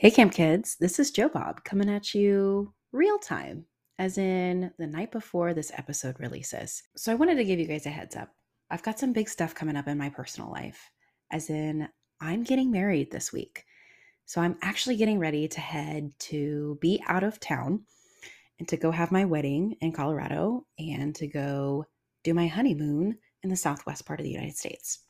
Hey, 0.00 0.12
Camp 0.12 0.32
Kids, 0.32 0.76
this 0.78 1.00
is 1.00 1.10
Joe 1.10 1.28
Bob 1.28 1.64
coming 1.64 1.90
at 1.90 2.14
you 2.14 2.72
real 2.92 3.18
time, 3.18 3.64
as 3.98 4.16
in 4.16 4.70
the 4.78 4.86
night 4.86 5.10
before 5.10 5.54
this 5.54 5.72
episode 5.76 6.20
releases. 6.20 6.84
So, 6.96 7.10
I 7.10 7.16
wanted 7.16 7.34
to 7.34 7.44
give 7.44 7.58
you 7.58 7.66
guys 7.66 7.84
a 7.84 7.90
heads 7.90 8.14
up. 8.14 8.28
I've 8.70 8.84
got 8.84 9.00
some 9.00 9.12
big 9.12 9.28
stuff 9.28 9.56
coming 9.56 9.74
up 9.74 9.88
in 9.88 9.98
my 9.98 10.08
personal 10.08 10.52
life, 10.52 10.88
as 11.32 11.50
in, 11.50 11.88
I'm 12.20 12.44
getting 12.44 12.70
married 12.70 13.10
this 13.10 13.32
week. 13.32 13.64
So, 14.24 14.40
I'm 14.40 14.56
actually 14.62 14.94
getting 14.94 15.18
ready 15.18 15.48
to 15.48 15.60
head 15.60 16.12
to 16.30 16.78
be 16.80 17.02
out 17.08 17.24
of 17.24 17.40
town 17.40 17.82
and 18.60 18.68
to 18.68 18.76
go 18.76 18.92
have 18.92 19.10
my 19.10 19.24
wedding 19.24 19.74
in 19.80 19.90
Colorado 19.90 20.64
and 20.78 21.12
to 21.16 21.26
go 21.26 21.86
do 22.22 22.34
my 22.34 22.46
honeymoon 22.46 23.18
in 23.42 23.50
the 23.50 23.56
southwest 23.56 24.06
part 24.06 24.20
of 24.20 24.24
the 24.24 24.30
United 24.30 24.56
States. 24.56 25.00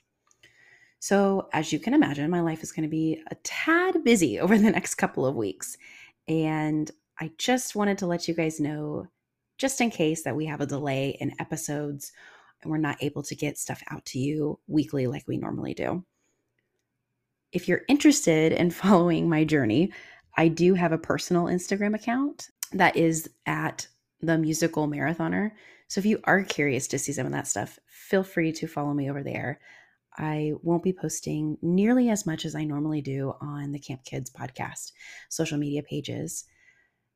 So, 1.00 1.48
as 1.52 1.72
you 1.72 1.78
can 1.78 1.94
imagine, 1.94 2.30
my 2.30 2.40
life 2.40 2.62
is 2.62 2.72
going 2.72 2.82
to 2.82 2.90
be 2.90 3.22
a 3.30 3.34
tad 3.36 4.02
busy 4.04 4.40
over 4.40 4.58
the 4.58 4.70
next 4.70 4.96
couple 4.96 5.24
of 5.24 5.36
weeks. 5.36 5.76
And 6.26 6.90
I 7.20 7.30
just 7.38 7.76
wanted 7.76 7.98
to 7.98 8.06
let 8.06 8.28
you 8.28 8.34
guys 8.34 8.60
know, 8.60 9.06
just 9.58 9.80
in 9.80 9.90
case 9.90 10.22
that 10.24 10.36
we 10.36 10.46
have 10.46 10.60
a 10.60 10.66
delay 10.66 11.16
in 11.20 11.34
episodes 11.40 12.12
and 12.62 12.70
we're 12.70 12.78
not 12.78 13.02
able 13.02 13.22
to 13.22 13.34
get 13.34 13.58
stuff 13.58 13.82
out 13.90 14.04
to 14.06 14.18
you 14.18 14.58
weekly 14.66 15.06
like 15.06 15.26
we 15.26 15.36
normally 15.36 15.74
do. 15.74 16.04
If 17.52 17.68
you're 17.68 17.82
interested 17.88 18.52
in 18.52 18.70
following 18.72 19.28
my 19.28 19.44
journey, 19.44 19.92
I 20.36 20.48
do 20.48 20.74
have 20.74 20.92
a 20.92 20.98
personal 20.98 21.44
Instagram 21.44 21.94
account 21.94 22.50
that 22.72 22.96
is 22.96 23.28
at 23.46 23.86
the 24.20 24.38
musical 24.38 24.88
marathoner. 24.88 25.52
So 25.88 26.00
if 26.00 26.06
you 26.06 26.20
are 26.24 26.42
curious 26.42 26.86
to 26.88 26.98
see 26.98 27.12
some 27.12 27.26
of 27.26 27.32
that 27.32 27.46
stuff, 27.46 27.78
feel 27.86 28.22
free 28.22 28.52
to 28.52 28.66
follow 28.66 28.92
me 28.92 29.08
over 29.08 29.22
there. 29.22 29.60
I 30.18 30.52
won't 30.62 30.82
be 30.82 30.92
posting 30.92 31.56
nearly 31.62 32.10
as 32.10 32.26
much 32.26 32.44
as 32.44 32.54
I 32.56 32.64
normally 32.64 33.00
do 33.00 33.34
on 33.40 33.70
the 33.70 33.78
Camp 33.78 34.04
Kids 34.04 34.30
podcast 34.30 34.92
social 35.28 35.58
media 35.58 35.82
pages. 35.82 36.44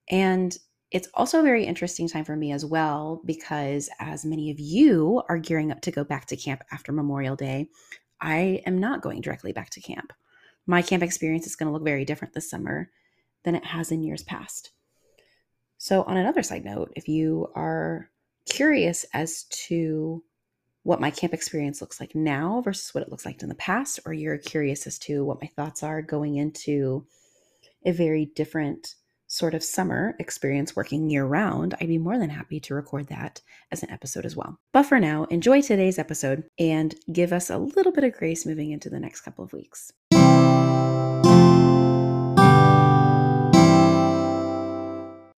And 0.09 0.56
it's 0.93 1.09
also 1.15 1.41
a 1.41 1.43
very 1.43 1.65
interesting 1.65 2.09
time 2.09 2.24
for 2.24 2.37
me 2.37 2.52
as 2.52 2.65
well 2.65 3.21
because, 3.24 3.90
as 3.99 4.24
many 4.24 4.51
of 4.51 4.60
you 4.60 5.23
are 5.29 5.38
gearing 5.38 5.73
up 5.73 5.80
to 5.82 5.90
go 5.90 6.04
back 6.04 6.27
to 6.27 6.37
camp 6.37 6.62
after 6.71 6.93
Memorial 6.93 7.35
Day, 7.35 7.68
I 8.21 8.62
am 8.66 8.79
not 8.79 9.02
going 9.02 9.21
directly 9.21 9.52
back 9.52 9.71
to 9.71 9.80
camp. 9.80 10.12
My 10.66 10.80
camp 10.80 11.02
experience 11.02 11.46
is 11.46 11.57
going 11.57 11.66
to 11.66 11.73
look 11.73 11.84
very 11.84 12.05
different 12.05 12.34
this 12.34 12.49
summer 12.49 12.90
than 13.43 13.57
it 13.57 13.65
has 13.65 13.90
in 13.90 14.02
years 14.02 14.23
past. 14.23 14.71
So, 15.79 16.05
on 16.05 16.16
another 16.16 16.43
side 16.43 16.65
note, 16.65 16.93
if 16.95 17.09
you 17.09 17.49
are 17.57 18.10
curious 18.45 19.05
as 19.12 19.45
to 19.45 20.23
what 20.85 21.01
my 21.01 21.11
camp 21.11 21.33
experience 21.33 21.80
looks 21.80 22.01
like 22.01 22.15
now 22.15 22.61
versus 22.65 22.93
what 22.95 23.02
it 23.02 23.11
looks 23.11 23.25
like 23.25 23.43
in 23.43 23.49
the 23.49 23.55
past, 23.55 24.01
or 24.05 24.13
you're 24.13 24.38
curious 24.38 24.87
as 24.87 24.99
to 24.99 25.24
what 25.24 25.41
my 25.41 25.49
thoughts 25.49 25.83
are 25.83 26.02
going 26.02 26.37
into 26.37 27.07
a 27.85 27.93
very 27.93 28.27
different 28.35 28.95
sort 29.33 29.55
of 29.55 29.65
summer 29.65 30.15
experience 30.19 30.77
working 30.77 31.09
year 31.09 31.24
round, 31.24 31.74
I'd 31.80 31.89
be 31.89 31.97
more 31.97 32.19
than 32.19 32.29
happy 32.29 32.61
to 32.61 32.74
record 32.74 33.09
that 33.09 33.41
as 33.71 33.83
an 33.83 33.91
episode 33.91 34.27
as 34.27 34.37
well. 34.37 34.59
But 34.73 34.83
for 34.83 35.01
now, 35.01 35.24
enjoy 35.24 35.63
today's 35.63 35.99
episode 35.99 36.45
and 36.59 36.95
give 37.11 37.33
us 37.33 37.49
a 37.49 37.57
little 37.57 37.93
bit 37.93 38.05
of 38.05 38.13
grace 38.13 38.45
moving 38.45 38.73
into 38.73 38.91
the 38.91 39.01
next 39.01 39.23
couple 39.23 39.43
of 39.43 39.55
weeks. 39.55 39.91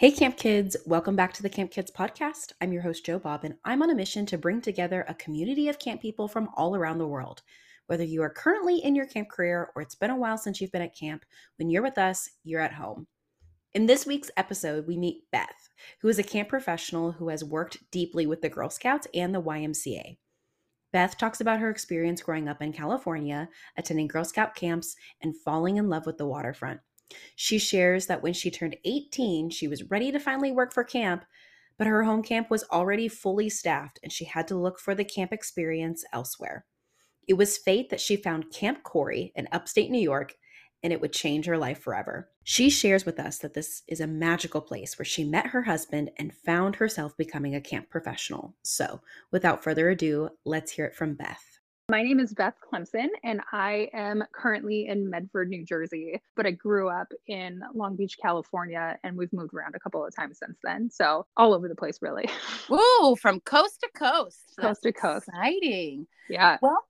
Hey, 0.04 0.10
Camp 0.10 0.36
Kids, 0.36 0.76
welcome 0.84 1.16
back 1.16 1.32
to 1.32 1.42
the 1.42 1.48
Camp 1.48 1.70
Kids 1.70 1.90
podcast. 1.90 2.52
I'm 2.60 2.74
your 2.74 2.82
host, 2.82 3.06
Joe 3.06 3.18
Bob, 3.18 3.42
and 3.42 3.54
I'm 3.64 3.80
on 3.80 3.88
a 3.88 3.94
mission 3.94 4.26
to 4.26 4.36
bring 4.36 4.60
together 4.60 5.02
a 5.08 5.14
community 5.14 5.70
of 5.70 5.78
camp 5.78 6.02
people 6.02 6.28
from 6.28 6.50
all 6.58 6.76
around 6.76 6.98
the 6.98 7.08
world. 7.08 7.40
Whether 7.86 8.04
you 8.04 8.20
are 8.20 8.28
currently 8.28 8.84
in 8.84 8.94
your 8.94 9.06
camp 9.06 9.30
career 9.30 9.70
or 9.74 9.80
it's 9.80 9.94
been 9.94 10.10
a 10.10 10.16
while 10.18 10.36
since 10.36 10.60
you've 10.60 10.72
been 10.72 10.82
at 10.82 10.94
camp, 10.94 11.24
when 11.56 11.70
you're 11.70 11.82
with 11.82 11.96
us, 11.96 12.28
you're 12.42 12.60
at 12.60 12.74
home. 12.74 13.06
In 13.72 13.86
this 13.86 14.04
week's 14.04 14.30
episode, 14.36 14.86
we 14.86 14.98
meet 14.98 15.22
Beth, 15.32 15.70
who 16.02 16.08
is 16.08 16.18
a 16.18 16.22
camp 16.22 16.50
professional 16.50 17.12
who 17.12 17.30
has 17.30 17.42
worked 17.42 17.78
deeply 17.90 18.26
with 18.26 18.42
the 18.42 18.50
Girl 18.50 18.68
Scouts 18.68 19.06
and 19.14 19.34
the 19.34 19.40
YMCA. 19.40 20.18
Beth 20.92 21.16
talks 21.16 21.40
about 21.40 21.60
her 21.60 21.70
experience 21.70 22.20
growing 22.20 22.46
up 22.46 22.60
in 22.60 22.74
California, 22.74 23.48
attending 23.78 24.08
Girl 24.08 24.26
Scout 24.26 24.54
camps, 24.54 24.96
and 25.22 25.34
falling 25.46 25.78
in 25.78 25.88
love 25.88 26.04
with 26.04 26.18
the 26.18 26.26
waterfront. 26.26 26.80
She 27.36 27.58
shares 27.58 28.06
that 28.06 28.22
when 28.22 28.32
she 28.32 28.50
turned 28.50 28.76
18, 28.84 29.50
she 29.50 29.68
was 29.68 29.90
ready 29.90 30.10
to 30.12 30.18
finally 30.18 30.52
work 30.52 30.72
for 30.72 30.84
camp, 30.84 31.24
but 31.76 31.86
her 31.86 32.04
home 32.04 32.22
camp 32.22 32.50
was 32.50 32.64
already 32.70 33.08
fully 33.08 33.48
staffed 33.48 33.98
and 34.02 34.12
she 34.12 34.24
had 34.24 34.48
to 34.48 34.56
look 34.56 34.78
for 34.78 34.94
the 34.94 35.04
camp 35.04 35.32
experience 35.32 36.04
elsewhere. 36.12 36.64
It 37.26 37.34
was 37.34 37.58
fate 37.58 37.90
that 37.90 38.00
she 38.00 38.16
found 38.16 38.52
Camp 38.52 38.82
Cory 38.82 39.32
in 39.34 39.48
upstate 39.50 39.90
New 39.90 40.00
York 40.00 40.34
and 40.82 40.92
it 40.92 41.00
would 41.00 41.14
change 41.14 41.46
her 41.46 41.56
life 41.56 41.78
forever. 41.78 42.28
She 42.42 42.68
shares 42.68 43.06
with 43.06 43.18
us 43.18 43.38
that 43.38 43.54
this 43.54 43.82
is 43.88 44.00
a 44.00 44.06
magical 44.06 44.60
place 44.60 44.98
where 44.98 45.06
she 45.06 45.24
met 45.24 45.46
her 45.46 45.62
husband 45.62 46.10
and 46.18 46.34
found 46.34 46.76
herself 46.76 47.16
becoming 47.16 47.54
a 47.54 47.60
camp 47.60 47.88
professional. 47.88 48.54
So, 48.62 49.00
without 49.30 49.64
further 49.64 49.88
ado, 49.88 50.28
let's 50.44 50.72
hear 50.72 50.84
it 50.84 50.94
from 50.94 51.14
Beth. 51.14 51.58
My 51.90 52.02
name 52.02 52.18
is 52.18 52.32
Beth 52.32 52.54
Clemson, 52.62 53.08
and 53.24 53.42
I 53.52 53.90
am 53.92 54.24
currently 54.32 54.86
in 54.86 55.10
Medford, 55.10 55.50
New 55.50 55.66
Jersey, 55.66 56.18
but 56.34 56.46
I 56.46 56.50
grew 56.52 56.88
up 56.88 57.12
in 57.26 57.60
Long 57.74 57.94
Beach, 57.94 58.16
California, 58.20 58.98
and 59.04 59.18
we've 59.18 59.32
moved 59.34 59.52
around 59.52 59.74
a 59.74 59.78
couple 59.78 60.02
of 60.02 60.16
times 60.16 60.38
since 60.38 60.56
then. 60.64 60.88
So, 60.90 61.26
all 61.36 61.52
over 61.52 61.68
the 61.68 61.74
place, 61.74 61.98
really. 62.00 62.26
Whoa, 62.70 63.16
from 63.16 63.40
coast 63.40 63.80
to 63.80 63.90
coast. 63.94 64.54
Coast 64.58 64.82
to 64.84 64.92
coast. 64.92 65.28
Exciting. 65.28 66.06
Yeah. 66.30 66.56
Well, 66.62 66.86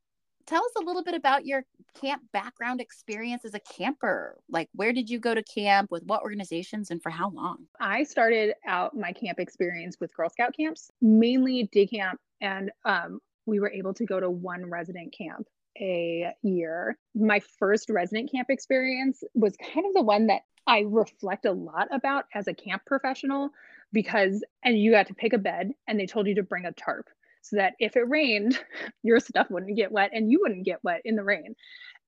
tell 0.47 0.65
us 0.65 0.73
a 0.81 0.85
little 0.85 1.03
bit 1.03 1.15
about 1.15 1.45
your 1.45 1.65
camp 2.01 2.23
background 2.33 2.81
experience 2.81 3.45
as 3.45 3.55
a 3.55 3.61
camper. 3.61 4.39
Like, 4.49 4.69
where 4.77 4.93
did 4.93 5.11
you 5.11 5.19
go 5.19 5.35
to 5.35 5.43
camp, 5.43 5.91
with 5.91 6.05
what 6.05 6.23
organizations, 6.23 6.93
and 6.93 7.03
for 7.03 7.11
how 7.11 7.31
long? 7.31 7.67
I 7.81 8.05
started 8.05 8.55
out 8.65 8.97
my 8.97 9.13
camp 9.13 9.41
experience 9.41 9.97
with 9.99 10.15
Girl 10.15 10.31
Scout 10.31 10.55
camps, 10.57 10.93
mainly 11.03 11.65
day 11.73 11.89
camp 11.89 12.21
and 12.41 12.71
um, 12.85 13.19
we 13.47 13.61
were 13.61 13.71
able 13.71 13.95
to 13.95 14.05
go 14.05 14.21
to 14.21 14.31
one 14.31 14.71
resident 14.71 15.15
camp 15.17 15.47
a 15.79 16.33
year. 16.43 16.97
My 17.15 17.41
first 17.59 17.91
resident 17.91 18.31
camp 18.31 18.49
experience 18.51 19.23
was 19.35 19.57
kind 19.57 19.87
of 19.87 19.95
the 19.95 20.03
one 20.03 20.29
that 20.29 20.43
I 20.67 20.85
reflect 20.87 21.45
a 21.45 21.53
lot 21.53 21.89
about 21.91 22.25
as 22.35 22.49
a 22.49 22.55
camp 22.55 22.83
professional 22.87 23.51
because, 23.93 24.43
and 24.65 24.79
you 24.79 24.93
got 24.93 25.09
to 25.09 25.15
pick 25.15 25.33
a 25.33 25.39
bed 25.39 25.73
and 25.87 25.99
they 25.99 26.07
told 26.07 26.27
you 26.27 26.37
to 26.37 26.43
bring 26.43 26.65
a 26.65 26.73
tarp 26.73 27.09
so 27.43 27.57
that 27.57 27.75
if 27.79 27.97
it 27.97 28.09
rained, 28.09 28.59
your 29.03 29.21
stuff 29.21 29.49
wouldn't 29.51 29.77
get 29.77 29.93
wet 29.93 30.11
and 30.15 30.31
you 30.31 30.41
wouldn't 30.41 30.65
get 30.65 30.83
wet 30.83 31.03
in 31.05 31.17
the 31.17 31.25
rain. 31.25 31.55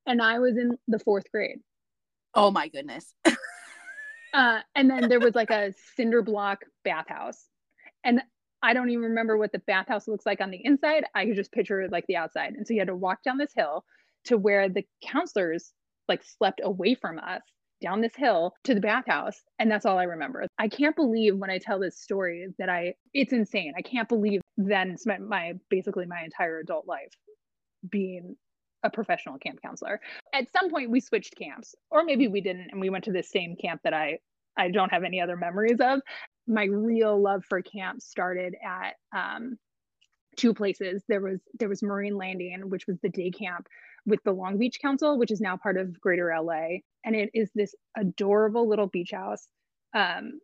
And 0.07 0.23
I 0.23 0.39
was 0.39 0.57
in 0.57 0.79
the 0.89 0.99
fourth 0.99 1.31
grade. 1.31 1.59
Oh 2.35 2.51
my 2.51 2.69
goodness. 2.69 3.13
uh, 4.35 4.61
and 4.75 4.91
then 4.91 5.09
there 5.09 5.21
was 5.21 5.35
like 5.35 5.51
a 5.51 5.75
cinder 5.97 6.23
block 6.23 6.65
bathhouse. 6.85 7.45
And 8.05 8.23
I 8.67 8.75
don't 8.75 8.91
even 8.91 9.05
remember 9.05 9.37
what 9.37 9.53
the 9.53 9.61
bathhouse 9.61 10.09
looks 10.09 10.27
like 10.27 10.41
on 10.41 10.51
the 10.51 10.61
inside. 10.65 11.05
I 11.15 11.25
could 11.25 11.37
just 11.37 11.53
picture 11.53 11.87
like 11.89 12.05
the 12.09 12.17
outside. 12.17 12.55
And 12.55 12.67
so 12.67 12.75
you 12.75 12.81
had 12.81 12.89
to 12.89 12.97
walk 12.97 13.23
down 13.23 13.39
this 13.39 13.53
hill 13.55 13.85
to 14.25 14.37
where 14.37 14.69
the 14.69 14.85
counselors 15.05 15.73
like 16.09 16.25
slept 16.25 16.61
away 16.65 16.97
from 16.97 17.21
us 17.21 17.43
down 17.81 18.01
this 18.01 18.17
hill 18.17 18.55
to 18.65 18.75
the 18.75 18.81
bathhouse 18.81 19.43
and 19.59 19.71
that's 19.71 19.85
all 19.85 19.99
i 19.99 20.05
remember 20.05 20.47
i 20.59 20.67
can't 20.67 20.97
believe 20.97 21.37
when 21.37 21.51
i 21.51 21.59
tell 21.59 21.79
this 21.79 22.01
story 22.01 22.49
that 22.59 22.71
i 22.71 22.95
it's 23.13 23.35
insane 23.35 23.75
i 23.77 23.83
can't 23.83 24.09
believe 24.09 24.41
then 24.57 24.97
spent 24.97 25.21
my 25.21 25.53
basically 25.69 26.07
my 26.07 26.23
entire 26.25 26.59
adult 26.59 26.87
life 26.87 27.13
being 27.91 28.35
a 28.83 28.89
professional 28.89 29.37
camp 29.37 29.61
counselor 29.61 30.01
at 30.33 30.51
some 30.51 30.71
point 30.71 30.91
we 30.91 31.01
switched 31.01 31.37
camps 31.37 31.75
or 31.91 32.03
maybe 32.03 32.29
we 32.29 32.41
didn't 32.41 32.71
and 32.71 32.81
we 32.81 32.89
went 32.89 33.05
to 33.05 33.13
the 33.13 33.23
same 33.23 33.57
camp 33.57 33.83
that 33.85 33.93
i 33.93 34.19
i 34.57 34.71
don't 34.71 34.93
have 34.93 35.05
any 35.05 35.21
other 35.21 35.37
memories 35.37 35.79
of 35.81 36.01
my 36.47 36.65
real 36.65 37.21
love 37.21 37.45
for 37.45 37.61
camp 37.61 38.01
started 38.01 38.55
at 38.65 38.95
um, 39.17 39.59
two 40.37 40.55
places. 40.55 41.03
There 41.09 41.21
was 41.21 41.41
there 41.59 41.69
was 41.69 41.83
Marine 41.83 42.17
Landing, 42.17 42.69
which 42.69 42.87
was 42.87 42.99
the 43.01 43.09
day 43.09 43.31
camp 43.31 43.67
with 44.05 44.23
the 44.25 44.33
Long 44.33 44.59
Beach 44.59 44.79
Council, 44.81 45.19
which 45.19 45.31
is 45.31 45.41
now 45.41 45.57
part 45.57 45.77
of 45.77 46.01
Greater 46.01 46.33
LA, 46.41 46.79
and 47.05 47.17
it 47.17 47.31
is 47.35 47.51
this 47.55 47.75
adorable 47.97 48.69
little 48.69 48.87
beach 48.87 49.11
house 49.13 49.49
um, 49.95 50.41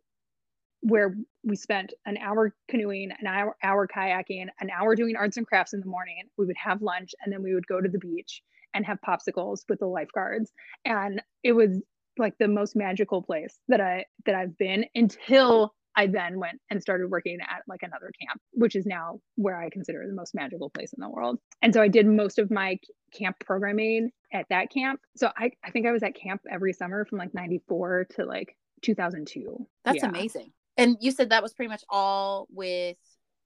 where 0.81 1.15
we 1.43 1.55
spent 1.55 1.93
an 2.05 2.17
hour 2.17 2.53
canoeing, 2.67 3.11
an 3.19 3.27
hour, 3.27 3.55
hour 3.63 3.87
kayaking, 3.87 4.47
an 4.59 4.69
hour 4.69 4.95
doing 4.95 5.15
arts 5.15 5.37
and 5.37 5.47
crafts 5.47 5.73
in 5.73 5.79
the 5.79 5.85
morning. 5.85 6.23
We 6.37 6.45
would 6.45 6.57
have 6.57 6.81
lunch, 6.81 7.11
and 7.23 7.31
then 7.31 7.41
we 7.41 7.53
would 7.53 7.67
go 7.67 7.79
to 7.79 7.89
the 7.89 7.99
beach 7.99 8.41
and 8.73 8.85
have 8.85 8.99
popsicles 9.07 9.61
with 9.69 9.79
the 9.79 9.85
lifeguards, 9.85 10.51
and 10.83 11.21
it 11.43 11.53
was 11.53 11.81
like 12.17 12.37
the 12.39 12.47
most 12.47 12.75
magical 12.75 13.21
place 13.21 13.57
that 13.67 13.81
I 13.81 14.05
that 14.25 14.35
I've 14.35 14.57
been 14.57 14.85
until 14.95 15.73
I 15.95 16.07
then 16.07 16.39
went 16.39 16.59
and 16.69 16.81
started 16.81 17.09
working 17.09 17.37
at 17.41 17.63
like 17.67 17.83
another 17.83 18.11
camp, 18.19 18.41
which 18.51 18.75
is 18.75 18.85
now 18.85 19.19
where 19.35 19.59
I 19.59 19.69
consider 19.69 20.03
the 20.07 20.13
most 20.13 20.33
magical 20.33 20.69
place 20.69 20.93
in 20.93 21.01
the 21.01 21.09
world. 21.09 21.39
And 21.61 21.73
so 21.73 21.81
I 21.81 21.87
did 21.87 22.07
most 22.07 22.39
of 22.39 22.49
my 22.49 22.79
camp 23.13 23.37
programming 23.39 24.09
at 24.31 24.47
that 24.49 24.71
camp. 24.71 24.99
So 25.15 25.29
I, 25.37 25.51
I 25.63 25.69
think 25.69 25.85
I 25.85 25.91
was 25.91 26.03
at 26.03 26.15
camp 26.15 26.41
every 26.51 26.73
summer 26.73 27.05
from 27.05 27.19
like 27.19 27.33
94 27.33 28.07
to 28.15 28.25
like 28.25 28.55
2002. 28.81 29.67
That's 29.85 29.97
yeah. 29.97 30.09
amazing. 30.09 30.51
And 30.77 30.97
you 30.99 31.11
said 31.11 31.29
that 31.29 31.43
was 31.43 31.53
pretty 31.53 31.69
much 31.69 31.83
all 31.89 32.47
with 32.49 32.97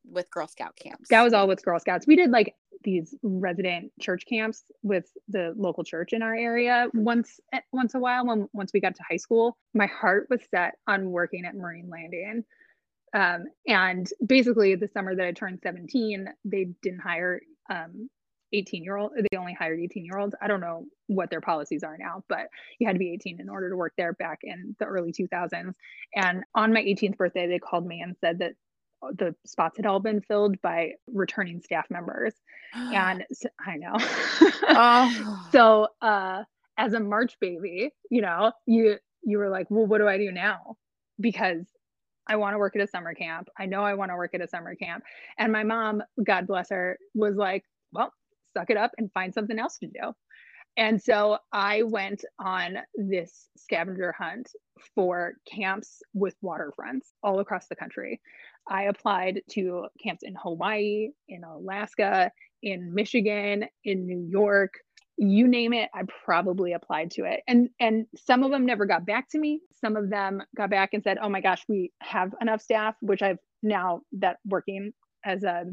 with 0.10 0.30
Girl 0.32 0.48
Scout 0.48 0.78
camps. 0.82 1.10
That 1.10 1.24
was 1.24 1.34
all 1.34 1.50
with 1.50 1.64
Girl 1.64 1.80
Scouts. 1.80 2.08
We 2.08 2.16
did 2.16 2.32
like 2.32 2.56
these 2.84 3.16
resident 3.24 3.92
church 4.00 4.26
camps 4.28 4.64
with 4.84 5.06
the 5.28 5.54
local 5.58 5.84
church 5.84 6.14
in 6.14 6.22
our 6.22 6.36
area 6.36 6.88
once 6.94 7.40
once 7.72 7.96
a 7.96 8.00
while 8.00 8.26
when 8.26 8.48
once 8.54 8.72
we 8.74 8.80
got 8.80 8.96
to 8.96 9.04
high 9.10 9.18
school. 9.18 9.58
My 9.74 9.88
heart 9.88 10.28
was 10.30 10.42
set 10.50 10.76
on 10.88 11.12
working 11.12 11.46
at 11.46 11.56
marine 11.56 11.90
landing. 11.90 12.44
Um, 13.14 13.46
and 13.66 14.08
basically 14.26 14.76
the 14.76 14.90
summer 14.90 15.16
that 15.16 15.26
i 15.26 15.32
turned 15.32 15.60
17 15.64 16.28
they 16.44 16.68
didn't 16.84 17.00
hire 17.00 17.40
um, 17.70 18.10
18 18.54 18.84
year 18.84 18.98
old 18.98 19.12
they 19.16 19.38
only 19.38 19.54
hired 19.54 19.80
18 19.80 20.04
year 20.06 20.18
olds 20.20 20.36
i 20.42 20.48
don't 20.48 20.60
know 20.60 20.86
what 21.08 21.30
their 21.30 21.40
policies 21.40 21.84
are 21.84 21.98
now 21.98 22.24
but 22.28 22.48
you 22.80 22.88
had 22.88 22.94
to 22.94 23.00
be 23.00 23.12
18 23.14 23.40
in 23.40 23.50
order 23.50 23.70
to 23.70 23.78
work 23.78 23.94
there 23.98 24.14
back 24.14 24.40
in 24.44 24.76
the 24.80 24.86
early 24.86 25.14
2000s 25.14 25.74
and 26.16 26.44
on 26.54 26.74
my 26.74 26.82
18th 26.82 27.18
birthday 27.18 27.48
they 27.48 27.60
called 27.60 27.86
me 27.86 28.02
and 28.02 28.16
said 28.20 28.40
that 28.40 28.54
the 29.14 29.36
spots 29.46 29.78
had 29.78 29.86
all 29.86 30.00
been 30.00 30.22
filled 30.22 30.62
by 30.62 30.92
returning 31.08 31.62
staff 31.62 31.86
members 31.90 32.34
and 32.74 33.26
so, 33.32 33.50
i 33.66 33.78
know 33.78 33.94
oh. 34.70 35.48
so 35.52 35.88
uh 36.02 36.44
as 36.78 36.94
a 36.94 37.00
march 37.00 37.38
baby 37.40 37.92
you 38.10 38.22
know 38.22 38.52
you 38.66 38.98
you 39.24 39.38
were 39.38 39.50
like 39.50 39.68
well 39.70 39.86
what 39.86 40.00
do 40.00 40.08
i 40.08 40.18
do 40.18 40.32
now 40.32 40.76
because 41.20 41.66
I 42.30 42.36
want 42.36 42.54
to 42.54 42.58
work 42.58 42.76
at 42.76 42.82
a 42.82 42.88
summer 42.88 43.14
camp. 43.14 43.48
I 43.58 43.66
know 43.66 43.84
I 43.84 43.94
want 43.94 44.12
to 44.12 44.16
work 44.16 44.34
at 44.34 44.42
a 44.42 44.48
summer 44.48 44.76
camp. 44.76 45.04
And 45.38 45.52
my 45.52 45.64
mom, 45.64 46.04
God 46.24 46.48
bless 46.48 46.70
her, 46.70 46.98
was 47.16 47.36
like, 47.38 47.64
well, 47.94 48.12
suck 48.54 48.70
it 48.70 48.78
up 48.78 48.92
and 48.98 49.12
find 49.14 49.34
something 49.34 49.58
else 49.58 49.78
to 49.80 49.88
do. 49.88 50.14
And 50.76 51.02
so 51.02 51.40
I 51.52 51.84
went 51.84 52.24
on 52.40 52.78
this 52.96 53.50
scavenger 53.58 54.12
hunt 54.12 54.52
for 54.94 55.34
camps 55.52 56.04
with 56.14 56.36
waterfronts 56.44 57.08
all 57.24 57.40
across 57.40 57.68
the 57.68 57.76
country. 57.76 58.22
I 58.70 58.84
applied 58.84 59.42
to 59.52 59.88
camps 60.02 60.24
in 60.24 60.36
Hawaii, 60.36 61.10
in 61.28 61.44
Alaska, 61.44 62.32
in 62.62 62.94
Michigan, 62.94 63.66
in 63.84 64.06
New 64.06 64.20
York, 64.30 64.74
you 65.18 65.48
name 65.48 65.74
it, 65.74 65.90
I 65.94 66.04
probably 66.26 66.74
applied 66.74 67.12
to 67.12 67.26
it. 67.26 67.42
And 67.48 67.70
and 67.80 68.06
some 68.16 68.44
of 68.44 68.52
them 68.52 68.66
never 68.66 68.86
got 68.86 69.06
back 69.06 69.30
to 69.32 69.40
me. 69.40 69.62
Some 69.74 69.96
of 69.96 70.10
them 70.10 70.44
got 70.56 70.70
back 70.70 70.94
and 70.94 71.04
said, 71.04 71.18
"Oh 71.22 71.30
my 71.30 71.42
gosh, 71.42 71.64
we 71.68 71.92
have 72.02 72.34
enough 72.40 72.62
staff," 72.62 72.96
which 73.02 73.22
I've 73.24 73.40
now 73.64 74.02
that 74.14 74.38
working 74.46 74.94
as 75.26 75.44
a 75.44 75.66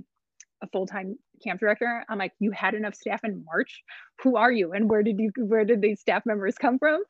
a 0.62 0.68
full-time 0.68 1.16
camp 1.42 1.60
director 1.60 2.04
i'm 2.08 2.18
like 2.18 2.32
you 2.38 2.50
had 2.50 2.74
enough 2.74 2.94
staff 2.94 3.20
in 3.24 3.44
march? 3.44 3.82
Who 4.22 4.36
are 4.36 4.52
you? 4.52 4.72
And 4.72 4.88
where 4.88 5.02
did 5.02 5.18
you 5.18 5.30
where 5.36 5.64
did 5.64 5.82
these 5.82 6.00
staff 6.00 6.24
members 6.24 6.54
come 6.56 6.78
from? 6.78 7.02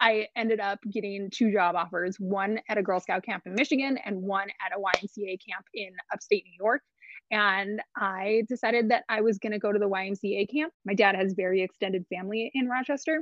I 0.00 0.26
ended 0.36 0.60
up 0.60 0.78
getting 0.90 1.30
two 1.32 1.52
job 1.52 1.74
offers 1.74 2.16
one 2.18 2.60
at 2.68 2.78
a 2.78 2.82
girl 2.82 3.00
scout 3.00 3.24
camp 3.24 3.44
in 3.46 3.54
michigan 3.54 3.98
and 4.04 4.22
one 4.22 4.48
at 4.64 4.72
a 4.76 4.80
ymca 4.80 5.38
camp 5.46 5.64
in 5.74 5.90
upstate 6.12 6.44
new 6.44 6.64
york. 6.64 6.82
And 7.30 7.80
i 7.96 8.42
decided 8.48 8.90
that 8.90 9.04
i 9.08 9.20
was 9.20 9.38
going 9.38 9.52
to 9.52 9.58
go 9.58 9.72
to 9.72 9.78
the 9.78 9.86
ymca 9.86 10.50
camp. 10.50 10.72
My 10.84 10.94
dad 10.94 11.14
has 11.14 11.34
very 11.34 11.62
extended 11.62 12.04
family 12.10 12.50
in 12.54 12.68
rochester 12.68 13.20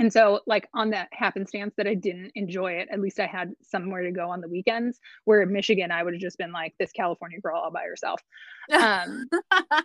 and 0.00 0.10
so, 0.10 0.40
like 0.46 0.66
on 0.72 0.88
that 0.90 1.08
happenstance 1.12 1.74
that 1.76 1.86
I 1.86 1.92
didn't 1.92 2.32
enjoy 2.34 2.72
it, 2.72 2.88
at 2.90 3.00
least 3.00 3.20
I 3.20 3.26
had 3.26 3.52
somewhere 3.60 4.02
to 4.02 4.10
go 4.10 4.30
on 4.30 4.40
the 4.40 4.48
weekends. 4.48 4.98
Where 5.26 5.42
in 5.42 5.52
Michigan, 5.52 5.90
I 5.90 6.02
would 6.02 6.14
have 6.14 6.22
just 6.22 6.38
been 6.38 6.52
like 6.52 6.74
this 6.78 6.90
California 6.90 7.38
girl 7.38 7.60
all 7.60 7.70
by 7.70 7.82
herself. 7.82 8.22
Um, 8.72 9.28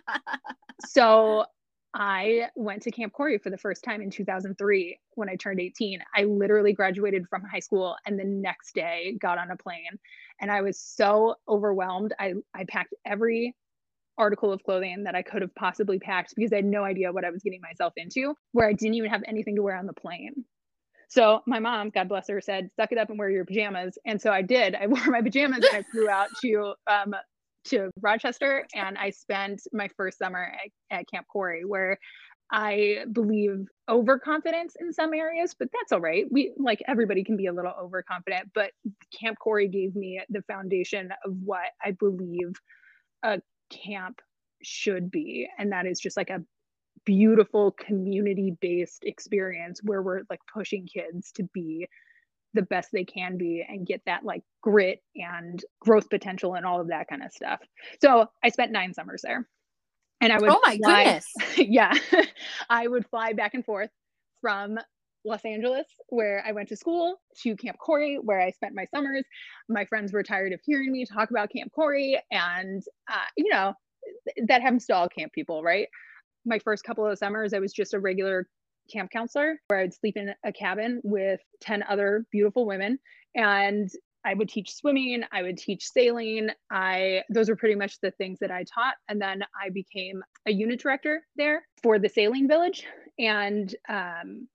so 0.86 1.44
I 1.92 2.48
went 2.56 2.80
to 2.84 2.90
Camp 2.90 3.12
Cory 3.12 3.36
for 3.36 3.50
the 3.50 3.58
first 3.58 3.84
time 3.84 4.00
in 4.00 4.10
2003 4.10 4.98
when 5.16 5.28
I 5.28 5.36
turned 5.36 5.60
18. 5.60 6.00
I 6.14 6.24
literally 6.24 6.72
graduated 6.72 7.28
from 7.28 7.42
high 7.44 7.60
school 7.60 7.94
and 8.06 8.18
the 8.18 8.24
next 8.24 8.74
day 8.74 9.18
got 9.20 9.36
on 9.36 9.50
a 9.50 9.56
plane. 9.56 9.98
And 10.40 10.50
I 10.50 10.62
was 10.62 10.78
so 10.78 11.34
overwhelmed. 11.46 12.14
I, 12.18 12.34
I 12.54 12.64
packed 12.64 12.94
every 13.04 13.54
article 14.18 14.52
of 14.52 14.62
clothing 14.62 15.04
that 15.04 15.14
I 15.14 15.22
could 15.22 15.42
have 15.42 15.54
possibly 15.54 15.98
packed 15.98 16.34
because 16.36 16.52
I 16.52 16.56
had 16.56 16.64
no 16.64 16.84
idea 16.84 17.12
what 17.12 17.24
I 17.24 17.30
was 17.30 17.42
getting 17.42 17.60
myself 17.60 17.92
into, 17.96 18.34
where 18.52 18.68
I 18.68 18.72
didn't 18.72 18.94
even 18.94 19.10
have 19.10 19.22
anything 19.26 19.56
to 19.56 19.62
wear 19.62 19.76
on 19.76 19.86
the 19.86 19.92
plane. 19.92 20.44
So 21.08 21.42
my 21.46 21.60
mom, 21.60 21.90
God 21.90 22.08
bless 22.08 22.28
her, 22.28 22.40
said, 22.40 22.70
"Suck 22.76 22.92
it 22.92 22.98
up 22.98 23.10
and 23.10 23.18
wear 23.18 23.30
your 23.30 23.44
pajamas." 23.44 23.98
And 24.04 24.20
so 24.20 24.30
I 24.32 24.42
did. 24.42 24.74
I 24.74 24.86
wore 24.86 25.06
my 25.06 25.22
pajamas 25.22 25.64
and 25.64 25.76
I 25.76 25.82
flew 25.90 26.08
out 26.08 26.28
to 26.42 26.74
um, 26.86 27.14
to 27.66 27.90
Rochester, 28.00 28.66
and 28.74 28.96
I 28.96 29.10
spent 29.10 29.62
my 29.72 29.88
first 29.96 30.18
summer 30.18 30.52
at, 30.90 30.98
at 30.98 31.08
Camp 31.08 31.26
Cory, 31.30 31.64
where 31.64 31.98
I 32.52 33.04
believe 33.10 33.66
overconfidence 33.88 34.76
in 34.78 34.92
some 34.92 35.12
areas, 35.12 35.54
but 35.58 35.68
that's 35.72 35.90
all 35.90 36.00
right. 36.00 36.26
We 36.30 36.52
like 36.56 36.80
everybody 36.86 37.24
can 37.24 37.36
be 37.36 37.46
a 37.46 37.52
little 37.52 37.72
overconfident, 37.72 38.50
but 38.54 38.70
Camp 39.18 39.38
Cory 39.38 39.68
gave 39.68 39.96
me 39.96 40.20
the 40.28 40.42
foundation 40.42 41.10
of 41.24 41.34
what 41.44 41.70
I 41.84 41.92
believe 41.92 42.52
a 43.24 43.40
camp 43.70 44.20
should 44.62 45.10
be 45.10 45.48
and 45.58 45.72
that 45.72 45.86
is 45.86 46.00
just 46.00 46.16
like 46.16 46.30
a 46.30 46.42
beautiful 47.04 47.72
community 47.72 48.56
based 48.60 49.04
experience 49.04 49.80
where 49.82 50.02
we're 50.02 50.22
like 50.28 50.40
pushing 50.52 50.86
kids 50.86 51.30
to 51.32 51.44
be 51.54 51.86
the 52.54 52.62
best 52.62 52.88
they 52.92 53.04
can 53.04 53.36
be 53.38 53.64
and 53.66 53.86
get 53.86 54.02
that 54.06 54.24
like 54.24 54.42
grit 54.62 55.02
and 55.14 55.64
growth 55.80 56.10
potential 56.10 56.54
and 56.54 56.66
all 56.66 56.80
of 56.80 56.88
that 56.88 57.06
kind 57.08 57.22
of 57.22 57.32
stuff. 57.32 57.60
So 58.02 58.28
I 58.42 58.48
spent 58.48 58.72
nine 58.72 58.92
summers 58.94 59.22
there. 59.22 59.46
And 60.20 60.32
I 60.32 60.38
would 60.38 60.50
Oh 60.50 60.60
my 60.64 60.78
fly, 60.78 61.04
goodness. 61.04 61.32
yeah. 61.58 61.92
I 62.70 62.88
would 62.88 63.06
fly 63.08 63.34
back 63.34 63.54
and 63.54 63.64
forth 63.64 63.90
from 64.40 64.78
Los 65.26 65.44
Angeles, 65.44 65.86
where 66.08 66.42
I 66.46 66.52
went 66.52 66.68
to 66.68 66.76
school, 66.76 67.20
to 67.42 67.56
Camp 67.56 67.78
Cory, 67.78 68.16
where 68.16 68.40
I 68.40 68.50
spent 68.50 68.74
my 68.74 68.86
summers. 68.94 69.24
My 69.68 69.84
friends 69.84 70.12
were 70.12 70.22
tired 70.22 70.52
of 70.52 70.60
hearing 70.64 70.92
me 70.92 71.04
talk 71.04 71.30
about 71.30 71.50
Camp 71.50 71.72
Cory. 71.74 72.18
And, 72.30 72.82
uh, 73.10 73.26
you 73.36 73.50
know, 73.50 73.74
that 74.46 74.62
happens 74.62 74.86
to 74.86 74.94
all 74.94 75.08
camp 75.08 75.32
people, 75.32 75.62
right? 75.62 75.88
My 76.44 76.58
first 76.60 76.84
couple 76.84 77.06
of 77.06 77.18
summers, 77.18 77.52
I 77.52 77.58
was 77.58 77.72
just 77.72 77.92
a 77.92 77.98
regular 77.98 78.48
camp 78.90 79.10
counselor 79.10 79.60
where 79.66 79.80
I'd 79.80 79.94
sleep 79.94 80.16
in 80.16 80.32
a 80.44 80.52
cabin 80.52 81.00
with 81.02 81.40
10 81.60 81.82
other 81.88 82.24
beautiful 82.30 82.66
women. 82.66 82.98
And 83.34 83.90
I 84.24 84.34
would 84.34 84.48
teach 84.48 84.74
swimming, 84.74 85.22
I 85.30 85.42
would 85.42 85.56
teach 85.56 85.88
sailing. 85.88 86.50
I 86.70 87.22
those 87.30 87.48
were 87.48 87.56
pretty 87.56 87.76
much 87.76 88.00
the 88.00 88.10
things 88.12 88.38
that 88.40 88.50
I 88.50 88.64
taught. 88.64 88.94
And 89.08 89.20
then 89.20 89.42
I 89.60 89.70
became 89.70 90.22
a 90.46 90.52
unit 90.52 90.80
director 90.80 91.24
there 91.36 91.64
for 91.82 91.98
the 91.98 92.08
sailing 92.08 92.48
village. 92.48 92.84
And 93.18 93.72
um, 93.88 94.48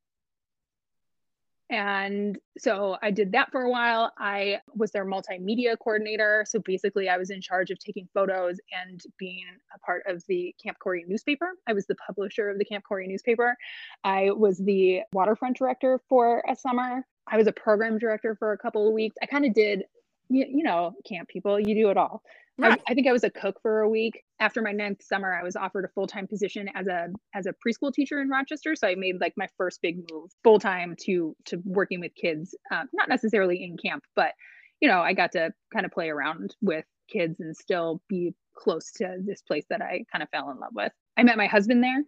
and 1.71 2.37
so 2.57 2.97
I 3.01 3.11
did 3.11 3.31
that 3.31 3.49
for 3.49 3.61
a 3.61 3.69
while. 3.69 4.11
I 4.17 4.59
was 4.75 4.91
their 4.91 5.05
multimedia 5.05 5.77
coordinator. 5.79 6.45
So 6.45 6.59
basically, 6.59 7.07
I 7.07 7.17
was 7.17 7.29
in 7.29 7.39
charge 7.39 7.71
of 7.71 7.79
taking 7.79 8.09
photos 8.13 8.59
and 8.85 9.01
being 9.17 9.45
a 9.73 9.79
part 9.79 10.03
of 10.05 10.21
the 10.27 10.53
Camp 10.61 10.79
Cory 10.79 11.05
newspaper. 11.07 11.51
I 11.67 11.73
was 11.73 11.87
the 11.87 11.95
publisher 11.95 12.49
of 12.49 12.59
the 12.59 12.65
Camp 12.65 12.83
Cory 12.83 13.07
newspaper. 13.07 13.55
I 14.03 14.31
was 14.31 14.57
the 14.57 15.03
waterfront 15.13 15.55
director 15.55 16.01
for 16.09 16.43
a 16.47 16.57
summer. 16.57 17.05
I 17.25 17.37
was 17.37 17.47
a 17.47 17.53
program 17.53 17.97
director 17.97 18.35
for 18.35 18.51
a 18.51 18.57
couple 18.57 18.85
of 18.85 18.93
weeks. 18.93 19.15
I 19.23 19.25
kind 19.25 19.45
of 19.45 19.53
did, 19.53 19.85
you, 20.27 20.45
you 20.49 20.63
know, 20.63 20.93
camp 21.07 21.29
people, 21.29 21.57
you 21.57 21.73
do 21.73 21.89
it 21.89 21.95
all. 21.95 22.21
Right. 22.61 22.79
I, 22.87 22.91
I, 22.91 22.93
think 22.93 23.07
I 23.07 23.11
was 23.11 23.23
a 23.23 23.29
cook 23.29 23.59
for 23.61 23.81
a 23.81 23.89
week. 23.89 24.23
After 24.39 24.61
my 24.61 24.71
ninth 24.71 25.01
summer, 25.01 25.33
I 25.33 25.43
was 25.43 25.55
offered 25.55 25.85
a 25.85 25.87
full 25.89 26.07
time 26.07 26.27
position 26.27 26.69
as 26.75 26.87
a 26.87 27.07
as 27.33 27.45
a 27.45 27.53
preschool 27.53 27.93
teacher 27.93 28.21
in 28.21 28.29
Rochester. 28.29 28.75
So 28.75 28.87
I 28.87 28.95
made 28.95 29.19
like 29.19 29.33
my 29.37 29.47
first 29.57 29.81
big 29.81 29.97
move 30.11 30.31
full 30.43 30.59
time 30.59 30.95
to 31.01 31.35
to 31.45 31.61
working 31.65 31.99
with 31.99 32.13
kids, 32.15 32.55
um, 32.71 32.87
not 32.93 33.09
necessarily 33.09 33.63
in 33.63 33.77
camp, 33.77 34.03
but 34.15 34.33
you 34.79 34.87
know, 34.87 34.99
I 34.99 35.13
got 35.13 35.31
to 35.33 35.51
kind 35.73 35.85
of 35.85 35.91
play 35.91 36.09
around 36.09 36.55
with 36.61 36.85
kids 37.07 37.39
and 37.39 37.55
still 37.55 38.01
be 38.09 38.33
close 38.55 38.91
to 38.93 39.17
this 39.25 39.41
place 39.41 39.65
that 39.69 39.81
I 39.81 40.05
kind 40.11 40.23
of 40.23 40.29
fell 40.29 40.49
in 40.51 40.59
love 40.59 40.71
with. 40.73 40.91
I 41.17 41.23
met 41.23 41.37
my 41.37 41.47
husband 41.47 41.83
there. 41.83 42.03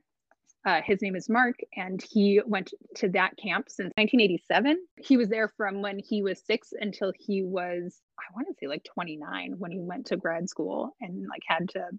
Uh, 0.66 0.82
his 0.82 1.02
name 1.02 1.16
is 1.16 1.30
Mark, 1.30 1.58
and 1.76 2.02
he 2.10 2.42
went 2.46 2.74
to 2.96 3.10
that 3.10 3.36
camp 3.38 3.70
since 3.70 3.92
1987. 3.98 4.78
He 4.98 5.18
was 5.18 5.28
there 5.28 5.50
from 5.58 5.82
when 5.82 6.00
he 6.00 6.24
was 6.24 6.42
six 6.46 6.70
until 6.80 7.12
he 7.18 7.44
was, 7.44 8.00
I 8.18 8.24
want 8.34 8.48
to 8.48 8.54
say 8.60 8.68
like 8.68 8.86
29 8.86 9.56
when 9.58 9.72
he 9.72 9.80
went 9.80 10.08
to 10.08 10.18
grad 10.18 10.50
school 10.50 10.96
and 11.02 11.28
like 11.28 11.42
had 11.46 11.70
to 11.70 11.90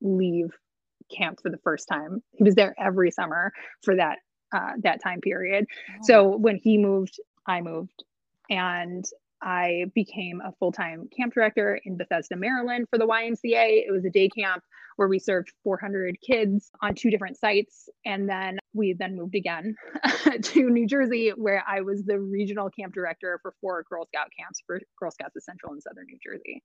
leave 0.00 0.50
camp 1.16 1.40
for 1.40 1.50
the 1.50 1.58
first 1.58 1.88
time. 1.88 2.22
He 2.32 2.42
was 2.42 2.56
there 2.56 2.74
every 2.78 3.10
summer 3.10 3.52
for 3.82 3.96
that 3.96 4.18
uh, 4.54 4.72
that 4.82 5.02
time 5.02 5.20
period. 5.20 5.66
Oh. 5.68 5.94
So 6.02 6.36
when 6.36 6.56
he 6.56 6.78
moved, 6.78 7.20
I 7.46 7.60
moved, 7.60 8.02
and 8.50 9.04
I 9.42 9.86
became 9.94 10.40
a 10.40 10.52
full 10.58 10.72
time 10.72 11.08
camp 11.16 11.34
director 11.34 11.80
in 11.84 11.96
Bethesda, 11.96 12.36
Maryland 12.36 12.86
for 12.90 12.98
the 12.98 13.06
YMCA. 13.06 13.84
It 13.86 13.92
was 13.92 14.04
a 14.04 14.10
day 14.10 14.28
camp 14.28 14.62
where 14.96 15.06
we 15.06 15.20
served 15.20 15.52
400 15.62 16.20
kids 16.20 16.70
on 16.82 16.94
two 16.94 17.08
different 17.08 17.38
sites. 17.38 17.88
And 18.04 18.28
then 18.28 18.58
we 18.72 18.94
then 18.94 19.16
moved 19.16 19.36
again 19.36 19.76
to 20.42 20.70
New 20.70 20.88
Jersey, 20.88 21.30
where 21.36 21.62
I 21.68 21.82
was 21.82 22.02
the 22.04 22.18
regional 22.18 22.68
camp 22.68 22.94
director 22.94 23.38
for 23.40 23.54
four 23.60 23.84
Girl 23.88 24.06
Scout 24.06 24.28
camps 24.36 24.60
for 24.66 24.80
Girl 24.98 25.12
Scouts 25.12 25.36
of 25.36 25.42
Central 25.44 25.72
and 25.72 25.82
Southern 25.82 26.06
New 26.06 26.18
Jersey. 26.22 26.64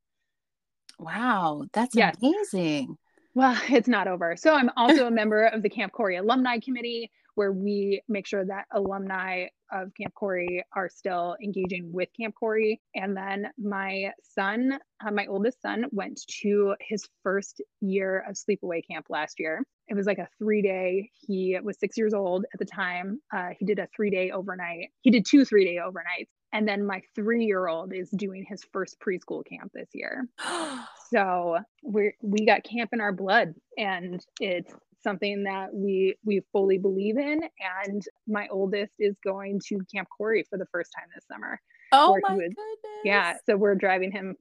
Wow, 0.97 1.65
that's 1.73 1.95
yes. 1.95 2.15
amazing. 2.21 2.97
Well, 3.35 3.59
it's 3.69 3.87
not 3.87 4.07
over. 4.07 4.35
So 4.35 4.53
I'm 4.53 4.71
also 4.77 5.07
a 5.07 5.11
member 5.11 5.45
of 5.45 5.61
the 5.61 5.69
Camp 5.69 5.91
Cory 5.91 6.17
Alumni 6.17 6.59
Committee, 6.59 7.11
where 7.35 7.51
we 7.51 8.01
make 8.07 8.27
sure 8.27 8.45
that 8.45 8.65
alumni 8.71 9.47
of 9.73 9.91
Camp 9.99 10.13
Cory 10.13 10.63
are 10.75 10.89
still 10.89 11.35
engaging 11.43 11.91
with 11.91 12.09
Camp 12.19 12.35
Cory. 12.35 12.81
And 12.95 13.15
then 13.17 13.47
my 13.57 14.11
son, 14.35 14.79
uh, 15.05 15.11
my 15.11 15.25
oldest 15.25 15.61
son, 15.61 15.85
went 15.91 16.21
to 16.41 16.75
his 16.79 17.07
first 17.23 17.61
year 17.81 18.23
of 18.27 18.35
sleepaway 18.35 18.81
camp 18.87 19.07
last 19.09 19.39
year. 19.39 19.65
it 19.87 19.95
was 19.95 20.05
like 20.05 20.19
a 20.19 20.29
three 20.37 20.61
day. 20.61 21.09
He 21.13 21.57
was 21.61 21.77
six 21.79 21.97
years 21.97 22.13
old 22.13 22.45
at 22.53 22.59
the 22.59 22.65
time. 22.65 23.19
Uh, 23.35 23.49
he 23.57 23.65
did 23.65 23.79
a 23.79 23.87
three 23.95 24.09
day 24.09 24.31
overnight. 24.31 24.89
He 25.01 25.11
did 25.11 25.25
two 25.25 25.45
three 25.45 25.65
day 25.65 25.77
overnights. 25.77 26.29
And 26.53 26.67
then 26.67 26.85
my 26.85 27.01
three 27.15 27.45
year 27.45 27.67
old 27.67 27.93
is 27.93 28.09
doing 28.11 28.45
his 28.47 28.63
first 28.71 28.97
preschool 28.99 29.43
camp 29.45 29.71
this 29.73 29.89
year. 29.93 30.27
so 31.09 31.57
we 31.83 32.13
we 32.21 32.45
got 32.45 32.63
camp 32.63 32.91
in 32.93 33.01
our 33.01 33.11
blood, 33.11 33.55
and 33.77 34.23
it's 34.39 34.71
something 35.03 35.43
that 35.43 35.73
we 35.73 36.15
we 36.23 36.41
fully 36.51 36.77
believe 36.77 37.17
in. 37.17 37.43
And 37.87 38.03
my 38.27 38.47
oldest 38.49 38.93
is 38.99 39.15
going 39.23 39.61
to 39.67 39.81
Camp 39.93 40.07
Cory 40.15 40.45
for 40.49 40.57
the 40.57 40.67
first 40.67 40.91
time 40.97 41.07
this 41.13 41.25
summer. 41.31 41.59
Oh 41.91 42.17
my 42.21 42.33
was, 42.35 42.41
goodness! 42.41 43.01
Yeah, 43.03 43.35
so 43.45 43.55
we're 43.55 43.75
driving 43.75 44.11
him 44.11 44.35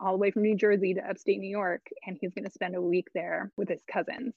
all 0.00 0.12
the 0.12 0.18
way 0.18 0.30
from 0.30 0.42
New 0.42 0.56
Jersey 0.56 0.94
to 0.94 1.08
upstate 1.08 1.38
New 1.38 1.50
York, 1.50 1.86
and 2.06 2.16
he's 2.20 2.32
going 2.32 2.44
to 2.44 2.50
spend 2.50 2.74
a 2.74 2.80
week 2.80 3.08
there 3.14 3.50
with 3.56 3.68
his 3.68 3.80
cousins. 3.90 4.34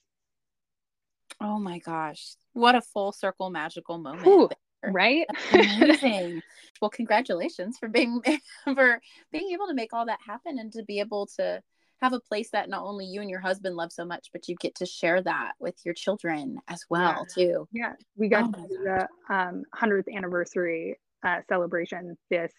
Oh 1.41 1.59
my 1.59 1.79
gosh. 1.79 2.35
What 2.53 2.75
a 2.75 2.81
full 2.81 3.11
circle 3.11 3.49
magical 3.49 3.97
moment. 3.97 4.27
Ooh, 4.27 4.49
right? 4.83 5.27
amazing. 5.53 6.41
well, 6.81 6.89
congratulations 6.89 7.77
for 7.77 7.87
being 7.87 8.21
for 8.63 8.99
being 9.31 9.51
able 9.53 9.67
to 9.67 9.73
make 9.73 9.93
all 9.93 10.05
that 10.05 10.19
happen 10.25 10.57
and 10.59 10.71
to 10.73 10.83
be 10.83 10.99
able 10.99 11.27
to 11.37 11.61
have 12.01 12.13
a 12.13 12.19
place 12.19 12.49
that 12.51 12.69
not 12.69 12.83
only 12.83 13.05
you 13.05 13.21
and 13.21 13.29
your 13.29 13.39
husband 13.39 13.75
love 13.75 13.91
so 13.91 14.05
much, 14.05 14.29
but 14.31 14.47
you 14.47 14.55
get 14.59 14.75
to 14.75 14.85
share 14.85 15.21
that 15.23 15.53
with 15.59 15.75
your 15.83 15.93
children 15.93 16.59
as 16.67 16.83
well, 16.89 17.25
yeah. 17.35 17.43
too. 17.43 17.67
Yeah. 17.71 17.93
We 18.15 18.29
got 18.29 18.53
oh 18.55 18.67
the 18.67 19.07
um, 19.33 19.63
100th 19.75 20.13
anniversary 20.15 20.99
uh, 21.25 21.41
celebration 21.49 22.17
this 22.29 22.53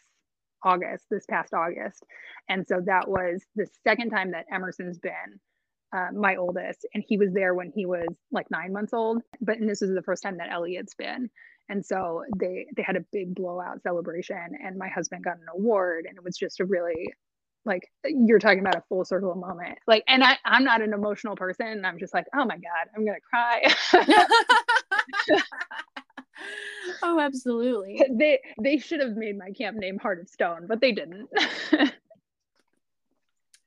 August, 0.64 1.04
this 1.10 1.24
past 1.26 1.54
August. 1.54 2.04
And 2.48 2.66
so 2.66 2.80
that 2.84 3.08
was 3.08 3.44
the 3.54 3.68
second 3.84 4.10
time 4.10 4.32
that 4.32 4.46
Emerson's 4.52 4.98
been 4.98 5.38
uh, 5.96 6.08
my 6.12 6.36
oldest, 6.36 6.86
and 6.94 7.02
he 7.06 7.16
was 7.16 7.32
there 7.32 7.54
when 7.54 7.72
he 7.74 7.86
was 7.86 8.06
like 8.30 8.50
nine 8.50 8.72
months 8.72 8.92
old. 8.92 9.22
But 9.40 9.58
and 9.58 9.68
this 9.68 9.82
is 9.82 9.94
the 9.94 10.02
first 10.02 10.22
time 10.22 10.36
that 10.38 10.50
Elliot's 10.50 10.94
been, 10.94 11.30
and 11.68 11.84
so 11.84 12.24
they 12.38 12.66
they 12.76 12.82
had 12.82 12.96
a 12.96 13.04
big 13.12 13.34
blowout 13.34 13.82
celebration, 13.82 14.50
and 14.62 14.76
my 14.76 14.88
husband 14.88 15.24
got 15.24 15.36
an 15.36 15.46
award, 15.54 16.04
and 16.06 16.16
it 16.16 16.24
was 16.24 16.36
just 16.36 16.60
a 16.60 16.66
really 16.66 17.10
like 17.64 17.90
you're 18.04 18.38
talking 18.38 18.60
about 18.60 18.76
a 18.76 18.82
full 18.88 19.04
circle 19.04 19.34
moment. 19.34 19.78
Like 19.86 20.04
and 20.08 20.22
I, 20.24 20.38
i'm 20.44 20.64
not 20.64 20.82
an 20.82 20.92
emotional 20.92 21.36
person 21.36 21.66
and 21.66 21.86
i'm 21.86 21.98
just 21.98 22.14
like 22.14 22.26
oh 22.34 22.44
my 22.44 22.56
god 22.56 22.88
i'm 22.96 23.04
gonna 23.04 23.18
cry. 23.20 23.62
Oh 27.02 27.20
absolutely. 27.20 28.02
They 28.10 28.38
they 28.62 28.78
should 28.78 29.00
have 29.00 29.16
made 29.16 29.36
my 29.36 29.50
camp 29.50 29.76
name 29.76 29.98
heart 29.98 30.20
of 30.20 30.28
stone 30.28 30.66
but 30.66 30.80
they 30.80 30.92
didn't. 30.92 31.28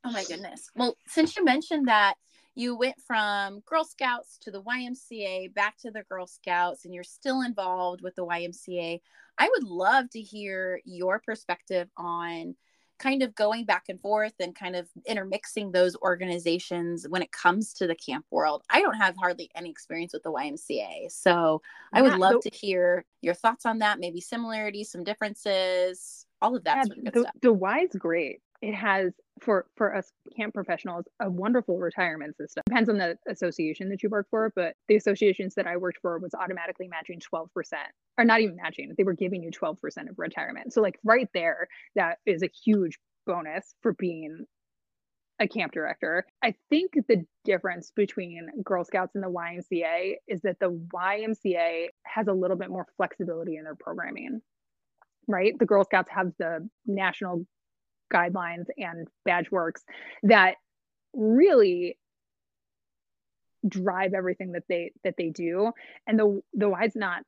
Oh 0.03 0.12
my 0.12 0.24
goodness. 0.24 0.67
Well, 0.75 0.98
since 1.05 1.38
you 1.38 1.45
mentioned 1.45 1.88
that 1.88 2.15
you 2.55 2.75
went 2.75 3.00
from 3.05 3.60
Girl 3.67 3.83
Scouts 3.83 4.39
to 4.39 4.50
the 4.50 4.60
YMCA, 4.60 5.53
back 5.53 5.77
to 5.81 5.91
the 5.91 6.01
Girl 6.10 6.25
Scouts, 6.25 6.86
and 6.86 6.93
you're 6.93 7.03
still 7.03 7.43
involved 7.43 8.01
with 8.01 8.15
the 8.15 8.25
YMCA, 8.25 9.00
I 9.38 9.48
would 9.48 9.63
love 9.63 10.10
to 10.10 10.19
hear 10.19 10.81
your 10.86 11.19
perspective 11.19 11.88
on 11.98 12.55
kind 13.01 13.24
of 13.24 13.34
going 13.36 13.65
back 13.65 13.86
and 13.89 14.00
forth 14.00 14.34
and 14.39 14.55
kind 14.55 14.75
of 14.75 14.88
intermixing 15.05 15.72
those 15.72 15.96
organizations 15.98 17.08
when 17.10 17.22
it 17.22 17.31
comes 17.31 17.74
to 17.74 17.88
the 17.88 17.96
camp 17.96 18.25
world. 18.31 18.63
I 18.70 18.81
don't 18.81 18.96
have 18.96 19.15
hardly 19.20 19.50
any 19.55 19.70
experience 19.70 20.13
with 20.13 20.24
the 20.24 20.31
YMCA. 20.31 21.12
So 21.12 21.62
yeah, 21.93 22.00
I 22.00 22.01
would 22.03 22.15
love 22.15 22.34
so- 22.43 22.50
to 22.50 22.55
hear 22.55 23.05
your 23.22 23.34
thoughts 23.34 23.65
on 23.65 23.79
that, 23.79 24.00
maybe 24.00 24.22
similarities, 24.22 24.91
some 24.91 25.03
differences, 25.03 26.25
all 26.41 26.55
of 26.55 26.63
that 26.63 26.77
yeah, 26.77 26.84
sort 26.84 26.98
of 27.00 27.13
the, 27.13 27.22
stuff. 27.22 27.34
The 27.41 27.53
Y's 27.53 27.96
great 27.98 28.41
it 28.62 28.75
has 28.75 29.12
for 29.41 29.65
for 29.75 29.95
us 29.95 30.12
camp 30.38 30.53
professionals 30.53 31.05
a 31.19 31.29
wonderful 31.29 31.77
retirement 31.77 32.36
system 32.38 32.63
depends 32.67 32.89
on 32.89 32.98
the 32.98 33.17
association 33.27 33.89
that 33.89 34.03
you 34.03 34.10
work 34.10 34.27
for 34.29 34.51
but 34.55 34.75
the 34.88 34.95
associations 34.95 35.55
that 35.55 35.67
i 35.67 35.75
worked 35.75 36.00
for 36.01 36.19
was 36.19 36.33
automatically 36.33 36.88
matching 36.88 37.19
12% 37.19 37.48
or 38.17 38.25
not 38.25 38.41
even 38.41 38.55
matching 38.55 38.93
they 38.98 39.03
were 39.03 39.13
giving 39.13 39.43
you 39.43 39.51
12% 39.51 39.75
of 40.10 40.17
retirement 40.17 40.71
so 40.71 40.81
like 40.81 40.98
right 41.03 41.27
there 41.33 41.67
that 41.95 42.19
is 42.25 42.43
a 42.43 42.50
huge 42.63 42.98
bonus 43.25 43.75
for 43.81 43.93
being 43.93 44.45
a 45.41 45.48
camp 45.48 45.74
director. 45.74 46.24
I 46.43 46.53
think 46.69 46.91
the 47.07 47.25
difference 47.43 47.91
between 47.95 48.48
Girl 48.63 48.86
Scouts 48.86 49.15
and 49.15 49.24
the 49.24 49.29
YMCA 49.29 50.15
is 50.27 50.41
that 50.41 50.57
the 50.60 50.69
YMCA 50.93 51.88
has 52.05 52.27
a 52.27 52.33
little 52.33 52.55
bit 52.55 52.69
more 52.69 52.86
flexibility 52.95 53.57
in 53.57 53.63
their 53.63 53.75
programming, 53.75 54.41
right? 55.27 55.57
The 55.57 55.65
Girl 55.65 55.83
Scouts 55.83 56.10
have 56.12 56.31
the 56.38 56.69
national 56.86 57.48
guidelines 58.12 58.65
and 58.77 59.08
badge 59.25 59.51
works 59.51 59.84
that 60.24 60.56
really 61.13 61.98
drive 63.68 64.13
everything 64.13 64.53
that 64.53 64.63
they 64.68 64.91
that 65.03 65.15
they 65.18 65.30
do. 65.30 65.72
And 66.08 66.20
the 66.20 66.41
the 66.53 66.70
Y's 66.70 66.96
not 66.96 67.24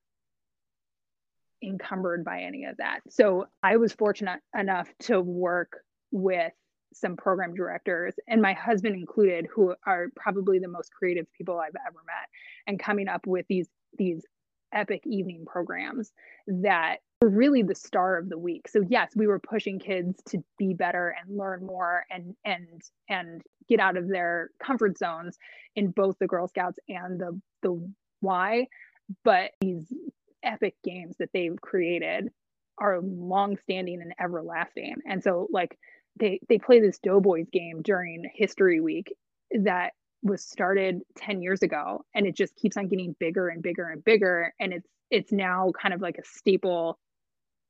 encumbered 1.63 2.25
by 2.25 2.41
any 2.41 2.65
of 2.65 2.77
that. 2.77 2.99
So 3.09 3.47
i 3.61 3.77
was 3.77 3.93
fortunate 3.93 4.41
enough 4.57 4.89
to 4.99 5.21
work 5.21 5.77
with 6.11 6.51
some 6.93 7.15
program 7.15 7.55
directors 7.55 8.13
and 8.27 8.41
my 8.41 8.53
husband 8.53 8.95
included 8.95 9.47
who 9.53 9.73
are 9.85 10.07
probably 10.15 10.59
the 10.59 10.67
most 10.67 10.91
creative 10.93 11.25
people 11.35 11.59
i've 11.59 11.75
ever 11.87 11.97
met 12.05 12.29
and 12.67 12.79
coming 12.79 13.07
up 13.07 13.25
with 13.25 13.45
these 13.49 13.67
these 13.97 14.23
epic 14.73 15.03
evening 15.05 15.45
programs 15.45 16.11
that 16.47 16.97
were 17.21 17.29
really 17.29 17.63
the 17.63 17.75
star 17.75 18.17
of 18.17 18.29
the 18.29 18.37
week. 18.37 18.67
So 18.67 18.81
yes, 18.87 19.13
we 19.15 19.27
were 19.27 19.39
pushing 19.39 19.79
kids 19.79 20.21
to 20.29 20.43
be 20.57 20.73
better 20.73 21.15
and 21.21 21.37
learn 21.37 21.65
more 21.65 22.05
and 22.11 22.35
and 22.43 22.81
and 23.09 23.41
get 23.69 23.79
out 23.79 23.97
of 23.97 24.09
their 24.09 24.49
comfort 24.59 24.97
zones 24.97 25.37
in 25.75 25.91
both 25.91 26.17
the 26.19 26.27
Girl 26.27 26.47
Scouts 26.47 26.79
and 26.89 27.19
the 27.19 27.39
the 27.61 27.91
Y. 28.21 28.67
But 29.23 29.51
these 29.61 29.91
epic 30.43 30.75
games 30.83 31.15
that 31.19 31.29
they've 31.33 31.59
created 31.61 32.29
are 32.77 32.99
long-standing 33.01 34.01
and 34.01 34.13
everlasting. 34.19 34.95
And 35.07 35.23
so 35.23 35.47
like 35.51 35.77
they 36.19 36.39
they 36.49 36.57
play 36.57 36.79
this 36.79 36.99
Doughboys 36.99 37.47
game 37.51 37.81
during 37.81 38.29
History 38.33 38.81
Week 38.81 39.15
that 39.51 39.93
was 40.23 40.43
started 40.43 41.01
10 41.17 41.41
years 41.41 41.61
ago 41.61 42.05
and 42.15 42.25
it 42.25 42.35
just 42.35 42.55
keeps 42.55 42.77
on 42.77 42.87
getting 42.87 43.15
bigger 43.19 43.49
and 43.49 43.61
bigger 43.61 43.89
and 43.89 44.03
bigger 44.03 44.53
and 44.59 44.73
it's 44.73 44.87
it's 45.11 45.31
now 45.31 45.71
kind 45.79 45.93
of 45.93 46.01
like 46.01 46.17
a 46.17 46.23
staple 46.25 46.97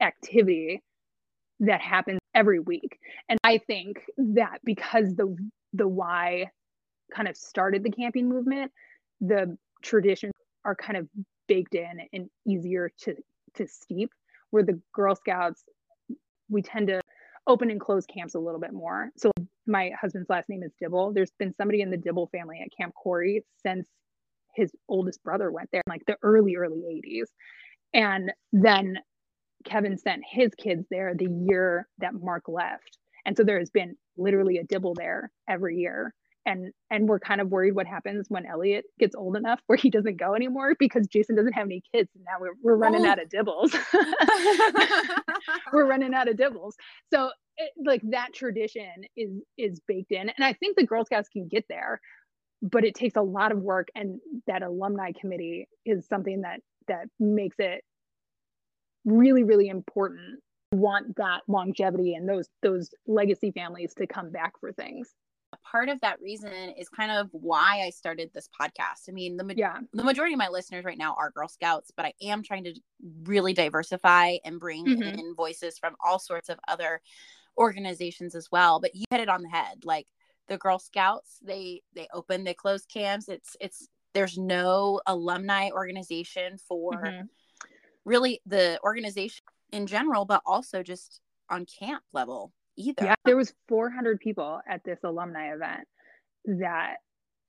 activity 0.02 0.82
that 1.60 1.82
happens 1.82 2.20
every 2.34 2.60
week. 2.60 3.00
And 3.30 3.40
i 3.44 3.58
think 3.58 4.02
that 4.18 4.60
because 4.64 5.16
the 5.16 5.36
the 5.74 5.88
Y 5.88 6.50
kind 7.14 7.28
of 7.28 7.36
started 7.36 7.84
the 7.84 7.92
camping 7.92 8.30
movement 8.30 8.72
the 9.22 9.58
traditions 9.82 10.34
are 10.66 10.76
kind 10.76 10.98
of 10.98 11.08
baked 11.48 11.76
in 11.76 12.08
and 12.14 12.30
easier 12.48 12.92
to 13.00 13.16
to 13.56 13.68
steep 13.68 14.12
where 14.52 14.64
the 14.64 14.80
girl 14.94 15.16
scouts 15.16 15.64
we 16.50 16.62
tend 16.62 16.88
to 16.88 17.02
open 17.48 17.70
and 17.70 17.80
close 17.80 18.06
camps 18.06 18.36
a 18.36 18.40
little 18.40 18.60
bit 18.60 18.74
more. 18.74 19.10
So 19.18 19.32
my 19.68 19.92
husband's 20.00 20.30
last 20.30 20.50
name 20.50 20.64
is 20.64 20.72
dibble 20.80 21.14
there's 21.14 21.32
been 21.40 21.54
somebody 21.54 21.82
in 21.82 21.90
the 21.90 21.98
dibble 21.98 22.28
family 22.32 22.60
at 22.62 22.70
camp 22.78 22.94
cory 23.02 23.44
since 23.66 23.88
his 24.56 24.72
oldest 24.88 25.24
brother 25.24 25.52
went 25.52 25.70
there 25.72 25.82
in 25.86 25.92
like 25.92 26.06
the 26.06 26.18
early 26.22 26.56
early 26.56 27.02
80s 27.06 27.28
and 27.94 28.32
then 28.52 28.98
Kevin 29.64 29.98
sent 29.98 30.24
his 30.30 30.52
kids 30.56 30.86
there 30.90 31.14
the 31.16 31.30
year 31.48 31.88
that 32.00 32.14
Mark 32.14 32.44
left. 32.48 32.98
And 33.26 33.38
so 33.38 33.44
there 33.44 33.60
has 33.60 33.70
been 33.70 33.96
literally 34.18 34.58
a 34.58 34.64
dibble 34.64 34.96
there 34.96 35.32
every 35.50 35.78
year. 35.78 36.14
And 36.46 36.74
and 36.92 37.08
we're 37.08 37.20
kind 37.20 37.40
of 37.40 37.50
worried 37.50 37.74
what 37.74 37.88
happens 37.88 38.26
when 38.28 38.46
Elliot 38.46 38.84
gets 39.00 39.16
old 39.16 39.38
enough 39.38 39.62
where 39.68 39.78
he 39.78 39.90
doesn't 39.90 40.20
go 40.20 40.36
anymore 40.36 40.76
because 40.78 41.08
Jason 41.08 41.38
doesn't 41.38 41.54
have 41.54 41.68
any 41.68 41.82
kids. 41.94 42.10
And 42.16 42.26
now 42.26 42.34
we're, 42.42 42.56
we're 42.62 42.76
running 42.76 43.06
oh. 43.06 43.10
out 43.10 43.22
of 43.22 43.30
dibbles. 43.30 43.74
we're 45.74 45.88
running 45.88 46.14
out 46.14 46.28
of 46.28 46.36
dibbles. 46.36 46.74
So 47.14 47.32
it, 47.58 47.72
like 47.84 48.02
that 48.12 48.34
tradition 48.34 48.92
is 49.16 49.32
is 49.58 49.80
baked 49.88 50.12
in. 50.12 50.30
And 50.30 50.44
I 50.44 50.54
think 50.54 50.78
the 50.78 50.86
Girl 50.86 51.06
Scouts 51.06 51.30
can 51.30 51.48
get 51.48 51.66
there, 51.70 52.02
but 52.62 52.86
it 52.86 52.96
takes 52.96 53.16
a 53.16 53.22
lot 53.22 53.52
of 53.52 53.60
work. 53.60 53.90
And 53.96 54.20
that 54.48 54.64
alumni 54.64 55.12
committee 55.20 55.68
is 55.86 56.08
something 56.08 56.42
that 56.42 56.60
that 56.88 57.08
makes 57.20 57.58
it 57.60 57.84
really 59.06 59.44
really 59.44 59.68
important 59.68 60.40
want 60.72 61.16
that 61.18 61.42
longevity 61.48 62.16
and 62.16 62.28
those 62.28 62.48
those 62.62 62.90
legacy 63.06 63.52
families 63.52 63.94
to 63.94 64.08
come 64.08 64.32
back 64.32 64.54
for 64.60 64.72
things 64.72 65.14
part 65.70 65.90
of 65.90 66.00
that 66.02 66.22
reason 66.22 66.52
is 66.78 66.90
kind 66.90 67.12
of 67.12 67.30
why 67.32 67.84
I 67.86 67.90
started 67.90 68.32
this 68.34 68.50
podcast. 68.60 69.10
I 69.10 69.12
mean, 69.12 69.38
the, 69.38 69.44
ma- 69.44 69.54
yeah. 69.56 69.80
the 69.94 70.04
majority 70.04 70.34
of 70.34 70.40
my 70.40 70.50
listeners 70.50 70.86
right 70.86 70.98
now 70.98 71.16
are 71.18 71.32
Girl 71.32 71.48
Scouts, 71.48 71.92
but 71.96 72.06
I 72.06 72.14
am 72.22 72.44
trying 72.44 72.64
to 72.66 72.74
really 73.24 73.54
diversify 73.54 74.38
and 74.46 74.60
bring 74.60 74.86
mm-hmm. 74.86 75.20
in 75.20 75.36
voices 75.36 75.78
from 75.78 75.96
all 76.04 76.20
sorts 76.20 76.50
of 76.50 76.60
other 76.68 77.02
organizations 77.58 78.36
as 78.36 78.50
well. 78.52 78.80
But 78.80 78.96
you 78.96 79.06
hit 79.10 79.22
it 79.22 79.30
on 79.30 79.42
the 79.42 79.50
head. 79.50 79.84
Like 79.84 80.08
the 80.48 80.58
Girl 80.58 80.80
Scouts, 80.80 81.40
they 81.42 81.82
they 81.96 82.08
open, 82.14 82.44
they 82.44 82.54
close 82.54 82.86
camps. 82.86 83.30
It's 83.30 83.56
it's 83.60 83.88
there's 84.14 84.38
no 84.38 85.02
alumni 85.08 85.70
organization 85.72 86.58
for 86.58 86.94
mm-hmm 86.94 87.26
really 88.06 88.42
the 88.46 88.80
organization 88.84 89.44
in 89.72 89.88
general, 89.88 90.26
but 90.26 90.42
also 90.46 90.84
just 90.84 91.22
on 91.50 91.66
camp 91.66 92.04
level 92.14 92.52
either. 92.78 93.06
Yeah, 93.06 93.16
there 93.26 93.38
was 93.38 93.54
400 93.68 94.20
people 94.20 94.62
at 94.68 94.84
this 94.84 95.00
alumni 95.04 95.54
event 95.54 95.88
that 96.46 96.98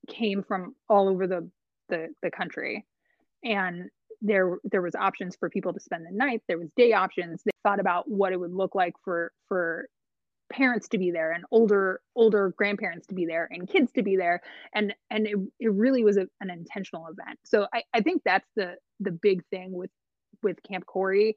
came 0.08 0.42
from 0.42 0.74
all 0.88 1.08
over 1.08 1.26
the 1.26 1.48
the 1.88 2.08
the 2.22 2.30
country 2.30 2.86
and 3.42 3.88
there 4.22 4.58
there 4.64 4.82
was 4.82 4.94
options 4.94 5.36
for 5.36 5.50
people 5.50 5.72
to 5.72 5.80
spend 5.80 6.06
the 6.06 6.10
night 6.14 6.42
there 6.46 6.58
was 6.58 6.68
day 6.76 6.92
options 6.92 7.42
they 7.44 7.50
thought 7.62 7.80
about 7.80 8.08
what 8.08 8.32
it 8.32 8.38
would 8.38 8.52
look 8.52 8.74
like 8.74 8.94
for 9.02 9.32
for 9.48 9.88
parents 10.54 10.88
to 10.88 10.98
be 10.98 11.10
there 11.10 11.32
and 11.32 11.44
older 11.50 12.00
older 12.14 12.54
grandparents 12.56 13.06
to 13.08 13.14
be 13.14 13.26
there 13.26 13.48
and 13.50 13.68
kids 13.68 13.90
to 13.92 14.02
be 14.02 14.16
there. 14.16 14.40
And 14.72 14.94
and 15.10 15.26
it, 15.26 15.36
it 15.58 15.72
really 15.72 16.04
was 16.04 16.16
a, 16.16 16.26
an 16.40 16.50
intentional 16.50 17.06
event. 17.06 17.38
So 17.44 17.66
I, 17.74 17.82
I 17.92 18.00
think 18.00 18.22
that's 18.24 18.48
the 18.54 18.76
the 19.00 19.10
big 19.10 19.44
thing 19.46 19.72
with 19.72 19.90
with 20.42 20.62
camp 20.62 20.86
cory 20.86 21.36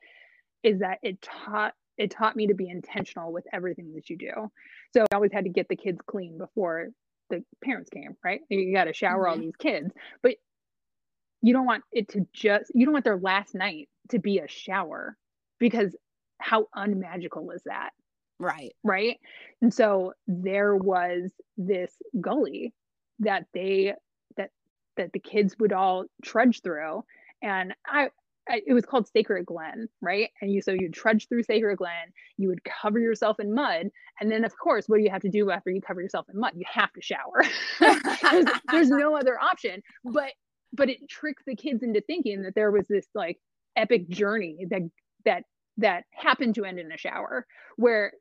is 0.63 0.79
that 0.79 0.99
it 1.01 1.21
taught 1.21 1.73
it 1.97 2.11
taught 2.11 2.35
me 2.35 2.47
to 2.47 2.53
be 2.53 2.69
intentional 2.69 3.33
with 3.33 3.45
everything 3.51 3.93
that 3.95 4.09
you 4.09 4.17
do. 4.17 4.51
So 4.93 5.05
i 5.11 5.15
always 5.15 5.33
had 5.33 5.45
to 5.45 5.49
get 5.49 5.67
the 5.67 5.75
kids 5.75 5.99
clean 6.05 6.37
before 6.37 6.89
the 7.29 7.43
parents 7.63 7.89
came 7.89 8.15
right? 8.23 8.41
You 8.49 8.73
got 8.73 8.85
to 8.85 8.93
shower 8.93 9.23
mm-hmm. 9.23 9.31
all 9.31 9.37
these 9.37 9.55
kids 9.57 9.91
but 10.21 10.35
you 11.41 11.53
don't 11.53 11.65
want 11.65 11.83
it 11.91 12.09
to 12.09 12.27
just 12.33 12.71
you 12.73 12.85
don't 12.85 12.93
want 12.93 13.05
their 13.05 13.17
last 13.17 13.55
night 13.55 13.89
to 14.09 14.19
be 14.19 14.39
a 14.39 14.47
shower 14.47 15.17
because 15.59 15.95
how 16.39 16.67
unmagical 16.75 17.51
is 17.51 17.61
that 17.65 17.91
right 18.39 18.75
right 18.83 19.17
and 19.61 19.73
so 19.73 20.13
there 20.27 20.75
was 20.75 21.31
this 21.57 21.91
gully 22.21 22.73
that 23.19 23.45
they 23.53 23.93
that 24.35 24.51
that 24.95 25.11
the 25.13 25.19
kids 25.19 25.55
would 25.59 25.73
all 25.73 26.05
trudge 26.23 26.61
through 26.61 27.03
and 27.41 27.73
i 27.85 28.09
it 28.49 28.73
was 28.73 28.85
called 28.85 29.07
Sacred 29.07 29.45
Glen, 29.45 29.87
right? 30.01 30.29
And 30.41 30.51
you 30.51 30.61
so 30.61 30.71
you 30.71 30.89
trudge 30.89 31.27
through 31.27 31.43
Sacred 31.43 31.77
Glen, 31.77 32.13
you 32.37 32.47
would 32.49 32.63
cover 32.63 32.99
yourself 32.99 33.39
in 33.39 33.53
mud, 33.53 33.89
and 34.19 34.31
then 34.31 34.45
of 34.45 34.57
course, 34.57 34.87
what 34.87 34.97
do 34.97 35.03
you 35.03 35.09
have 35.09 35.21
to 35.23 35.29
do 35.29 35.51
after 35.51 35.69
you 35.69 35.81
cover 35.81 36.01
yourself 36.01 36.27
in 36.33 36.39
mud? 36.39 36.53
You 36.55 36.65
have 36.71 36.91
to 36.93 37.01
shower. 37.01 37.43
there's, 38.31 38.45
there's 38.71 38.89
no 38.89 39.15
other 39.15 39.39
option. 39.39 39.81
But 40.03 40.31
but 40.73 40.89
it 40.89 41.07
tricked 41.09 41.43
the 41.45 41.55
kids 41.55 41.83
into 41.83 42.01
thinking 42.01 42.43
that 42.43 42.55
there 42.55 42.71
was 42.71 42.87
this 42.87 43.07
like 43.15 43.37
epic 43.75 44.09
journey 44.09 44.65
that 44.69 44.81
that 45.25 45.43
that 45.77 46.03
happened 46.11 46.55
to 46.55 46.65
end 46.65 46.79
in 46.79 46.91
a 46.91 46.97
shower 46.97 47.45
where 47.75 48.13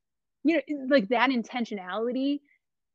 you 0.46 0.60
know 0.68 0.86
like 0.88 1.08
that 1.08 1.30
intentionality 1.30 2.40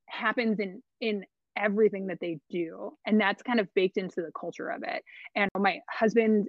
happens 0.07 0.59
in 0.59 0.81
in 0.99 1.23
everything 1.57 2.07
that 2.07 2.19
they 2.21 2.39
do 2.49 2.91
and 3.05 3.19
that's 3.19 3.43
kind 3.43 3.59
of 3.59 3.67
baked 3.73 3.97
into 3.97 4.21
the 4.21 4.31
culture 4.39 4.69
of 4.69 4.83
it 4.83 5.03
and 5.35 5.49
my 5.57 5.79
husband 5.89 6.47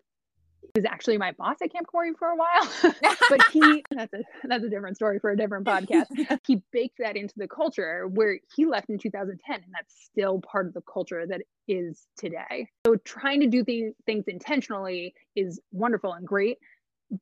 was 0.74 0.84
actually 0.84 1.18
my 1.18 1.32
boss 1.32 1.56
at 1.62 1.72
Camp 1.72 1.86
Cory 1.86 2.12
for 2.18 2.28
a 2.28 2.36
while, 2.36 2.94
but 3.28 3.40
he 3.52 3.84
that's 3.90 4.12
a 4.14 4.22
that's 4.44 4.64
a 4.64 4.68
different 4.68 4.96
story 4.96 5.18
for 5.18 5.30
a 5.30 5.36
different 5.36 5.66
podcast. 5.66 6.06
he 6.46 6.62
baked 6.72 6.98
that 6.98 7.16
into 7.16 7.34
the 7.36 7.48
culture 7.48 8.08
where 8.08 8.38
he 8.54 8.64
left 8.64 8.88
in 8.88 8.98
2010, 8.98 9.54
and 9.54 9.64
that's 9.72 9.94
still 10.04 10.40
part 10.40 10.66
of 10.66 10.74
the 10.74 10.82
culture 10.82 11.26
that 11.26 11.42
is 11.68 12.06
today. 12.16 12.68
So 12.86 12.96
trying 13.04 13.40
to 13.40 13.46
do 13.46 13.64
th- 13.64 13.92
things 14.06 14.24
intentionally 14.26 15.14
is 15.36 15.60
wonderful 15.72 16.12
and 16.12 16.26
great, 16.26 16.58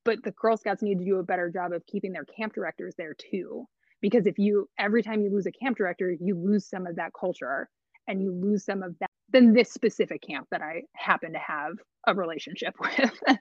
but 0.04 0.22
the 0.22 0.30
Girl 0.32 0.56
Scouts 0.56 0.82
need 0.82 0.98
to 0.98 1.04
do 1.04 1.18
a 1.18 1.22
better 1.22 1.50
job 1.50 1.72
of 1.72 1.86
keeping 1.86 2.12
their 2.12 2.24
camp 2.24 2.54
directors 2.54 2.94
there 2.96 3.14
too. 3.14 3.66
Because 4.00 4.26
if 4.26 4.38
you 4.38 4.68
every 4.78 5.02
time 5.02 5.20
you 5.20 5.30
lose 5.30 5.46
a 5.46 5.52
camp 5.52 5.76
director, 5.76 6.14
you 6.18 6.34
lose 6.34 6.68
some 6.68 6.86
of 6.86 6.96
that 6.96 7.12
culture 7.18 7.68
and 8.08 8.22
you 8.22 8.32
lose 8.32 8.64
some 8.64 8.82
of 8.82 8.98
that 9.00 9.10
than 9.30 9.52
this 9.52 9.72
specific 9.72 10.22
camp 10.22 10.48
that 10.50 10.62
I 10.62 10.82
happen 10.94 11.32
to 11.34 11.38
have 11.38 11.74
a 12.06 12.14
relationship 12.14 12.74
with. 12.80 13.38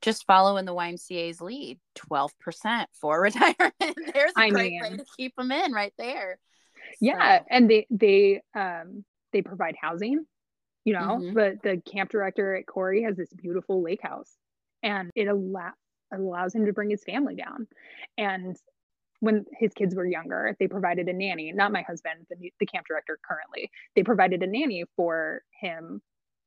Just 0.00 0.26
follow 0.26 0.58
in 0.58 0.64
the 0.64 0.74
YMCA's 0.74 1.40
lead 1.40 1.78
12% 1.96 2.84
for 3.00 3.20
retirement. 3.22 3.74
There's 3.80 4.32
a 4.36 4.40
I 4.40 4.50
great 4.50 4.72
mean, 4.72 4.82
way 4.82 4.96
to 4.96 5.04
keep 5.16 5.34
them 5.36 5.50
in 5.50 5.72
right 5.72 5.92
there. 5.98 6.38
Yeah. 7.00 7.38
So. 7.38 7.44
And 7.50 7.68
they, 7.68 7.86
they, 7.90 8.42
um, 8.54 9.04
they 9.32 9.42
provide 9.42 9.74
housing, 9.80 10.24
you 10.84 10.92
know, 10.92 11.00
mm-hmm. 11.00 11.34
but 11.34 11.62
the 11.62 11.82
camp 11.90 12.10
director 12.10 12.54
at 12.54 12.66
Cory 12.66 13.02
has 13.02 13.16
this 13.16 13.32
beautiful 13.32 13.82
lake 13.82 14.02
house 14.02 14.32
and 14.82 15.10
it 15.14 15.28
allows 15.28 15.74
allows 16.12 16.54
him 16.54 16.64
to 16.66 16.72
bring 16.72 16.90
his 16.90 17.04
family 17.04 17.34
down. 17.34 17.66
And 18.16 18.56
when 19.20 19.44
his 19.52 19.72
kids 19.74 19.94
were 19.94 20.06
younger, 20.06 20.56
they 20.58 20.68
provided 20.68 21.08
a 21.08 21.12
nanny, 21.12 21.52
not 21.52 21.72
my 21.72 21.82
husband, 21.82 22.26
the, 22.30 22.52
the 22.60 22.66
camp 22.66 22.86
director 22.86 23.18
currently. 23.28 23.70
They 23.96 24.02
provided 24.02 24.42
a 24.42 24.46
nanny 24.46 24.84
for 24.96 25.42
him 25.60 26.00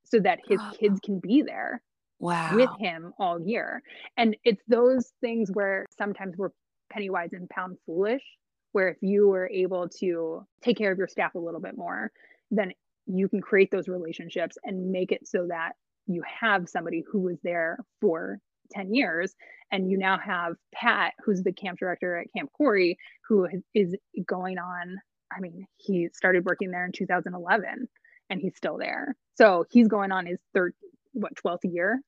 so 0.05 0.19
that 0.19 0.39
his 0.47 0.60
kids 0.79 0.99
can 1.03 1.19
be 1.19 1.41
there 1.41 1.82
wow. 2.19 2.55
with 2.55 2.69
him 2.79 3.13
all 3.19 3.41
year. 3.41 3.82
And 4.17 4.38
it's 4.43 4.63
those 4.67 5.12
things 5.21 5.49
where 5.53 5.86
sometimes 5.97 6.38
we're 6.38 6.51
penny 6.91 7.10
wise 7.10 7.34
and 7.34 7.49
pound 7.49 7.77
foolish, 7.86 8.23
where 8.71 8.89
if 8.89 8.97
you 9.01 9.27
were 9.27 9.49
able 9.49 9.89
to 9.99 10.45
take 10.63 10.77
care 10.77 10.91
of 10.91 10.97
your 10.97 11.08
staff 11.08 11.36
a 11.36 11.39
little 11.39 11.62
bit 11.62 11.77
more, 11.77 12.12
then 12.51 12.71
you 13.05 13.27
can 13.27 13.41
create 13.41 13.71
those 13.71 13.88
relationships 13.88 14.58
and 14.63 14.91
make 14.91 15.12
it 15.12 15.27
so 15.27 15.47
that 15.47 15.73
you 16.13 16.24
have 16.39 16.69
somebody 16.69 17.04
who 17.12 17.19
was 17.19 17.38
there 17.43 17.78
for 18.00 18.39
10 18.71 18.93
years 18.93 19.36
and 19.71 19.89
you 19.89 19.97
now 19.97 20.17
have 20.17 20.56
pat 20.74 21.13
who's 21.24 21.43
the 21.43 21.52
camp 21.52 21.80
director 21.80 22.17
at 22.17 22.28
camp 22.36 22.50
cory 22.54 22.97
who 23.28 23.47
is 23.74 23.95
going 24.26 24.58
on 24.58 24.97
i 25.36 25.41
mean 25.41 25.65
he 25.76 26.08
started 26.13 26.45
working 26.45 26.71
there 26.71 26.86
in 26.86 26.93
2011 26.93 27.89
and 28.32 28.41
he's 28.41 28.56
still 28.56 28.78
there. 28.78 29.15
So 29.38 29.65
he's 29.69 29.88
going 29.88 30.12
on 30.12 30.26
his 30.26 30.39
third 30.56 30.74
what 31.13 31.36
12th 31.36 31.65
year? 31.65 32.02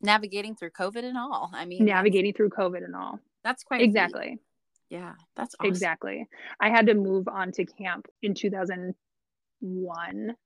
Navigating 0.00 0.56
through 0.56 0.70
covid 0.70 1.04
and 1.04 1.16
all. 1.16 1.52
I 1.54 1.66
mean 1.66 1.84
navigating 1.84 2.32
through 2.32 2.50
covid 2.50 2.84
and 2.84 2.96
all. 2.96 3.20
That's 3.44 3.62
quite 3.62 3.82
exactly. 3.82 4.30
Neat. 4.30 4.40
yeah 4.88 5.12
that's 5.36 5.54
awesome. 5.60 5.68
exactly. 5.68 6.26
I 6.58 6.70
had 6.70 6.86
to 6.86 6.94
move 6.94 7.28
on 7.28 7.52
to 7.52 7.64
camp 7.64 8.06
in 8.22 8.34
2001 8.34 10.36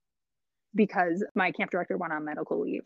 because 0.75 1.23
my 1.35 1.51
camp 1.51 1.71
director 1.71 1.97
went 1.97 2.13
on 2.13 2.25
medical 2.25 2.61
leave 2.61 2.83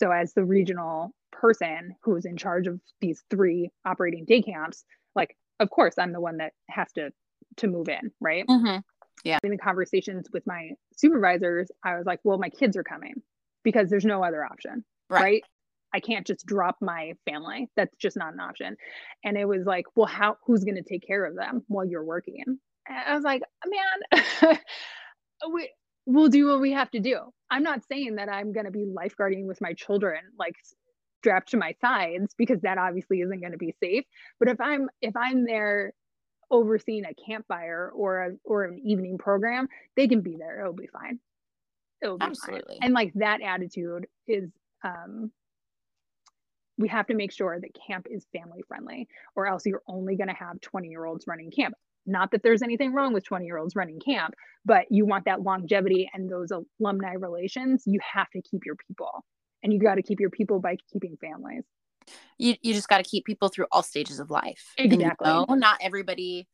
so, 0.00 0.10
as 0.10 0.32
the 0.32 0.44
regional 0.44 1.12
person 1.32 1.94
who's 2.02 2.24
in 2.24 2.36
charge 2.36 2.66
of 2.66 2.80
these 3.00 3.22
three 3.30 3.70
operating 3.84 4.24
day 4.24 4.42
camps, 4.42 4.84
like, 5.14 5.36
of 5.60 5.70
course, 5.70 5.94
I'm 5.98 6.12
the 6.12 6.20
one 6.20 6.38
that 6.38 6.52
has 6.68 6.92
to 6.92 7.10
to 7.56 7.66
move 7.66 7.88
in, 7.88 8.12
right? 8.20 8.46
Mm-hmm. 8.46 8.78
Yeah. 9.24 9.38
In 9.42 9.50
the 9.50 9.58
conversations 9.58 10.28
with 10.32 10.46
my 10.46 10.70
supervisors, 10.96 11.70
I 11.84 11.96
was 11.96 12.06
like, 12.06 12.20
well, 12.22 12.38
my 12.38 12.50
kids 12.50 12.76
are 12.76 12.84
coming 12.84 13.14
because 13.64 13.90
there's 13.90 14.04
no 14.04 14.22
other 14.22 14.44
option, 14.44 14.84
right? 15.10 15.22
right? 15.22 15.42
I 15.92 16.00
can't 16.00 16.26
just 16.26 16.46
drop 16.46 16.76
my 16.80 17.14
family. 17.28 17.68
That's 17.74 17.96
just 17.96 18.16
not 18.16 18.34
an 18.34 18.40
option. 18.40 18.76
And 19.24 19.36
it 19.36 19.46
was 19.46 19.64
like, 19.64 19.86
well, 19.96 20.06
how 20.06 20.36
who's 20.44 20.62
going 20.62 20.76
to 20.76 20.82
take 20.82 21.04
care 21.04 21.24
of 21.24 21.34
them 21.34 21.64
while 21.66 21.86
you're 21.86 22.04
working? 22.04 22.44
And 22.86 22.98
I 23.06 23.14
was 23.14 23.24
like, 23.24 23.42
man, 23.66 24.58
we 25.52 25.70
we'll 26.08 26.28
do 26.30 26.48
what 26.48 26.60
we 26.60 26.72
have 26.72 26.90
to 26.90 27.00
do. 27.00 27.20
I'm 27.50 27.62
not 27.62 27.82
saying 27.86 28.16
that 28.16 28.30
I'm 28.30 28.52
going 28.52 28.64
to 28.64 28.72
be 28.72 28.86
lifeguarding 28.86 29.46
with 29.46 29.60
my 29.60 29.74
children 29.74 30.20
like 30.38 30.56
strapped 31.20 31.50
to 31.50 31.58
my 31.58 31.74
sides 31.82 32.34
because 32.36 32.60
that 32.62 32.78
obviously 32.78 33.20
isn't 33.20 33.40
going 33.40 33.52
to 33.52 33.58
be 33.58 33.74
safe. 33.82 34.04
But 34.40 34.48
if 34.48 34.60
I'm 34.60 34.88
if 35.02 35.14
I'm 35.16 35.44
there 35.44 35.92
overseeing 36.50 37.04
a 37.04 37.12
campfire 37.14 37.92
or 37.94 38.22
a 38.22 38.30
or 38.42 38.64
an 38.64 38.80
evening 38.82 39.18
program, 39.18 39.68
they 39.96 40.08
can 40.08 40.22
be 40.22 40.36
there. 40.36 40.60
It'll 40.60 40.72
be 40.72 40.86
fine. 40.86 41.20
It'll 42.02 42.16
be 42.16 42.24
Absolutely. 42.24 42.76
Fine. 42.76 42.86
And 42.86 42.94
like 42.94 43.12
that 43.16 43.42
attitude 43.42 44.06
is 44.26 44.50
um 44.82 45.30
we 46.78 46.88
have 46.88 47.08
to 47.08 47.14
make 47.14 47.32
sure 47.32 47.60
that 47.60 47.70
camp 47.86 48.06
is 48.10 48.24
family 48.32 48.62
friendly 48.66 49.08
or 49.36 49.46
else 49.46 49.66
you're 49.66 49.82
only 49.86 50.16
going 50.16 50.28
to 50.28 50.34
have 50.34 50.60
20 50.62 50.88
year 50.88 51.04
olds 51.04 51.26
running 51.26 51.50
camp 51.50 51.74
not 52.08 52.30
that 52.32 52.42
there's 52.42 52.62
anything 52.62 52.92
wrong 52.92 53.12
with 53.12 53.24
20 53.24 53.44
year 53.44 53.58
olds 53.58 53.76
running 53.76 54.00
camp, 54.00 54.34
but 54.64 54.86
you 54.90 55.06
want 55.06 55.26
that 55.26 55.42
longevity 55.42 56.10
and 56.12 56.30
those 56.30 56.50
alumni 56.50 57.12
relations. 57.12 57.84
You 57.86 58.00
have 58.14 58.30
to 58.30 58.42
keep 58.42 58.64
your 58.64 58.76
people, 58.88 59.24
and 59.62 59.72
you 59.72 59.78
got 59.78 59.96
to 59.96 60.02
keep 60.02 60.20
your 60.20 60.30
people 60.30 60.60
by 60.60 60.76
keeping 60.92 61.16
families. 61.20 61.64
You, 62.38 62.54
you 62.62 62.72
just 62.72 62.88
got 62.88 62.98
to 62.98 63.08
keep 63.08 63.26
people 63.26 63.48
through 63.48 63.66
all 63.70 63.82
stages 63.82 64.18
of 64.18 64.30
life. 64.30 64.72
Exactly. 64.78 65.28
You 65.28 65.44
know, 65.48 65.54
not 65.54 65.78
everybody 65.82 66.48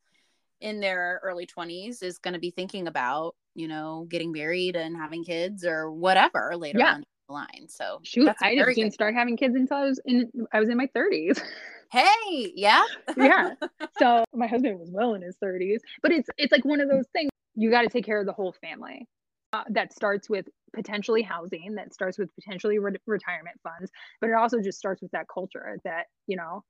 in 0.59 0.79
their 0.79 1.19
early 1.23 1.45
20s 1.45 2.03
is 2.03 2.17
going 2.17 2.33
to 2.33 2.39
be 2.39 2.51
thinking 2.51 2.87
about, 2.87 3.35
you 3.53 3.67
know, 3.67 4.05
getting 4.09 4.31
married 4.31 4.75
and 4.75 4.95
having 4.95 5.23
kids 5.23 5.63
or 5.63 5.91
whatever 5.91 6.53
later 6.57 6.79
yeah. 6.79 6.95
on 6.95 7.03
the 7.27 7.33
line. 7.33 7.67
So 7.67 7.99
shoot, 8.03 8.29
I 8.41 8.55
didn't 8.55 8.91
start 8.91 9.13
having 9.13 9.37
kids 9.37 9.55
until 9.55 9.77
I 9.77 9.85
was 9.85 10.01
in 10.05 10.31
I 10.51 10.59
was 10.59 10.69
in 10.69 10.77
my 10.77 10.87
30s. 10.87 11.41
hey 11.91 12.51
yeah. 12.55 12.83
Yeah. 13.17 13.53
So 13.97 14.25
my 14.33 14.47
husband 14.47 14.77
was 14.77 14.89
well 14.91 15.13
in 15.13 15.21
his 15.21 15.37
30s 15.43 15.79
but 16.01 16.11
it's 16.11 16.29
it's 16.37 16.51
like 16.51 16.65
one 16.65 16.81
of 16.81 16.89
those 16.89 17.05
things 17.13 17.29
you 17.55 17.71
got 17.71 17.83
to 17.83 17.89
take 17.89 18.05
care 18.05 18.19
of 18.19 18.25
the 18.25 18.33
whole 18.33 18.53
family 18.61 19.07
uh, 19.53 19.63
that 19.69 19.93
starts 19.93 20.29
with 20.29 20.47
potentially 20.73 21.21
housing 21.21 21.75
that 21.75 21.93
starts 21.93 22.17
with 22.17 22.29
potentially 22.35 22.77
re- 22.77 22.97
retirement 23.07 23.57
funds 23.63 23.89
but 24.19 24.29
it 24.29 24.33
also 24.33 24.59
just 24.59 24.77
starts 24.77 25.01
with 25.01 25.11
that 25.11 25.27
culture 25.33 25.79
that 25.85 26.07
you 26.27 26.35
know 26.35 26.61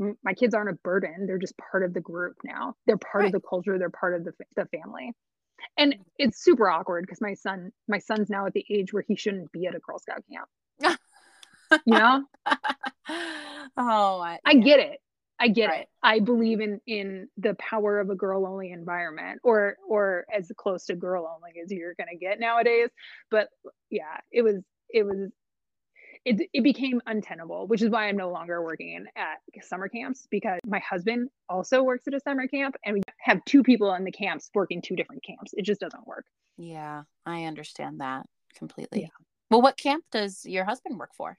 m- 0.00 0.16
my 0.22 0.34
kids 0.34 0.54
aren't 0.54 0.70
a 0.70 0.78
burden 0.84 1.26
they're 1.26 1.38
just 1.38 1.54
part 1.56 1.84
of 1.84 1.94
the 1.94 2.00
group 2.00 2.36
now. 2.44 2.74
They're 2.86 2.98
part 2.98 3.24
right. 3.24 3.34
of 3.34 3.40
the 3.40 3.48
culture 3.48 3.78
they're 3.78 3.90
part 3.90 4.14
of 4.14 4.24
the, 4.24 4.32
the 4.56 4.66
family. 4.66 5.12
And 5.78 5.96
it's 6.18 6.42
super 6.42 6.68
awkward 6.68 7.04
because 7.04 7.20
my 7.20 7.34
son 7.34 7.72
my 7.88 7.98
son's 7.98 8.28
now 8.28 8.46
at 8.46 8.52
the 8.52 8.64
age 8.68 8.92
where 8.92 9.04
he 9.06 9.16
shouldn't 9.16 9.52
be 9.52 9.66
at 9.66 9.74
a 9.74 9.78
girl 9.78 9.98
scout 9.98 10.22
camp. 10.30 10.98
You 11.86 11.98
know 11.98 12.24
oh 13.76 14.20
I, 14.20 14.38
I 14.44 14.54
get 14.54 14.80
it 14.80 15.00
I 15.38 15.48
get 15.48 15.68
right. 15.68 15.80
it. 15.82 15.88
I 16.02 16.20
believe 16.20 16.60
in 16.60 16.80
in 16.86 17.28
the 17.36 17.54
power 17.54 17.98
of 17.98 18.10
a 18.10 18.14
girl 18.14 18.46
only 18.46 18.70
environment 18.70 19.40
or 19.42 19.76
or 19.88 20.26
as 20.32 20.50
close 20.56 20.86
to 20.86 20.94
girl 20.94 21.28
only 21.34 21.60
as 21.62 21.72
you're 21.72 21.94
going 21.94 22.08
to 22.10 22.16
get 22.16 22.38
nowadays. 22.38 22.88
But 23.30 23.48
yeah, 23.90 24.20
it 24.30 24.42
was 24.42 24.62
it 24.90 25.04
was 25.04 25.30
it, 26.24 26.48
it 26.54 26.62
became 26.62 27.02
untenable, 27.06 27.66
which 27.66 27.82
is 27.82 27.90
why 27.90 28.08
I'm 28.08 28.16
no 28.16 28.30
longer 28.30 28.62
working 28.62 29.04
at 29.16 29.38
summer 29.64 29.88
camps 29.88 30.26
because 30.30 30.60
my 30.64 30.78
husband 30.78 31.28
also 31.48 31.82
works 31.82 32.06
at 32.06 32.14
a 32.14 32.20
summer 32.20 32.46
camp 32.46 32.76
and 32.84 32.94
we 32.94 33.02
have 33.18 33.44
two 33.44 33.62
people 33.62 33.92
in 33.94 34.04
the 34.04 34.12
camps 34.12 34.50
working 34.54 34.80
two 34.80 34.96
different 34.96 35.22
camps. 35.22 35.52
It 35.54 35.62
just 35.66 35.80
doesn't 35.80 36.06
work. 36.06 36.24
Yeah, 36.56 37.02
I 37.26 37.44
understand 37.44 38.00
that 38.00 38.24
completely. 38.56 39.02
Yeah. 39.02 39.08
Well, 39.50 39.60
what 39.60 39.76
camp 39.76 40.04
does 40.10 40.46
your 40.46 40.64
husband 40.64 40.98
work 40.98 41.10
for? 41.14 41.36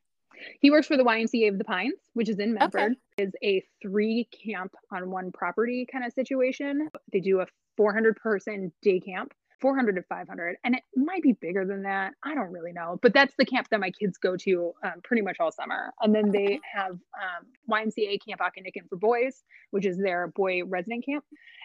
He 0.60 0.71
works 0.71 0.88
for 0.88 0.98
the 0.98 1.04
YMCA 1.04 1.50
of 1.50 1.58
the 1.58 1.63
Pines, 1.63 1.93
which 2.13 2.30
is 2.30 2.39
in 2.39 2.54
Medford. 2.54 2.93
Okay. 2.93 2.95
Is 3.17 3.34
a 3.43 3.63
three 3.82 4.28
camp 4.45 4.74
on 4.91 5.10
one 5.10 5.32
property 5.32 5.88
kind 5.89 6.06
of 6.06 6.12
situation. 6.13 6.89
They 7.12 7.21
do 7.21 7.39
a 7.39 7.48
400 7.78 8.15
person 8.17 8.71
day 8.82 9.00
camp 9.00 9.34
400 9.62 9.95
to 9.95 10.04
500 10.04 10.58
and 10.63 10.76
it 10.76 10.84
might 10.95 11.21
be 11.21 11.34
bigger 11.34 11.65
than 11.65 11.84
that 11.84 12.13
i 12.24 12.36
don't 12.36 12.52
really 12.52 12.71
know 12.71 13.00
but 13.02 13.13
that's 13.13 13.34
the 13.38 13.45
camp 13.45 13.67
that 13.69 13.80
my 13.80 13.91
kids 13.91 14.17
go 14.17 14.36
to 14.38 14.74
um, 14.84 15.02
pretty 15.04 15.21
much 15.21 15.38
all 15.39 15.52
summer 15.52 15.93
and 16.02 16.13
then 16.13 16.32
they 16.32 16.60
have 16.74 16.91
um, 16.91 17.45
ymca 17.69 18.19
camp 18.28 18.41
Ockanickon 18.41 18.88
for 18.89 18.98
boys 18.98 19.43
which 19.71 19.86
is 19.86 19.98
their 19.98 20.28
boy 20.28 20.63
resident 20.65 21.06
camp 21.06 21.24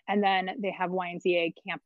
and 0.09 0.23
then 0.23 0.51
they 0.61 0.71
have 0.71 0.91
ymca 0.91 1.53
camp 1.67 1.83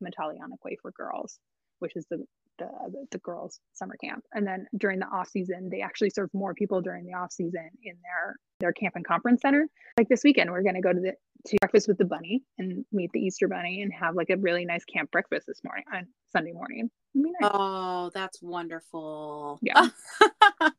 Way 0.64 0.76
for 0.80 0.90
girls 0.92 1.38
which 1.78 1.96
is 1.96 2.06
the 2.10 2.24
the, 2.58 2.68
the 3.10 3.18
girls 3.18 3.60
summer 3.72 3.96
camp. 4.02 4.24
And 4.32 4.46
then 4.46 4.66
during 4.76 4.98
the 4.98 5.06
off 5.06 5.28
season 5.28 5.68
they 5.70 5.80
actually 5.80 6.10
serve 6.10 6.30
more 6.32 6.54
people 6.54 6.80
during 6.80 7.04
the 7.04 7.14
off 7.14 7.32
season 7.32 7.68
in 7.82 7.94
their 8.02 8.36
their 8.60 8.72
camp 8.72 8.94
and 8.96 9.06
conference 9.06 9.42
center. 9.42 9.66
Like 9.98 10.08
this 10.08 10.22
weekend 10.24 10.50
we're 10.50 10.62
going 10.62 10.74
to 10.74 10.80
go 10.80 10.92
to 10.92 11.00
the 11.00 11.12
to 11.46 11.56
breakfast 11.60 11.88
with 11.88 11.98
the 11.98 12.06
bunny 12.06 12.42
and 12.58 12.86
meet 12.90 13.10
the 13.12 13.20
easter 13.20 13.48
bunny 13.48 13.82
and 13.82 13.92
have 13.92 14.14
like 14.14 14.30
a 14.30 14.36
really 14.38 14.64
nice 14.64 14.84
camp 14.84 15.10
breakfast 15.10 15.46
this 15.46 15.60
morning 15.62 15.84
on 15.92 16.06
sunday 16.32 16.52
morning. 16.52 16.90
Nice. 17.14 17.32
oh 17.42 18.10
that's 18.14 18.40
wonderful. 18.42 19.58
Yeah. 19.62 19.88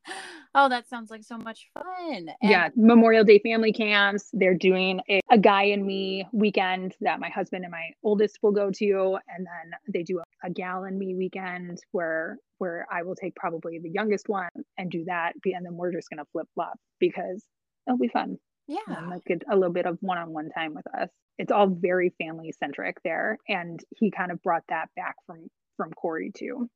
Oh 0.58 0.70
that 0.70 0.88
sounds 0.88 1.10
like 1.10 1.22
so 1.22 1.36
much 1.36 1.68
fun. 1.74 1.84
And- 2.10 2.30
yeah 2.42 2.70
memorial 2.76 3.24
day 3.24 3.38
family 3.38 3.74
camps 3.74 4.30
they're 4.32 4.54
doing 4.54 5.00
a, 5.10 5.20
a 5.30 5.36
guy 5.36 5.64
and 5.64 5.84
me 5.84 6.26
weekend 6.32 6.94
that 7.02 7.20
my 7.20 7.28
husband 7.28 7.64
and 7.64 7.70
my 7.70 7.90
oldest 8.02 8.38
will 8.42 8.52
go 8.52 8.70
to 8.70 9.18
and 9.28 9.46
then 9.46 9.78
they 9.92 10.02
do 10.02 10.18
a, 10.20 10.46
a 10.46 10.50
gal 10.50 10.84
and 10.84 10.98
me 10.98 11.14
weekend 11.14 11.78
where 11.92 12.38
where 12.56 12.86
i 12.90 13.02
will 13.02 13.14
take 13.14 13.34
probably 13.36 13.78
the 13.82 13.90
youngest 13.90 14.30
one 14.30 14.48
and 14.78 14.90
do 14.90 15.04
that 15.04 15.34
and 15.44 15.66
then 15.66 15.76
we're 15.76 15.92
just 15.92 16.08
going 16.08 16.24
to 16.24 16.30
flip 16.32 16.48
flop 16.54 16.78
because 17.00 17.44
it'll 17.86 17.98
be 17.98 18.08
fun. 18.08 18.38
Yeah. 18.66 18.78
And 18.88 19.10
like 19.10 19.22
a, 19.30 19.54
a 19.54 19.56
little 19.56 19.72
bit 19.72 19.86
of 19.86 19.98
one-on-one 20.00 20.50
time 20.50 20.74
with 20.74 20.86
us. 20.94 21.08
It's 21.38 21.52
all 21.52 21.66
very 21.66 22.14
family 22.18 22.52
centric 22.52 22.98
there 23.04 23.38
and 23.48 23.80
he 23.96 24.10
kind 24.10 24.32
of 24.32 24.42
brought 24.42 24.64
that 24.68 24.88
back 24.96 25.16
from 25.26 25.48
from 25.76 25.92
cory 25.92 26.32
too. 26.34 26.68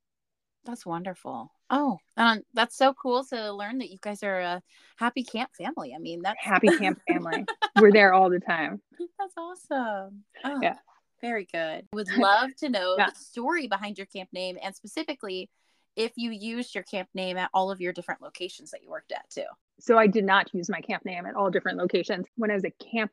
That's 0.63 0.85
wonderful. 0.85 1.51
Oh 1.69 1.97
um, 2.17 2.41
that's 2.53 2.77
so 2.77 2.93
cool 2.93 3.25
to 3.25 3.51
learn 3.51 3.79
that 3.79 3.89
you 3.89 3.97
guys 3.99 4.23
are 4.23 4.39
a 4.39 4.61
happy 4.97 5.23
camp 5.23 5.49
family. 5.57 5.93
I 5.95 5.99
mean 5.99 6.21
that's 6.21 6.39
happy 6.39 6.69
camp 6.77 7.01
family. 7.07 7.45
We're 7.79 7.91
there 7.91 8.13
all 8.13 8.29
the 8.29 8.39
time. 8.39 8.81
That's 9.19 9.33
awesome. 9.37 10.23
Oh, 10.43 10.59
yeah. 10.61 10.75
very 11.21 11.47
good. 11.51 11.87
Would 11.93 12.07
love 12.17 12.55
to 12.57 12.69
know 12.69 12.95
yeah. 12.97 13.09
the 13.09 13.15
story 13.15 13.67
behind 13.67 13.97
your 13.97 14.07
camp 14.07 14.29
name 14.33 14.57
and 14.61 14.75
specifically 14.75 15.49
if 15.95 16.11
you 16.15 16.31
used 16.31 16.73
your 16.73 16.83
camp 16.83 17.09
name 17.13 17.37
at 17.37 17.49
all 17.53 17.71
of 17.71 17.81
your 17.81 17.93
different 17.93 18.21
locations 18.21 18.71
that 18.71 18.83
you 18.83 18.89
worked 18.89 19.11
at 19.11 19.29
too. 19.29 19.45
So 19.81 19.97
I 19.97 20.07
did 20.07 20.23
not 20.23 20.53
use 20.53 20.69
my 20.69 20.81
camp 20.81 21.05
name 21.05 21.25
at 21.25 21.35
all 21.35 21.49
different 21.49 21.77
locations. 21.77 22.27
When 22.35 22.51
I 22.51 22.55
was 22.55 22.63
a 22.63 22.71
camp 22.71 23.11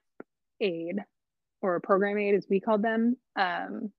aide 0.60 0.98
or 1.62 1.76
a 1.76 1.80
program 1.80 2.18
aide, 2.18 2.34
as 2.34 2.46
we 2.48 2.60
called 2.60 2.82
them, 2.82 3.16
um, 3.36 3.90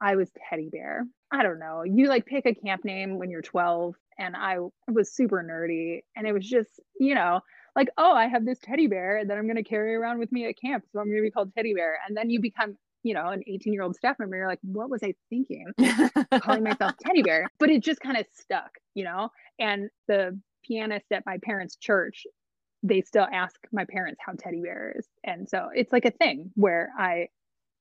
I 0.00 0.16
was 0.16 0.30
Teddy 0.48 0.68
Bear. 0.70 1.06
I 1.30 1.42
don't 1.42 1.58
know. 1.58 1.82
You 1.84 2.08
like 2.08 2.26
pick 2.26 2.46
a 2.46 2.54
camp 2.54 2.84
name 2.84 3.18
when 3.18 3.30
you're 3.30 3.42
12, 3.42 3.94
and 4.18 4.36
I 4.36 4.58
was 4.88 5.14
super 5.14 5.42
nerdy, 5.42 6.02
and 6.16 6.26
it 6.26 6.32
was 6.32 6.48
just, 6.48 6.80
you 6.98 7.14
know, 7.14 7.40
like, 7.74 7.88
oh, 7.98 8.12
I 8.12 8.26
have 8.26 8.46
this 8.46 8.58
teddy 8.58 8.86
bear 8.86 9.24
that 9.26 9.36
I'm 9.36 9.44
going 9.44 9.56
to 9.56 9.62
carry 9.62 9.94
around 9.94 10.18
with 10.18 10.32
me 10.32 10.46
at 10.46 10.58
camp. 10.58 10.84
So 10.92 10.98
I'm 10.98 11.06
going 11.06 11.18
to 11.18 11.22
be 11.22 11.30
called 11.30 11.52
Teddy 11.54 11.74
Bear. 11.74 11.98
And 12.06 12.16
then 12.16 12.30
you 12.30 12.40
become 12.40 12.78
you 13.06 13.14
know, 13.14 13.28
an 13.28 13.40
18 13.46 13.72
year 13.72 13.82
old 13.82 13.94
staff 13.94 14.18
member, 14.18 14.36
you're 14.36 14.48
like, 14.48 14.58
what 14.62 14.90
was 14.90 15.00
I 15.04 15.14
thinking? 15.30 15.66
Calling 16.40 16.64
myself 16.64 16.94
teddy 17.00 17.22
bear. 17.22 17.46
But 17.60 17.70
it 17.70 17.80
just 17.84 18.00
kind 18.00 18.16
of 18.16 18.26
stuck, 18.34 18.70
you 18.94 19.04
know? 19.04 19.30
And 19.60 19.90
the 20.08 20.36
pianist 20.66 21.06
at 21.12 21.24
my 21.26 21.38
parents' 21.42 21.76
church, 21.76 22.26
they 22.82 23.02
still 23.02 23.26
ask 23.30 23.54
my 23.72 23.84
parents 23.88 24.20
how 24.24 24.32
teddy 24.38 24.62
bear 24.62 24.94
is. 24.98 25.06
And 25.24 25.48
so 25.48 25.68
it's 25.74 25.92
like 25.92 26.04
a 26.04 26.10
thing 26.10 26.50
where 26.54 26.90
I, 26.98 27.28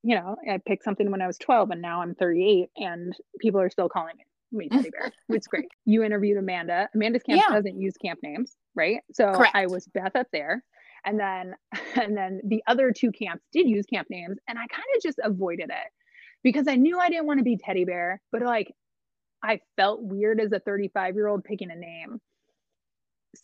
you 0.04 0.16
know, 0.16 0.36
I 0.50 0.60
picked 0.66 0.84
something 0.84 1.10
when 1.12 1.22
I 1.22 1.28
was 1.28 1.38
12 1.38 1.72
and 1.72 1.82
now 1.82 2.02
I'm 2.02 2.16
38 2.16 2.70
and 2.78 3.16
people 3.40 3.62
are 3.62 3.70
still 3.70 3.90
calling 3.90 4.16
me 4.18 4.24
me 4.52 4.70
teddy 4.70 4.90
bear. 4.90 5.12
It's 5.30 5.48
great. 5.48 5.66
You 5.86 6.04
interviewed 6.04 6.38
Amanda. 6.38 6.88
Amanda's 6.96 7.24
camp 7.24 7.42
yeah. 7.46 7.54
doesn't 7.54 7.82
use 7.82 7.96
camp 7.98 8.20
names, 8.24 8.56
right? 8.74 9.02
So 9.12 9.34
Correct. 9.34 9.56
I 9.56 9.66
was 9.66 9.86
Beth 9.88 10.16
up 10.16 10.28
there 10.32 10.64
and 11.06 11.20
then 11.20 11.56
and 12.02 12.18
then 12.18 12.42
the 12.44 12.64
other 12.68 12.92
two 12.92 13.12
camps 13.12 13.46
did 13.54 13.68
use 13.70 13.86
camp 13.86 14.08
names 14.10 14.38
and 14.48 14.58
i 14.58 14.68
kind 14.68 14.84
of 14.96 15.02
just 15.02 15.20
avoided 15.24 15.70
it 15.70 15.92
because 16.44 16.68
i 16.68 16.76
knew 16.76 17.00
i 17.00 17.10
didn't 17.10 17.28
want 17.28 17.38
to 17.40 17.44
be 17.44 17.58
teddy 17.58 17.86
bear 17.86 18.20
but 18.32 18.42
like 18.42 18.74
i 19.44 19.60
felt 19.78 20.02
weird 20.02 20.42
as 20.42 20.52
a 20.52 20.60
35 20.60 21.16
year 21.16 21.28
old 21.28 21.44
picking 21.44 21.72
a 21.72 21.76
name 21.76 22.20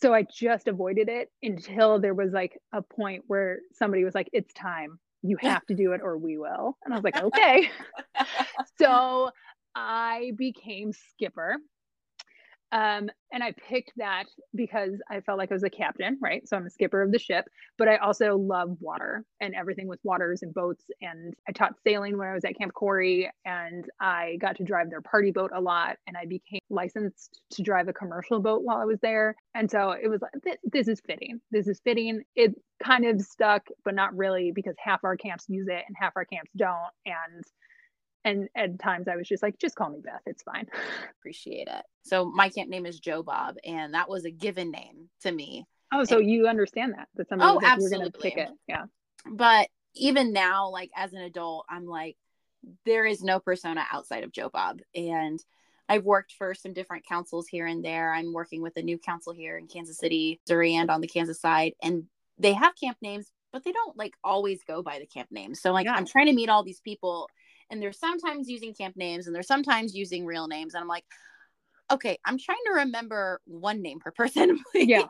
so 0.00 0.14
i 0.14 0.22
just 0.22 0.68
avoided 0.68 1.08
it 1.08 1.30
until 1.42 1.98
there 2.00 2.14
was 2.14 2.32
like 2.32 2.58
a 2.72 2.82
point 2.82 3.24
where 3.26 3.58
somebody 3.72 4.04
was 4.04 4.14
like 4.14 4.28
it's 4.32 4.52
time. 4.54 4.98
You 5.22 5.36
have 5.42 5.64
to 5.66 5.74
do 5.74 5.92
it 5.92 6.00
or 6.02 6.18
we 6.18 6.38
will. 6.38 6.76
And 6.84 6.92
i 6.92 6.96
was 6.96 7.04
like 7.04 7.22
okay. 7.22 7.70
So 8.78 9.30
i 9.74 10.32
became 10.36 10.92
skipper 10.92 11.56
um, 12.72 13.10
and 13.32 13.44
I 13.44 13.52
picked 13.68 13.92
that 13.98 14.24
because 14.54 14.94
I 15.10 15.20
felt 15.20 15.36
like 15.36 15.50
I 15.50 15.54
was 15.54 15.62
a 15.62 15.70
captain, 15.70 16.18
right? 16.22 16.46
So 16.48 16.56
I'm 16.56 16.66
a 16.66 16.70
skipper 16.70 17.02
of 17.02 17.12
the 17.12 17.18
ship, 17.18 17.44
but 17.76 17.86
I 17.86 17.96
also 17.96 18.36
love 18.36 18.76
water 18.80 19.24
and 19.40 19.54
everything 19.54 19.88
with 19.88 20.00
waters 20.04 20.42
and 20.42 20.54
boats. 20.54 20.84
And 21.02 21.34
I 21.46 21.52
taught 21.52 21.74
sailing 21.86 22.16
when 22.16 22.28
I 22.28 22.34
was 22.34 22.46
at 22.46 22.56
Camp 22.56 22.72
Cory, 22.72 23.30
and 23.44 23.84
I 24.00 24.38
got 24.40 24.56
to 24.56 24.64
drive 24.64 24.88
their 24.88 25.02
party 25.02 25.32
boat 25.32 25.50
a 25.54 25.60
lot. 25.60 25.96
And 26.06 26.16
I 26.16 26.24
became 26.24 26.60
licensed 26.70 27.42
to 27.50 27.62
drive 27.62 27.88
a 27.88 27.92
commercial 27.92 28.40
boat 28.40 28.62
while 28.62 28.78
I 28.78 28.86
was 28.86 28.98
there. 29.02 29.34
And 29.54 29.70
so 29.70 29.90
it 29.90 30.08
was 30.08 30.22
like, 30.22 30.58
this 30.64 30.88
is 30.88 31.00
fitting. 31.06 31.40
This 31.50 31.68
is 31.68 31.80
fitting. 31.84 32.22
It 32.36 32.54
kind 32.82 33.04
of 33.04 33.20
stuck, 33.20 33.66
but 33.84 33.94
not 33.94 34.16
really 34.16 34.50
because 34.54 34.74
half 34.82 35.04
our 35.04 35.16
camps 35.16 35.44
use 35.48 35.68
it 35.68 35.84
and 35.86 35.96
half 36.00 36.12
our 36.16 36.24
camps 36.24 36.50
don't. 36.56 36.92
And 37.04 37.44
and 38.24 38.48
at 38.54 38.78
times 38.78 39.08
I 39.08 39.16
was 39.16 39.28
just 39.28 39.42
like, 39.42 39.58
just 39.58 39.76
call 39.76 39.90
me 39.90 40.00
Beth. 40.02 40.22
It's 40.26 40.42
fine. 40.42 40.66
Appreciate 41.20 41.68
it. 41.68 41.84
So 42.04 42.24
my 42.24 42.48
camp 42.48 42.70
name 42.70 42.86
is 42.86 43.00
Joe 43.00 43.22
Bob, 43.22 43.56
and 43.64 43.94
that 43.94 44.08
was 44.08 44.24
a 44.24 44.30
given 44.30 44.70
name 44.70 45.08
to 45.22 45.32
me. 45.32 45.66
Oh, 45.92 46.04
so 46.04 46.18
and, 46.18 46.30
you 46.30 46.46
understand 46.46 46.94
that 46.96 47.08
that 47.16 47.28
somebody 47.28 47.50
oh, 47.50 47.76
you're 47.78 47.90
going 47.90 48.10
to 48.10 48.18
pick 48.18 48.36
it, 48.36 48.48
yeah. 48.66 48.84
But 49.30 49.68
even 49.94 50.32
now, 50.32 50.70
like 50.70 50.90
as 50.96 51.12
an 51.12 51.20
adult, 51.20 51.66
I'm 51.68 51.86
like, 51.86 52.16
there 52.86 53.04
is 53.04 53.22
no 53.22 53.40
persona 53.40 53.84
outside 53.92 54.24
of 54.24 54.32
Joe 54.32 54.48
Bob, 54.48 54.80
and 54.94 55.38
I've 55.88 56.04
worked 56.04 56.32
for 56.32 56.54
some 56.54 56.72
different 56.72 57.06
councils 57.06 57.48
here 57.48 57.66
and 57.66 57.84
there. 57.84 58.12
I'm 58.12 58.32
working 58.32 58.62
with 58.62 58.76
a 58.76 58.82
new 58.82 58.98
council 58.98 59.32
here 59.32 59.58
in 59.58 59.66
Kansas 59.66 59.98
City, 59.98 60.40
Missouri, 60.46 60.74
and 60.76 60.90
on 60.90 61.00
the 61.00 61.08
Kansas 61.08 61.40
side, 61.40 61.74
and 61.82 62.04
they 62.38 62.54
have 62.54 62.74
camp 62.80 62.96
names, 63.02 63.30
but 63.52 63.64
they 63.64 63.72
don't 63.72 63.96
like 63.96 64.14
always 64.24 64.62
go 64.64 64.82
by 64.82 64.98
the 64.98 65.06
camp 65.06 65.28
names. 65.30 65.60
So 65.60 65.72
like, 65.72 65.86
yeah. 65.86 65.94
I'm 65.94 66.06
trying 66.06 66.26
to 66.26 66.32
meet 66.32 66.48
all 66.48 66.62
these 66.62 66.80
people 66.80 67.28
and 67.72 67.82
they're 67.82 67.92
sometimes 67.92 68.48
using 68.48 68.74
camp 68.74 68.96
names 68.96 69.26
and 69.26 69.34
they're 69.34 69.42
sometimes 69.42 69.96
using 69.96 70.24
real 70.24 70.46
names 70.46 70.74
and 70.74 70.82
i'm 70.82 70.88
like 70.88 71.04
okay 71.90 72.16
i'm 72.24 72.38
trying 72.38 72.58
to 72.66 72.72
remember 72.72 73.40
one 73.46 73.82
name 73.82 73.98
per 73.98 74.10
person 74.16 74.60
please. 74.70 74.88
yeah 74.88 75.06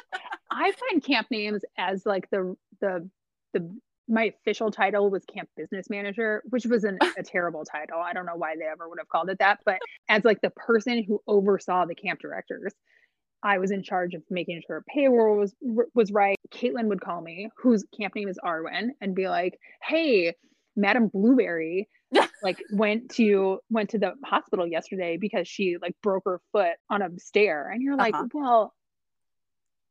i 0.50 0.72
find 0.72 1.04
camp 1.04 1.26
names 1.30 1.62
as 1.76 2.06
like 2.06 2.30
the 2.30 2.56
the 2.80 3.06
the 3.52 3.76
my 4.06 4.24
official 4.24 4.70
title 4.70 5.10
was 5.10 5.24
camp 5.24 5.48
business 5.56 5.88
manager 5.90 6.42
which 6.50 6.66
was 6.66 6.84
an, 6.84 6.98
a 7.18 7.22
terrible 7.22 7.64
title 7.64 7.98
i 7.98 8.12
don't 8.12 8.26
know 8.26 8.36
why 8.36 8.54
they 8.56 8.64
ever 8.64 8.88
would 8.88 8.98
have 8.98 9.08
called 9.08 9.28
it 9.28 9.38
that 9.38 9.58
but 9.66 9.78
as 10.08 10.24
like 10.24 10.40
the 10.40 10.50
person 10.50 11.04
who 11.06 11.20
oversaw 11.26 11.84
the 11.84 11.94
camp 11.94 12.20
directors 12.20 12.72
I 13.46 13.58
was 13.58 13.72
in 13.72 13.82
charge 13.82 14.14
of 14.14 14.22
making 14.30 14.62
sure 14.66 14.82
payroll 14.88 15.36
was 15.36 15.54
was 15.94 16.10
right. 16.10 16.38
Caitlin 16.50 16.86
would 16.86 17.02
call 17.02 17.20
me, 17.20 17.50
whose 17.58 17.84
camp 17.94 18.14
name 18.14 18.26
is 18.26 18.38
Arwen, 18.42 18.92
and 19.02 19.14
be 19.14 19.28
like, 19.28 19.58
"Hey, 19.82 20.32
Madam 20.76 21.08
Blueberry 21.08 21.88
like 22.42 22.62
went 22.70 23.10
to 23.10 23.58
went 23.70 23.90
to 23.90 23.98
the 23.98 24.14
hospital 24.24 24.66
yesterday 24.66 25.16
because 25.16 25.48
she 25.48 25.76
like 25.80 25.94
broke 26.02 26.24
her 26.26 26.40
foot 26.52 26.76
on 26.90 27.02
a 27.02 27.08
stair 27.18 27.70
and 27.70 27.82
you're 27.82 27.96
like 27.96 28.14
uh-huh. 28.14 28.28
well 28.32 28.74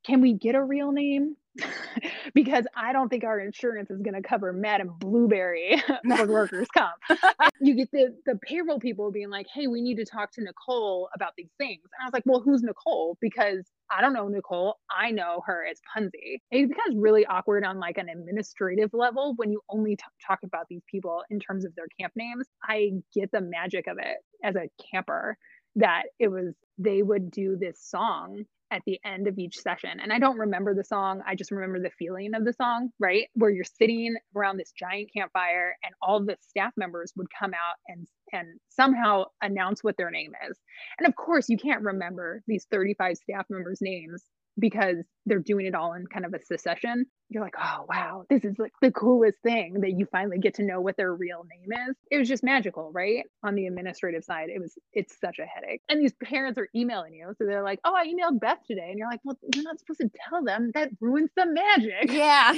can 0.06 0.22
we 0.22 0.34
get 0.34 0.56
a 0.56 0.64
real 0.64 0.92
name 0.92 1.36
because 2.34 2.66
i 2.76 2.94
don't 2.94 3.10
think 3.10 3.24
our 3.24 3.40
insurance 3.40 3.90
is 3.90 4.02
going 4.02 4.14
to 4.14 4.22
cover 4.22 4.54
madam 4.54 4.96
blueberry 5.00 5.82
for 6.18 6.28
workers 6.28 6.68
comp 6.78 7.22
you 7.60 7.76
get 7.76 7.90
the 7.92 8.16
the 8.26 8.38
payroll 8.42 8.80
people 8.80 9.12
being 9.12 9.30
like 9.30 9.46
hey 9.54 9.68
we 9.68 9.82
need 9.82 9.96
to 9.96 10.06
talk 10.06 10.32
to 10.32 10.42
nicole 10.44 11.10
about 11.16 11.32
these 11.38 11.52
things 11.58 11.82
and 11.84 12.04
i 12.04 12.06
was 12.06 12.14
like 12.14 12.24
well 12.26 12.42
who's 12.42 12.62
nicole 12.62 13.18
because 13.22 13.70
I 13.96 14.02
don't 14.02 14.14
know 14.14 14.28
Nicole. 14.28 14.78
I 14.90 15.12
know 15.12 15.42
her 15.46 15.66
as 15.70 15.80
Punzi. 15.96 16.42
It 16.52 16.70
becomes 16.70 16.96
really 16.98 17.26
awkward 17.26 17.64
on 17.64 17.80
like 17.80 17.98
an 17.98 18.10
administrative 18.10 18.90
level 18.94 19.34
when 19.36 19.52
you 19.52 19.62
only 19.70 19.96
t- 19.96 20.04
talk 20.26 20.40
about 20.44 20.66
these 20.68 20.82
people 20.90 21.24
in 21.30 21.40
terms 21.40 21.64
of 21.64 21.76
their 21.76 21.86
camp 22.00 22.14
names. 22.16 22.48
I 22.68 22.92
get 23.14 23.32
the 23.32 23.42
magic 23.42 23.88
of 23.88 23.98
it 24.00 24.18
as 24.44 24.56
a 24.56 24.70
camper 24.92 25.38
that 25.76 26.04
it 26.20 26.30
was 26.30 26.54
they 26.78 27.02
would 27.02 27.32
do 27.32 27.58
this 27.60 27.80
song 27.82 28.46
at 28.72 28.82
the 28.88 29.00
end 29.06 29.28
of 29.28 29.38
each 29.38 29.60
session. 29.60 30.00
And 30.02 30.12
I 30.12 30.18
don't 30.18 30.40
remember 30.40 30.74
the 30.74 30.84
song, 30.84 31.22
I 31.28 31.36
just 31.36 31.52
remember 31.52 31.80
the 31.80 31.92
feeling 31.92 32.34
of 32.34 32.44
the 32.44 32.54
song, 32.54 32.90
right? 33.00 33.28
Where 33.36 33.52
you're 33.52 33.64
sitting 33.64 34.16
around 34.36 34.58
this 34.58 34.72
giant 34.72 35.12
campfire 35.16 35.78
and 35.84 35.94
all 36.02 36.26
the 36.26 36.38
staff 36.42 36.74
members 36.76 37.14
would 37.16 37.28
come 37.38 37.54
out 37.54 37.76
and 37.88 38.08
and 38.32 38.60
somehow 38.70 39.26
announce 39.44 39.84
what 39.84 39.96
their 39.96 40.10
name 40.10 40.32
is. 40.50 40.58
And 40.98 41.08
of 41.08 41.16
course, 41.16 41.50
you 41.50 41.58
can't 41.58 41.84
remember 41.84 42.42
these 42.48 42.66
35 42.72 43.18
staff 43.18 43.46
members' 43.50 43.80
names 43.80 44.24
because 44.60 44.98
they're 45.26 45.40
doing 45.40 45.66
it 45.66 45.74
all 45.74 45.94
in 45.94 46.06
kind 46.06 46.26
of 46.26 46.34
a 46.34 46.44
succession. 46.44 47.06
You're 47.30 47.44
like, 47.44 47.56
oh, 47.58 47.86
wow, 47.90 48.26
this 48.30 48.44
is 48.44 48.60
like 48.60 48.74
the 48.82 48.92
coolest 48.92 49.40
thing 49.42 49.82
that 49.82 49.92
you 49.92 50.06
finally 50.12 50.38
get 50.38 50.56
to 50.56 50.64
know 50.64 50.82
what 50.82 50.98
their 50.98 51.14
real 51.14 51.46
name 51.50 51.72
is. 51.90 51.96
It 52.12 52.20
was 52.20 52.28
just 52.28 52.44
magical, 52.44 52.92
right? 52.92 53.24
On 53.44 53.56
the 53.56 53.66
administrative 53.66 54.24
side, 54.24 54.50
it 54.50 54.60
was, 54.60 54.78
it's 54.92 55.20
such 55.20 55.40
a 55.40 55.46
headache. 55.46 55.82
And 55.90 56.00
these 56.00 56.14
parents 56.24 56.60
are 56.60 56.70
emailing 56.76 57.16
you. 57.16 57.34
So 57.38 57.46
they're 57.46 57.64
like, 57.64 57.80
oh, 57.84 57.96
I 57.96 58.08
emailed 58.08 58.40
Beth 58.40 58.60
today. 58.68 58.90
And 58.90 59.00
you're 59.00 59.10
like, 59.10 59.22
well, 59.24 59.38
you're 59.54 59.64
not 59.64 59.80
supposed 59.80 60.02
to 60.02 60.12
tell 60.30 60.44
them. 60.44 60.72
That 60.74 60.92
ruins 61.00 61.32
the 61.36 61.46
magic. 61.46 62.12
Yeah. 62.24 62.54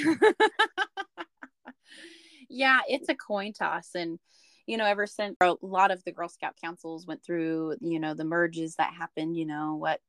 yeah, 2.50 2.80
it's 2.90 3.10
a 3.10 3.16
coin 3.16 3.54
toss. 3.54 3.90
And, 3.96 4.20
you 4.68 4.78
know, 4.78 4.86
ever 4.86 5.08
since 5.08 5.38
a 5.42 5.56
lot 5.62 5.92
of 5.92 6.04
the 6.04 6.12
Girl 6.12 6.28
Scout 6.28 6.56
councils 6.62 7.08
went 7.08 7.24
through, 7.24 7.76
you 7.80 8.00
know, 8.00 8.14
the 8.14 8.26
merges 8.26 8.76
that 8.76 8.94
happened, 8.94 9.38
you 9.38 9.46
know, 9.46 9.76
what 9.76 10.02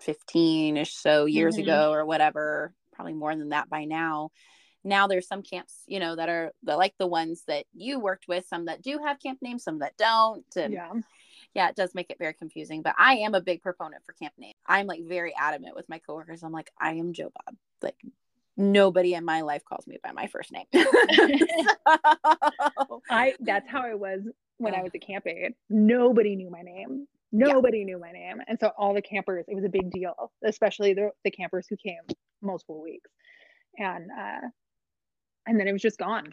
15 0.00 0.76
ish 0.76 0.94
so 0.94 1.24
years 1.24 1.54
mm-hmm. 1.54 1.64
ago 1.64 1.92
or 1.92 2.04
whatever, 2.04 2.72
probably 2.92 3.14
more 3.14 3.34
than 3.34 3.50
that 3.50 3.68
by 3.68 3.84
now. 3.84 4.30
Now 4.84 5.06
there's 5.06 5.26
some 5.26 5.42
camps, 5.42 5.82
you 5.86 6.00
know, 6.00 6.16
that 6.16 6.28
are 6.28 6.52
like 6.64 6.94
the 6.98 7.06
ones 7.06 7.42
that 7.46 7.66
you 7.74 7.98
worked 7.98 8.28
with, 8.28 8.46
some 8.46 8.66
that 8.66 8.82
do 8.82 8.98
have 9.04 9.20
camp 9.20 9.40
names, 9.42 9.64
some 9.64 9.80
that 9.80 9.96
don't. 9.96 10.44
And 10.56 10.72
yeah. 10.72 10.92
Yeah, 11.54 11.70
it 11.70 11.76
does 11.76 11.94
make 11.94 12.10
it 12.10 12.18
very 12.18 12.34
confusing, 12.34 12.82
but 12.82 12.94
I 12.98 13.16
am 13.16 13.34
a 13.34 13.40
big 13.40 13.62
proponent 13.62 14.04
for 14.04 14.12
camp 14.12 14.34
name. 14.38 14.54
I'm 14.66 14.86
like 14.86 15.02
very 15.04 15.34
adamant 15.36 15.74
with 15.74 15.88
my 15.88 15.98
coworkers. 15.98 16.42
I'm 16.42 16.52
like, 16.52 16.70
I 16.78 16.94
am 16.94 17.12
Joe 17.12 17.32
Bob. 17.34 17.56
Like 17.82 17.96
nobody 18.56 19.14
in 19.14 19.24
my 19.24 19.40
life 19.40 19.64
calls 19.64 19.86
me 19.86 19.98
by 20.02 20.12
my 20.12 20.26
first 20.26 20.52
name. 20.52 20.66
so... 20.72 20.84
I 23.10 23.34
that's 23.40 23.68
how 23.68 23.82
I 23.82 23.94
was 23.94 24.20
when 24.58 24.74
I 24.74 24.82
was 24.82 24.92
a 24.94 24.98
camp 24.98 25.26
aide. 25.26 25.54
Nobody 25.70 26.36
knew 26.36 26.50
my 26.50 26.62
name. 26.62 27.06
Nobody 27.32 27.78
yeah. 27.78 27.84
knew 27.84 27.98
my 27.98 28.12
name. 28.12 28.38
And 28.46 28.58
so 28.58 28.72
all 28.78 28.94
the 28.94 29.02
campers, 29.02 29.44
it 29.48 29.54
was 29.54 29.64
a 29.64 29.68
big 29.68 29.90
deal, 29.90 30.32
especially 30.44 30.94
the, 30.94 31.10
the 31.24 31.30
campers 31.30 31.66
who 31.68 31.76
came 31.76 32.00
multiple 32.42 32.82
weeks. 32.82 33.10
And 33.76 34.10
uh 34.10 34.48
and 35.46 35.58
then 35.58 35.68
it 35.68 35.72
was 35.72 35.82
just 35.82 35.98
gone. 35.98 36.32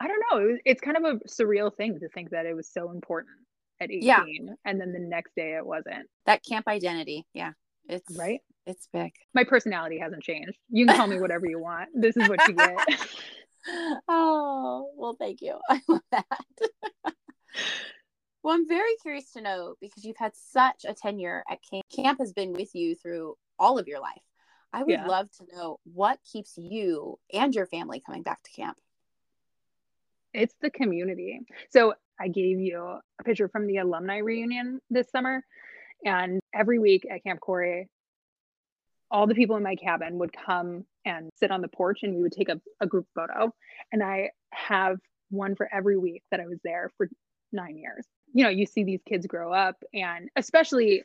I 0.00 0.08
don't 0.08 0.22
know. 0.30 0.38
It 0.38 0.50
was, 0.50 0.58
it's 0.64 0.80
kind 0.80 0.96
of 0.96 1.04
a 1.04 1.18
surreal 1.28 1.74
thing 1.74 1.98
to 2.00 2.08
think 2.08 2.30
that 2.30 2.46
it 2.46 2.54
was 2.54 2.68
so 2.68 2.90
important 2.90 3.34
at 3.80 3.90
18 3.90 4.02
yeah. 4.02 4.24
and 4.64 4.80
then 4.80 4.92
the 4.92 4.98
next 4.98 5.34
day 5.36 5.54
it 5.54 5.66
wasn't. 5.66 6.08
That 6.26 6.44
camp 6.44 6.68
identity. 6.68 7.26
Yeah. 7.34 7.52
It's 7.88 8.16
right. 8.16 8.40
It's 8.66 8.88
big. 8.92 9.12
My 9.34 9.44
personality 9.44 9.98
hasn't 9.98 10.22
changed. 10.22 10.58
You 10.70 10.86
can 10.86 10.96
call 10.96 11.06
me 11.06 11.20
whatever 11.20 11.46
you 11.46 11.60
want. 11.60 11.88
This 11.94 12.16
is 12.16 12.28
what 12.28 12.46
you 12.48 12.54
get. 12.54 12.76
oh, 14.08 14.90
well, 14.96 15.16
thank 15.18 15.40
you. 15.40 15.58
I 15.70 15.80
love 15.88 16.00
that. 16.10 16.26
Well, 18.46 18.54
I'm 18.54 18.68
very 18.68 18.94
curious 19.02 19.32
to 19.32 19.40
know 19.40 19.74
because 19.80 20.04
you've 20.04 20.18
had 20.18 20.30
such 20.36 20.84
a 20.86 20.94
tenure 20.94 21.42
at 21.50 21.58
camp. 21.68 21.84
Camp 21.90 22.20
has 22.20 22.32
been 22.32 22.52
with 22.52 22.76
you 22.76 22.94
through 22.94 23.34
all 23.58 23.76
of 23.76 23.88
your 23.88 23.98
life. 23.98 24.22
I 24.72 24.84
would 24.84 24.92
yeah. 24.92 25.04
love 25.04 25.28
to 25.38 25.46
know 25.52 25.80
what 25.82 26.20
keeps 26.22 26.56
you 26.56 27.18
and 27.32 27.52
your 27.52 27.66
family 27.66 28.00
coming 28.06 28.22
back 28.22 28.40
to 28.44 28.52
camp. 28.52 28.78
It's 30.32 30.54
the 30.62 30.70
community. 30.70 31.40
So 31.70 31.94
I 32.20 32.28
gave 32.28 32.60
you 32.60 33.00
a 33.18 33.24
picture 33.24 33.48
from 33.48 33.66
the 33.66 33.78
alumni 33.78 34.18
reunion 34.18 34.80
this 34.90 35.10
summer. 35.10 35.44
And 36.04 36.38
every 36.54 36.78
week 36.78 37.04
at 37.12 37.24
Camp 37.24 37.40
Cory, 37.40 37.88
all 39.10 39.26
the 39.26 39.34
people 39.34 39.56
in 39.56 39.64
my 39.64 39.74
cabin 39.74 40.18
would 40.18 40.30
come 40.32 40.84
and 41.04 41.30
sit 41.34 41.50
on 41.50 41.62
the 41.62 41.68
porch 41.68 42.04
and 42.04 42.14
we 42.14 42.22
would 42.22 42.30
take 42.30 42.48
a, 42.48 42.60
a 42.80 42.86
group 42.86 43.08
photo. 43.12 43.52
And 43.90 44.04
I 44.04 44.30
have 44.50 44.98
one 45.30 45.56
for 45.56 45.68
every 45.74 45.98
week 45.98 46.22
that 46.30 46.38
I 46.38 46.46
was 46.46 46.60
there 46.62 46.92
for 46.96 47.08
nine 47.52 47.76
years 47.76 48.06
you 48.36 48.44
know 48.44 48.50
you 48.50 48.66
see 48.66 48.84
these 48.84 49.00
kids 49.08 49.26
grow 49.26 49.52
up 49.52 49.76
and 49.94 50.28
especially 50.36 51.02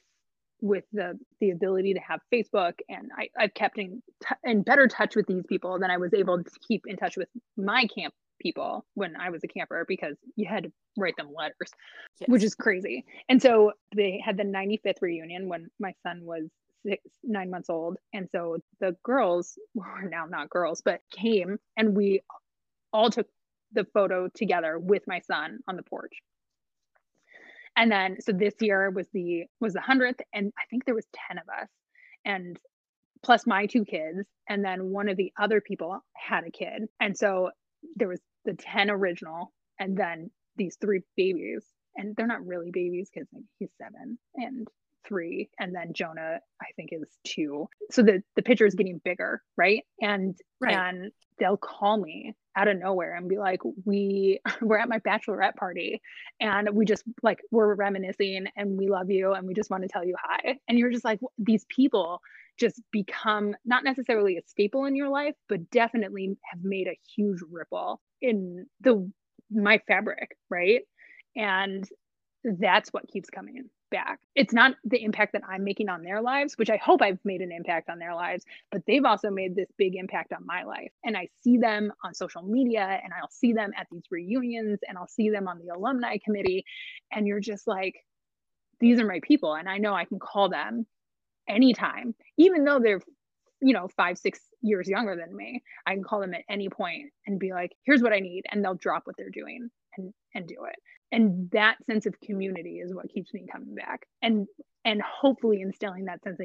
with 0.61 0.83
the 0.93 1.17
the 1.39 1.51
ability 1.51 1.93
to 1.93 1.99
have 1.99 2.19
facebook 2.31 2.73
and 2.89 3.09
I, 3.17 3.29
i've 3.37 3.53
kept 3.53 3.77
in, 3.79 4.01
t- 4.21 4.35
in 4.43 4.61
better 4.63 4.87
touch 4.87 5.15
with 5.15 5.27
these 5.27 5.43
people 5.47 5.79
than 5.79 5.89
i 5.89 5.97
was 5.97 6.13
able 6.13 6.43
to 6.43 6.51
keep 6.67 6.83
in 6.85 6.97
touch 6.97 7.17
with 7.17 7.29
my 7.57 7.87
camp 7.87 8.13
people 8.39 8.85
when 8.93 9.15
i 9.15 9.29
was 9.29 9.43
a 9.43 9.47
camper 9.47 9.85
because 9.87 10.17
you 10.35 10.45
had 10.47 10.63
to 10.63 10.71
write 10.97 11.15
them 11.17 11.29
letters 11.33 11.71
yes. 12.19 12.29
which 12.29 12.43
is 12.43 12.55
crazy. 12.55 13.05
And 13.29 13.41
so 13.41 13.71
they 13.95 14.21
had 14.23 14.37
the 14.37 14.43
95th 14.43 15.01
reunion 15.01 15.47
when 15.47 15.69
my 15.79 15.93
son 16.03 16.21
was 16.23 16.49
six 16.85 17.03
nine 17.23 17.49
months 17.49 17.69
old. 17.69 17.97
And 18.13 18.27
so 18.31 18.57
the 18.79 18.95
girls 19.03 19.57
were 19.73 20.07
now 20.09 20.25
not 20.25 20.49
girls 20.49 20.81
but 20.83 21.01
came 21.11 21.57
and 21.77 21.95
we 21.95 22.21
all 22.93 23.09
took 23.09 23.27
the 23.73 23.85
photo 23.93 24.27
together 24.33 24.77
with 24.77 25.03
my 25.07 25.19
son 25.19 25.59
on 25.67 25.77
the 25.77 25.83
porch 25.83 26.11
and 27.75 27.91
then 27.91 28.17
so 28.19 28.31
this 28.31 28.53
year 28.60 28.89
was 28.89 29.07
the 29.13 29.43
was 29.60 29.73
the 29.73 29.79
100th 29.79 30.19
and 30.34 30.51
i 30.57 30.63
think 30.69 30.86
there 30.86 30.95
was 30.95 31.07
10 31.29 31.38
of 31.38 31.45
us 31.62 31.69
and 32.25 32.60
plus 33.23 33.45
my 33.45 33.65
two 33.65 33.86
kids 33.86 34.27
and 34.49 34.63
then 34.63 34.91
one 34.91 35.07
of 35.07 35.17
the 35.17 35.31
other 35.39 35.62
people 35.62 35.99
had 36.15 36.43
a 36.45 36.51
kid. 36.51 36.84
And 36.99 37.17
so 37.17 37.51
there 37.95 38.07
was 38.07 38.21
the 38.45 38.53
10 38.53 38.89
original 38.89 39.51
and 39.79 39.97
then 39.97 40.29
these 40.57 40.77
three 40.81 41.01
babies 41.15 41.65
and 41.95 42.15
they're 42.15 42.27
not 42.27 42.45
really 42.45 42.71
babies 42.71 43.10
because 43.13 43.27
he's 43.60 43.69
seven 43.77 44.17
and 44.36 44.67
three 45.07 45.49
and 45.59 45.73
then 45.75 45.93
jonah 45.93 46.39
i 46.61 46.65
think 46.75 46.89
is 46.91 47.07
two. 47.23 47.67
So 47.91 48.01
the 48.03 48.23
the 48.35 48.41
picture 48.41 48.65
is 48.65 48.75
getting 48.75 49.01
bigger 49.03 49.41
right? 49.57 49.83
And 50.01 50.35
right. 50.59 50.75
and 50.75 51.11
they'll 51.39 51.57
call 51.57 51.97
me 51.97 52.35
out 52.55 52.67
of 52.67 52.77
nowhere 52.77 53.15
and 53.15 53.29
be 53.29 53.37
like 53.37 53.61
we 53.85 54.39
we're 54.61 54.77
at 54.77 54.89
my 54.89 54.99
bachelorette 54.99 55.55
party 55.55 56.01
and 56.39 56.69
we 56.71 56.85
just 56.85 57.03
like 57.23 57.39
we're 57.51 57.73
reminiscing 57.75 58.47
and 58.55 58.77
we 58.77 58.87
love 58.87 59.09
you 59.09 59.33
and 59.33 59.47
we 59.47 59.53
just 59.53 59.69
want 59.69 59.83
to 59.83 59.89
tell 59.89 60.05
you 60.05 60.15
hi. 60.21 60.57
And 60.67 60.77
you're 60.77 60.91
just 60.91 61.05
like 61.05 61.19
these 61.37 61.65
people 61.69 62.21
just 62.59 62.81
become 62.91 63.55
not 63.65 63.83
necessarily 63.83 64.37
a 64.37 64.41
staple 64.45 64.85
in 64.85 64.95
your 64.95 65.09
life 65.09 65.35
but 65.49 65.69
definitely 65.71 66.37
have 66.51 66.63
made 66.63 66.87
a 66.87 66.99
huge 67.15 67.39
ripple 67.51 68.01
in 68.21 68.65
the 68.81 69.09
my 69.51 69.79
fabric 69.87 70.37
right? 70.49 70.81
And 71.35 71.87
that's 72.43 72.89
what 72.89 73.07
keeps 73.07 73.29
coming 73.29 73.69
back. 73.91 74.19
It's 74.36 74.54
not 74.54 74.75
the 74.84 75.04
impact 75.04 75.34
that 75.34 75.43
I'm 75.47 75.63
making 75.63 75.89
on 75.89 76.01
their 76.01 76.21
lives, 76.21 76.58
which 76.58 76.69
I 76.69 76.77
hope 76.77 77.01
I've 77.01 77.19
made 77.23 77.41
an 77.41 77.51
impact 77.51 77.89
on 77.89 77.99
their 77.99 78.15
lives, 78.15 78.43
but 78.71 78.82
they've 78.88 79.06
also 79.06 79.30
made 79.30 79.56
this 79.56 79.69
big 79.77 79.95
impact 79.95 80.34
on 80.34 80.45
my 80.45 80.63
life. 80.63 80.91
And 81.04 81.15
I 81.15 81.30
see 81.43 81.58
them 81.58 81.93
on 82.04 82.15
social 82.15 82.41
media 82.41 82.99
and 83.04 83.13
I'll 83.13 83.30
see 83.30 83.54
them 83.54 83.71
at 83.77 83.88
these 83.91 84.04
reunions 84.10 84.80
and 84.88 84.97
I'll 84.97 85.08
see 85.08 85.30
them 85.30 85.47
on 85.47 85.60
the 85.60 85.69
alumni 85.75 86.17
committee. 86.17 86.65
And 87.12 87.27
you're 87.27 87.39
just 87.39 87.67
like, 87.67 88.04
these 88.80 88.99
are 88.99 89.06
my 89.06 89.19
people. 89.21 89.54
And 89.54 89.69
I 89.69 89.77
know 89.77 89.93
I 89.93 90.06
can 90.06 90.17
call 90.17 90.49
them 90.49 90.88
anytime, 91.47 92.15
even 92.38 92.63
though 92.63 92.80
they're, 92.80 93.01
you 93.62 93.73
know, 93.73 93.88
five, 93.89 94.17
six 94.17 94.39
years 94.62 94.88
younger 94.88 95.15
than 95.15 95.36
me. 95.36 95.62
I 95.86 95.93
can 95.93 96.04
call 96.04 96.21
them 96.21 96.34
at 96.34 96.43
any 96.49 96.69
point 96.69 97.12
and 97.27 97.39
be 97.39 97.51
like, 97.51 97.75
here's 97.84 98.01
what 98.01 98.13
I 98.13 98.19
need. 98.19 98.45
And 98.49 98.63
they'll 98.63 98.73
drop 98.73 99.06
what 99.06 99.17
they're 99.17 99.30
doing 99.30 99.69
and, 99.97 100.13
and 100.34 100.47
do 100.47 100.65
it. 100.65 100.75
And 101.12 101.49
that 101.51 101.84
sense 101.86 102.06
of 102.06 102.19
community 102.21 102.80
is 102.80 102.93
what 102.93 103.10
keeps 103.10 103.34
me 103.34 103.45
coming 103.51 103.75
back 103.75 104.06
and 104.21 104.47
and 104.84 105.01
hopefully 105.01 105.62
instilling 105.62 106.06
that 106.06 106.23
sense 106.23 106.39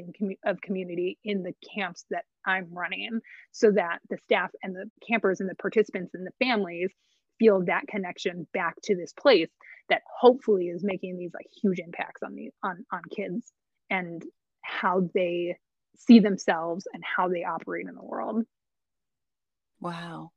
of 0.45 0.61
community 0.61 1.17
in 1.23 1.41
the 1.43 1.53
camps 1.73 2.05
that 2.11 2.25
i'm 2.45 2.67
running 2.71 3.19
so 3.51 3.71
that 3.71 3.99
the 4.09 4.17
staff 4.25 4.51
and 4.61 4.75
the 4.75 4.89
campers 5.07 5.39
and 5.39 5.49
the 5.49 5.55
participants 5.55 6.13
and 6.13 6.25
the 6.25 6.45
families 6.45 6.91
feel 7.39 7.63
that 7.65 7.87
connection 7.87 8.47
back 8.53 8.75
to 8.83 8.95
this 8.95 9.13
place 9.13 9.49
that 9.89 10.01
hopefully 10.19 10.67
is 10.67 10.83
making 10.83 11.17
these 11.17 11.31
like 11.33 11.47
huge 11.61 11.79
impacts 11.79 12.21
on 12.23 12.35
the 12.35 12.49
on 12.63 12.85
on 12.91 13.01
kids 13.15 13.51
and 13.89 14.23
how 14.61 15.07
they 15.13 15.55
see 15.97 16.19
themselves 16.19 16.87
and 16.93 17.03
how 17.03 17.27
they 17.29 17.43
operate 17.43 17.87
in 17.87 17.95
the 17.95 18.03
world. 18.03 18.43
Wow 19.79 20.31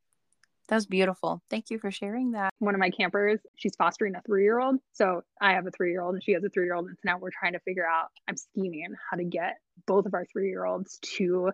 that's 0.70 0.86
beautiful. 0.86 1.42
Thank 1.50 1.70
you 1.70 1.80
for 1.80 1.90
sharing 1.90 2.30
that. 2.30 2.54
One 2.60 2.76
of 2.76 2.78
my 2.78 2.90
campers, 2.90 3.40
she's 3.56 3.74
fostering 3.74 4.14
a 4.14 4.22
three 4.22 4.44
year 4.44 4.60
old. 4.60 4.76
So 4.92 5.22
I 5.40 5.54
have 5.54 5.66
a 5.66 5.72
three 5.72 5.90
year 5.90 6.00
old 6.00 6.14
and 6.14 6.22
she 6.22 6.32
has 6.32 6.44
a 6.44 6.48
three 6.48 6.64
year 6.64 6.74
old. 6.74 6.86
And 6.86 6.96
so 6.96 7.00
now 7.04 7.18
we're 7.18 7.30
trying 7.32 7.54
to 7.54 7.60
figure 7.60 7.86
out, 7.86 8.06
I'm 8.28 8.36
scheming 8.36 8.94
how 9.10 9.16
to 9.16 9.24
get 9.24 9.56
both 9.86 10.06
of 10.06 10.14
our 10.14 10.24
three 10.24 10.48
year 10.48 10.64
olds 10.64 10.98
to 11.16 11.50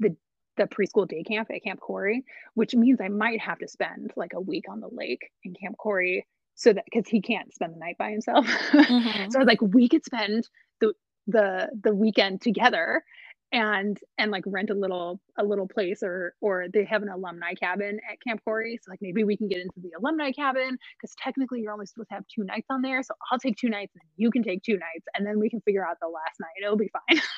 the 0.00 0.16
the 0.56 0.64
preschool 0.64 1.06
day 1.06 1.22
camp 1.22 1.48
at 1.54 1.62
Camp 1.62 1.78
Cory, 1.80 2.24
which 2.54 2.74
means 2.74 3.00
I 3.00 3.08
might 3.08 3.40
have 3.40 3.58
to 3.58 3.68
spend 3.68 4.12
like 4.16 4.32
a 4.34 4.40
week 4.40 4.64
on 4.68 4.80
the 4.80 4.88
lake 4.90 5.30
in 5.44 5.54
Camp 5.54 5.76
Cory 5.78 6.26
so 6.56 6.72
that 6.72 6.84
because 6.86 7.06
he 7.06 7.20
can't 7.20 7.54
spend 7.54 7.74
the 7.74 7.78
night 7.78 7.98
by 7.98 8.10
himself. 8.10 8.46
Mm-hmm. 8.72 9.30
so 9.30 9.38
I 9.38 9.42
was 9.42 9.46
like, 9.46 9.62
we 9.62 9.88
could 9.88 10.04
spend 10.04 10.48
the 10.80 10.92
the 11.28 11.68
the 11.82 11.94
weekend 11.94 12.40
together 12.40 13.04
and 13.52 13.98
and 14.18 14.30
like 14.30 14.44
rent 14.46 14.70
a 14.70 14.74
little 14.74 15.20
a 15.38 15.44
little 15.44 15.68
place 15.68 16.02
or 16.02 16.34
or 16.40 16.66
they 16.72 16.84
have 16.84 17.02
an 17.02 17.08
alumni 17.08 17.54
cabin 17.54 17.98
at 18.10 18.20
Camp 18.26 18.40
Cory. 18.44 18.78
So 18.82 18.90
like 18.90 19.00
maybe 19.00 19.24
we 19.24 19.36
can 19.36 19.48
get 19.48 19.58
into 19.58 19.80
the 19.80 19.92
alumni 19.98 20.32
cabin 20.32 20.76
because 20.96 21.14
technically 21.22 21.60
you're 21.60 21.72
only 21.72 21.86
supposed 21.86 22.08
to 22.08 22.14
have 22.14 22.24
two 22.34 22.44
nights 22.44 22.66
on 22.70 22.82
there. 22.82 23.02
So 23.02 23.14
I'll 23.30 23.38
take 23.38 23.56
two 23.56 23.68
nights 23.68 23.92
and 23.94 24.02
you 24.16 24.30
can 24.30 24.42
take 24.42 24.62
two 24.62 24.74
nights 24.74 25.06
and 25.14 25.26
then 25.26 25.38
we 25.38 25.48
can 25.48 25.60
figure 25.62 25.86
out 25.86 25.98
the 26.00 26.08
last 26.08 26.40
night. 26.40 26.64
It'll 26.64 26.76
be 26.76 26.90
fine. 26.90 27.20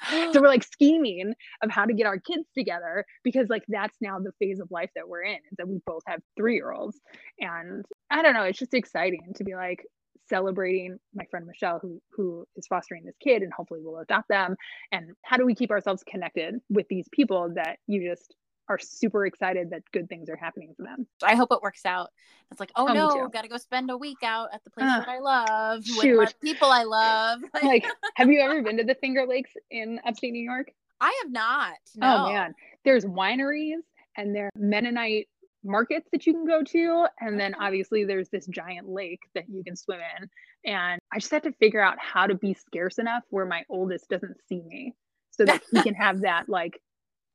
so 0.32 0.40
we're 0.40 0.48
like 0.48 0.64
scheming 0.64 1.34
of 1.62 1.70
how 1.70 1.84
to 1.84 1.92
get 1.92 2.06
our 2.06 2.18
kids 2.18 2.46
together 2.56 3.04
because 3.24 3.48
like 3.48 3.64
that's 3.68 3.96
now 4.00 4.18
the 4.18 4.32
phase 4.38 4.60
of 4.60 4.68
life 4.70 4.90
that 4.94 5.08
we're 5.08 5.22
in 5.22 5.36
is 5.50 5.56
that 5.58 5.68
we 5.68 5.78
both 5.86 6.02
have 6.06 6.20
three 6.36 6.54
year 6.54 6.72
olds 6.72 7.00
and 7.40 7.84
i 8.10 8.22
don't 8.22 8.34
know 8.34 8.44
it's 8.44 8.58
just 8.58 8.74
exciting 8.74 9.32
to 9.34 9.44
be 9.44 9.54
like 9.54 9.84
celebrating 10.28 10.98
my 11.14 11.24
friend 11.30 11.46
michelle 11.46 11.78
who 11.80 12.00
who 12.10 12.46
is 12.56 12.66
fostering 12.66 13.04
this 13.04 13.16
kid 13.22 13.42
and 13.42 13.52
hopefully 13.52 13.80
will 13.82 13.98
adopt 13.98 14.28
them 14.28 14.56
and 14.92 15.10
how 15.22 15.36
do 15.36 15.44
we 15.44 15.54
keep 15.54 15.70
ourselves 15.70 16.02
connected 16.06 16.56
with 16.68 16.86
these 16.88 17.06
people 17.12 17.52
that 17.54 17.78
you 17.86 18.08
just 18.08 18.34
are 18.68 18.78
super 18.78 19.26
excited 19.26 19.70
that 19.70 19.82
good 19.92 20.08
things 20.08 20.28
are 20.28 20.36
happening 20.36 20.74
for 20.76 20.82
them. 20.82 21.06
I 21.22 21.34
hope 21.34 21.50
it 21.52 21.62
works 21.62 21.86
out. 21.86 22.10
It's 22.50 22.60
like, 22.60 22.70
oh, 22.76 22.86
oh 22.88 22.92
no, 22.92 23.28
got 23.28 23.42
to 23.42 23.48
go 23.48 23.56
spend 23.56 23.90
a 23.90 23.96
week 23.96 24.18
out 24.22 24.50
at 24.52 24.62
the 24.64 24.70
place 24.70 24.86
uh, 24.86 25.00
that 25.00 25.08
I 25.08 25.18
love 25.18 25.84
shoot. 25.84 26.18
with 26.18 26.34
people 26.40 26.68
I 26.68 26.84
love. 26.84 27.40
like, 27.62 27.86
have 28.16 28.30
you 28.30 28.40
ever 28.40 28.62
been 28.62 28.76
to 28.78 28.84
the 28.84 28.94
Finger 28.96 29.26
Lakes 29.26 29.50
in 29.70 30.00
upstate 30.06 30.32
New 30.32 30.42
York? 30.42 30.70
I 31.00 31.18
have 31.22 31.32
not. 31.32 31.74
Oh, 31.96 32.00
no. 32.00 32.16
Oh 32.16 32.32
man, 32.32 32.54
there's 32.84 33.04
wineries 33.04 33.80
and 34.16 34.34
they're 34.34 34.50
Mennonite 34.56 35.28
markets 35.68 36.08
that 36.12 36.26
you 36.26 36.32
can 36.32 36.46
go 36.46 36.62
to, 36.62 37.06
and 37.20 37.38
then 37.38 37.54
obviously 37.54 38.04
there's 38.04 38.28
this 38.28 38.46
giant 38.46 38.88
lake 38.88 39.20
that 39.34 39.44
you 39.48 39.62
can 39.62 39.76
swim 39.76 40.00
in. 40.18 40.28
And 40.64 41.00
I 41.12 41.18
just 41.18 41.30
have 41.30 41.42
to 41.42 41.52
figure 41.52 41.80
out 41.80 41.98
how 42.00 42.26
to 42.26 42.34
be 42.34 42.54
scarce 42.54 42.98
enough 42.98 43.22
where 43.30 43.46
my 43.46 43.64
oldest 43.68 44.08
doesn't 44.08 44.36
see 44.48 44.62
me, 44.66 44.94
so 45.30 45.44
that 45.44 45.62
he 45.70 45.82
can 45.82 45.94
have 45.94 46.22
that 46.22 46.48
like 46.48 46.80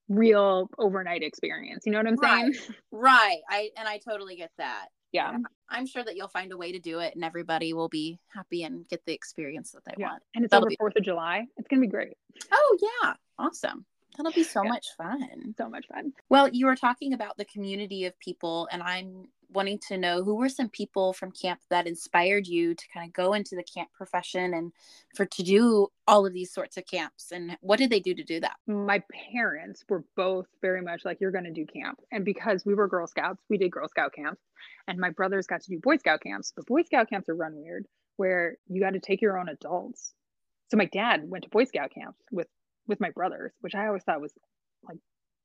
real 0.10 0.69
overnight 0.78 1.24
experience. 1.24 1.86
You 1.86 1.93
know 1.93 2.00
what 2.00 2.08
I'm 2.08 2.17
saying? 2.17 2.54
Right. 2.91 3.39
I 3.50 3.69
and 3.78 3.88
I 3.88 4.00
totally 4.00 4.36
get 4.36 4.52
that. 4.58 4.88
Yeah. 5.13 5.38
I'm 5.69 5.86
sure 5.86 6.04
that 6.04 6.15
you'll 6.15 6.28
find 6.28 6.52
a 6.52 6.58
way 6.58 6.72
to 6.72 6.80
do 6.80 7.00
it 7.00 7.13
and 7.15 7.24
everybody 7.24 7.74
will 7.74 7.88
be 7.88 8.19
happy 8.34 8.63
and 8.63 8.88
get 8.89 9.06
the 9.06 9.13
experience 9.13 9.72
that 9.72 9.86
they 9.86 9.93
yeah. 9.98 10.10
want. 10.10 10.24
And 10.36 10.43
it's 10.43 10.52
That'll 10.52 10.65
over 10.65 10.69
be- 10.69 10.78
4th 10.78 10.98
of 10.98 11.04
July. 11.04 11.46
It's 11.58 11.67
going 11.67 11.82
to 11.82 11.88
be 11.88 11.91
great. 11.91 12.17
Oh, 12.52 12.78
yeah. 12.82 13.13
Awesome. 13.38 13.86
That'll 14.17 14.32
be 14.32 14.43
so 14.43 14.63
yeah. 14.63 14.69
much 14.69 14.88
fun. 14.97 15.56
So 15.58 15.69
much 15.69 15.88
fun. 15.88 16.13
Well, 16.30 16.49
you 16.49 16.65
were 16.65 16.76
talking 16.76 17.13
about 17.13 17.38
the 17.38 17.45
community 17.45 18.06
of 18.06 18.17
people, 18.19 18.67
and 18.71 18.84
I'm 18.84 19.28
wanting 19.54 19.80
to 19.88 19.97
know 19.97 20.23
who 20.23 20.36
were 20.36 20.49
some 20.49 20.69
people 20.69 21.13
from 21.13 21.32
camp 21.32 21.60
that 21.69 21.88
inspired 21.88 22.47
you 22.47 22.73
to 22.73 22.88
kind 22.93 23.08
of 23.08 23.13
go 23.13 23.34
into 23.34 23.56
the 23.56 23.63
camp 23.63 23.89
profession 23.93 24.54
and 24.54 24.71
for 25.15 25.26
to 25.26 25.43
do 25.43 25.88
all 26.08 26.26
of 26.26 26.34
these 26.34 26.52
sorts 26.52 26.78
of 26.78 26.86
camps 26.86 27.32
and 27.32 27.56
what 27.62 27.78
did 27.78 27.89
they 27.89 27.99
do 27.99 28.13
to 28.13 28.23
do 28.23 28.39
that 28.39 28.56
my 28.67 29.02
parents 29.32 29.84
were 29.89 30.04
both 30.15 30.47
very 30.62 30.82
much 30.82 31.06
like 31.06 31.19
you're 31.21 31.32
going 31.32 31.43
to 31.43 31.52
do 31.52 31.65
camp 31.65 31.99
and 32.12 32.26
because 32.26 32.65
we 32.65 32.73
were 32.73 32.88
girl 32.88 33.08
scouts 33.08 33.43
we 33.49 33.58
did 33.58 33.71
girl 33.71 33.88
scout 33.88 34.13
camps 34.13 34.41
and 34.88 34.97
my 34.97 35.10
brothers 35.10 35.47
got 35.47 35.62
to 35.62 35.69
do 35.69 35.80
boy 35.80 35.97
scout 35.97 36.21
camps 36.21 36.52
but 36.56 36.65
boy 36.65 36.82
scout 36.82 37.10
camps 37.10 37.30
are 37.30 37.36
run 37.36 37.56
weird 37.56 37.86
where 38.17 38.58
you 38.67 38.82
got 38.82 38.93
to 38.93 38.99
take 38.99 39.21
your 39.21 39.38
own 39.38 39.49
adults 39.49 40.13
so 40.69 40.78
my 40.78 40.86
dad 40.86 41.21
went 41.30 41.43
to 41.43 41.49
boy 41.49 41.63
scout 41.63 41.91
camps 41.93 42.19
with 42.32 42.47
with 42.88 43.00
my 43.00 43.10
brothers 43.12 43.52
which 43.62 43.76
i 43.76 43.88
always 43.88 44.04
thought 44.04 44.22
was 44.22 44.34
like 44.88 44.98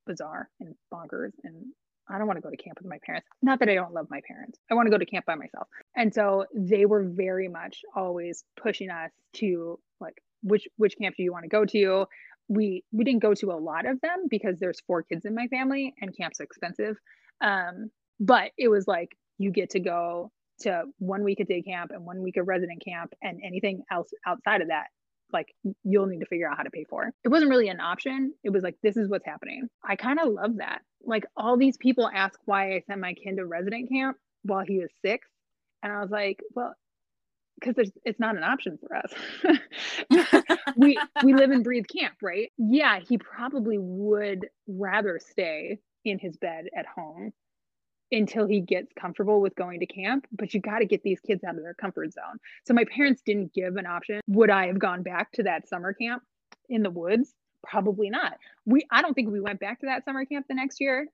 bizarre 0.05 0.49
and 0.59 0.75
bonkers 0.93 1.31
and 1.43 1.65
I 2.09 2.17
don't 2.17 2.27
want 2.27 2.37
to 2.37 2.41
go 2.41 2.49
to 2.49 2.57
camp 2.57 2.79
with 2.79 2.87
my 2.87 2.97
parents. 3.05 3.27
Not 3.41 3.59
that 3.59 3.69
I 3.69 3.75
don't 3.75 3.93
love 3.93 4.07
my 4.09 4.21
parents. 4.27 4.59
I 4.69 4.73
want 4.73 4.87
to 4.87 4.91
go 4.91 4.97
to 4.97 5.05
camp 5.05 5.25
by 5.25 5.35
myself. 5.35 5.67
And 5.95 6.13
so 6.13 6.45
they 6.55 6.85
were 6.85 7.03
very 7.03 7.47
much 7.47 7.81
always 7.95 8.43
pushing 8.61 8.89
us 8.89 9.11
to 9.35 9.79
like 9.99 10.15
which 10.41 10.67
which 10.77 10.97
camp 10.97 11.15
do 11.15 11.23
you 11.23 11.31
want 11.31 11.43
to 11.43 11.49
go 11.49 11.65
to? 11.65 12.05
We 12.47 12.83
we 12.91 13.03
didn't 13.03 13.21
go 13.21 13.33
to 13.35 13.51
a 13.51 13.59
lot 13.59 13.85
of 13.85 14.01
them 14.01 14.25
because 14.29 14.57
there's 14.59 14.79
four 14.87 15.03
kids 15.03 15.25
in 15.25 15.35
my 15.35 15.47
family 15.47 15.93
and 16.01 16.15
camp's 16.15 16.39
expensive. 16.39 16.97
Um, 17.41 17.91
but 18.19 18.51
it 18.57 18.69
was 18.69 18.87
like 18.87 19.15
you 19.37 19.51
get 19.51 19.69
to 19.71 19.79
go 19.79 20.31
to 20.61 20.83
one 20.97 21.23
week 21.23 21.39
at 21.39 21.47
day 21.47 21.61
camp 21.61 21.91
and 21.93 22.05
one 22.05 22.21
week 22.21 22.37
of 22.37 22.47
resident 22.47 22.83
camp 22.83 23.13
and 23.21 23.39
anything 23.45 23.83
else 23.91 24.09
outside 24.25 24.61
of 24.61 24.69
that 24.69 24.87
like 25.31 25.53
you'll 25.83 26.07
need 26.07 26.19
to 26.19 26.25
figure 26.25 26.49
out 26.49 26.57
how 26.57 26.63
to 26.63 26.69
pay 26.69 26.85
for. 26.85 27.11
It 27.23 27.29
wasn't 27.29 27.51
really 27.51 27.69
an 27.69 27.79
option. 27.79 28.33
It 28.43 28.51
was 28.51 28.63
like, 28.63 28.75
this 28.83 28.97
is 28.97 29.09
what's 29.09 29.25
happening. 29.25 29.67
I 29.83 29.95
kind 29.95 30.19
of 30.19 30.29
love 30.29 30.57
that. 30.57 30.81
Like 31.03 31.25
all 31.37 31.57
these 31.57 31.77
people 31.77 32.09
ask 32.13 32.39
why 32.45 32.75
I 32.75 32.83
sent 32.87 32.99
my 32.99 33.13
kid 33.13 33.37
to 33.37 33.45
resident 33.45 33.89
camp 33.89 34.17
while 34.43 34.65
he 34.65 34.79
was 34.79 34.89
six. 35.03 35.27
And 35.81 35.91
I 35.91 36.01
was 36.01 36.09
like, 36.09 36.39
well, 36.55 36.73
because 37.59 37.91
it's 38.05 38.19
not 38.19 38.37
an 38.37 38.43
option 38.43 38.77
for 38.77 38.95
us. 38.95 39.13
we 40.77 40.97
we 41.23 41.33
live 41.33 41.51
and 41.51 41.63
breathe 41.63 41.85
camp, 41.87 42.15
right? 42.21 42.51
Yeah, 42.57 42.99
he 42.99 43.17
probably 43.17 43.77
would 43.77 44.47
rather 44.67 45.19
stay 45.19 45.79
in 46.05 46.19
his 46.19 46.37
bed 46.37 46.65
at 46.75 46.85
home 46.85 47.33
until 48.11 48.47
he 48.47 48.61
gets 48.61 48.91
comfortable 48.99 49.41
with 49.41 49.55
going 49.55 49.79
to 49.79 49.85
camp 49.85 50.25
but 50.31 50.53
you 50.53 50.59
got 50.59 50.79
to 50.79 50.85
get 50.85 51.03
these 51.03 51.19
kids 51.19 51.43
out 51.43 51.55
of 51.55 51.61
their 51.61 51.73
comfort 51.73 52.13
zone 52.13 52.37
so 52.65 52.73
my 52.73 52.85
parents 52.85 53.21
didn't 53.25 53.53
give 53.53 53.75
an 53.75 53.85
option 53.85 54.19
would 54.27 54.49
i 54.49 54.67
have 54.67 54.79
gone 54.79 55.03
back 55.03 55.31
to 55.31 55.43
that 55.43 55.67
summer 55.67 55.93
camp 55.93 56.23
in 56.69 56.83
the 56.83 56.89
woods 56.89 57.33
probably 57.63 58.09
not 58.09 58.33
we 58.65 58.85
i 58.91 59.01
don't 59.01 59.13
think 59.13 59.29
we 59.29 59.41
went 59.41 59.59
back 59.59 59.79
to 59.79 59.85
that 59.85 60.05
summer 60.05 60.25
camp 60.25 60.45
the 60.47 60.55
next 60.55 60.79
year 60.79 61.07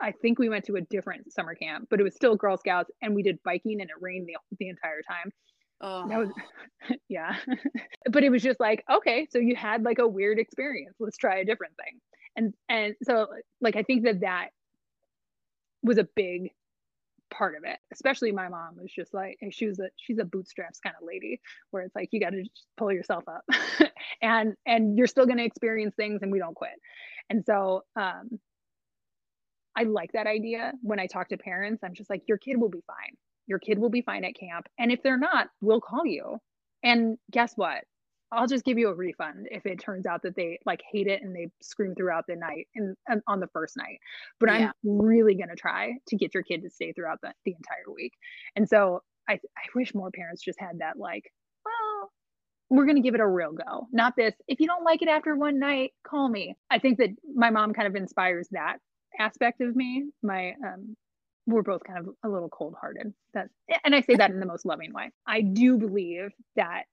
i 0.00 0.12
think 0.12 0.38
we 0.38 0.48
went 0.48 0.64
to 0.64 0.76
a 0.76 0.80
different 0.80 1.32
summer 1.32 1.54
camp 1.54 1.86
but 1.90 2.00
it 2.00 2.02
was 2.02 2.14
still 2.14 2.36
girl 2.36 2.56
scouts 2.56 2.90
and 3.00 3.14
we 3.14 3.22
did 3.22 3.38
biking 3.44 3.80
and 3.80 3.90
it 3.90 3.96
rained 4.00 4.26
the, 4.26 4.36
the 4.58 4.68
entire 4.68 5.02
time 5.08 5.32
Oh. 5.82 6.08
That 6.08 6.18
was, 6.18 6.30
yeah. 7.08 7.36
but 8.10 8.22
it 8.22 8.30
was 8.30 8.42
just 8.42 8.60
like, 8.60 8.84
okay, 8.90 9.26
so 9.30 9.38
you 9.38 9.56
had 9.56 9.82
like 9.82 9.98
a 9.98 10.06
weird 10.06 10.38
experience. 10.38 10.94
Let's 11.00 11.16
try 11.16 11.38
a 11.38 11.44
different 11.44 11.74
thing. 11.76 12.00
And 12.36 12.54
and 12.68 12.94
so 13.02 13.26
like 13.60 13.76
I 13.76 13.82
think 13.82 14.04
that 14.04 14.20
that 14.20 14.50
was 15.82 15.98
a 15.98 16.08
big 16.16 16.50
part 17.32 17.56
of 17.56 17.64
it 17.64 17.78
especially 17.92 18.30
my 18.30 18.48
mom 18.48 18.76
was 18.76 18.92
just 18.92 19.14
like 19.14 19.38
she 19.50 19.66
was 19.66 19.78
a 19.78 19.88
she's 19.96 20.18
a 20.18 20.24
bootstraps 20.24 20.80
kind 20.80 20.94
of 21.00 21.06
lady 21.06 21.40
where 21.70 21.82
it's 21.82 21.94
like 21.96 22.08
you 22.12 22.20
got 22.20 22.30
to 22.30 22.42
just 22.42 22.66
pull 22.76 22.92
yourself 22.92 23.24
up 23.26 23.42
and 24.22 24.54
and 24.66 24.98
you're 24.98 25.06
still 25.06 25.26
going 25.26 25.38
to 25.38 25.44
experience 25.44 25.94
things 25.96 26.20
and 26.22 26.30
we 26.30 26.38
don't 26.38 26.54
quit. 26.54 26.78
And 27.30 27.44
so 27.44 27.84
um 27.96 28.38
i 29.76 29.84
like 29.84 30.12
that 30.12 30.26
idea. 30.26 30.72
When 30.82 31.00
i 31.00 31.06
talk 31.06 31.28
to 31.30 31.38
parents 31.38 31.82
i'm 31.82 31.94
just 31.94 32.10
like 32.10 32.22
your 32.28 32.38
kid 32.38 32.58
will 32.58 32.68
be 32.68 32.82
fine. 32.86 33.16
Your 33.46 33.58
kid 33.58 33.78
will 33.78 33.90
be 33.90 34.02
fine 34.02 34.24
at 34.24 34.34
camp. 34.38 34.66
And 34.78 34.92
if 34.92 35.02
they're 35.02 35.18
not 35.18 35.48
we'll 35.60 35.80
call 35.80 36.06
you. 36.06 36.38
And 36.84 37.16
guess 37.30 37.52
what 37.56 37.84
I'll 38.32 38.46
just 38.46 38.64
give 38.64 38.78
you 38.78 38.88
a 38.88 38.94
refund 38.94 39.46
if 39.50 39.66
it 39.66 39.78
turns 39.78 40.06
out 40.06 40.22
that 40.22 40.34
they 40.34 40.58
like 40.64 40.82
hate 40.90 41.06
it 41.06 41.22
and 41.22 41.36
they 41.36 41.50
scream 41.60 41.94
throughout 41.94 42.26
the 42.26 42.36
night 42.36 42.66
and, 42.74 42.96
and 43.06 43.22
on 43.26 43.40
the 43.40 43.46
first 43.48 43.76
night. 43.76 43.98
But 44.40 44.48
yeah. 44.48 44.70
I'm 44.70 44.72
really 44.82 45.34
gonna 45.34 45.54
try 45.54 45.94
to 46.08 46.16
get 46.16 46.32
your 46.32 46.42
kid 46.42 46.62
to 46.62 46.70
stay 46.70 46.92
throughout 46.92 47.20
the, 47.22 47.32
the 47.44 47.52
entire 47.52 47.94
week. 47.94 48.14
And 48.56 48.68
so 48.68 49.02
I 49.28 49.34
I 49.34 49.62
wish 49.74 49.94
more 49.94 50.10
parents 50.10 50.42
just 50.42 50.58
had 50.58 50.78
that 50.78 50.96
like, 50.96 51.30
well, 51.64 52.10
we're 52.70 52.86
gonna 52.86 53.02
give 53.02 53.14
it 53.14 53.20
a 53.20 53.26
real 53.26 53.52
go. 53.52 53.86
Not 53.92 54.16
this, 54.16 54.34
if 54.48 54.60
you 54.60 54.66
don't 54.66 54.84
like 54.84 55.02
it 55.02 55.08
after 55.08 55.36
one 55.36 55.58
night, 55.58 55.92
call 56.06 56.28
me. 56.28 56.56
I 56.70 56.78
think 56.78 56.98
that 56.98 57.10
my 57.34 57.50
mom 57.50 57.74
kind 57.74 57.86
of 57.86 57.94
inspires 57.94 58.48
that 58.52 58.78
aspect 59.20 59.60
of 59.60 59.76
me. 59.76 60.06
My 60.22 60.54
um 60.66 60.96
we're 61.46 61.62
both 61.62 61.82
kind 61.84 61.98
of 61.98 62.14
a 62.24 62.28
little 62.28 62.48
cold 62.48 62.76
hearted. 62.80 63.12
That 63.34 63.48
and 63.84 63.94
I 63.94 64.00
say 64.00 64.14
that 64.14 64.30
in 64.30 64.40
the 64.40 64.46
most 64.46 64.64
loving 64.64 64.92
way. 64.92 65.10
I 65.26 65.42
do 65.42 65.76
believe 65.76 66.30
that 66.56 66.84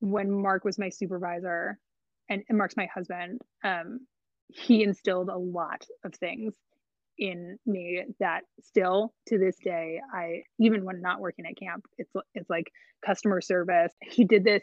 when 0.00 0.30
Mark 0.30 0.64
was 0.64 0.78
my 0.78 0.88
supervisor 0.88 1.78
and, 2.28 2.42
and 2.48 2.58
Mark's 2.58 2.76
my 2.76 2.86
husband, 2.86 3.40
um, 3.64 4.00
he 4.48 4.82
instilled 4.82 5.28
a 5.28 5.36
lot 5.36 5.84
of 6.04 6.14
things 6.14 6.54
in 7.18 7.58
me 7.66 8.02
that 8.18 8.42
still 8.62 9.12
to 9.28 9.36
this 9.38 9.56
day 9.62 10.00
I 10.12 10.42
even 10.58 10.86
when 10.86 11.02
not 11.02 11.20
working 11.20 11.44
at 11.44 11.58
camp 11.58 11.84
it's 11.98 12.10
it's 12.34 12.48
like 12.48 12.72
customer 13.04 13.40
service. 13.40 13.92
He 14.00 14.24
did 14.24 14.42
this 14.42 14.62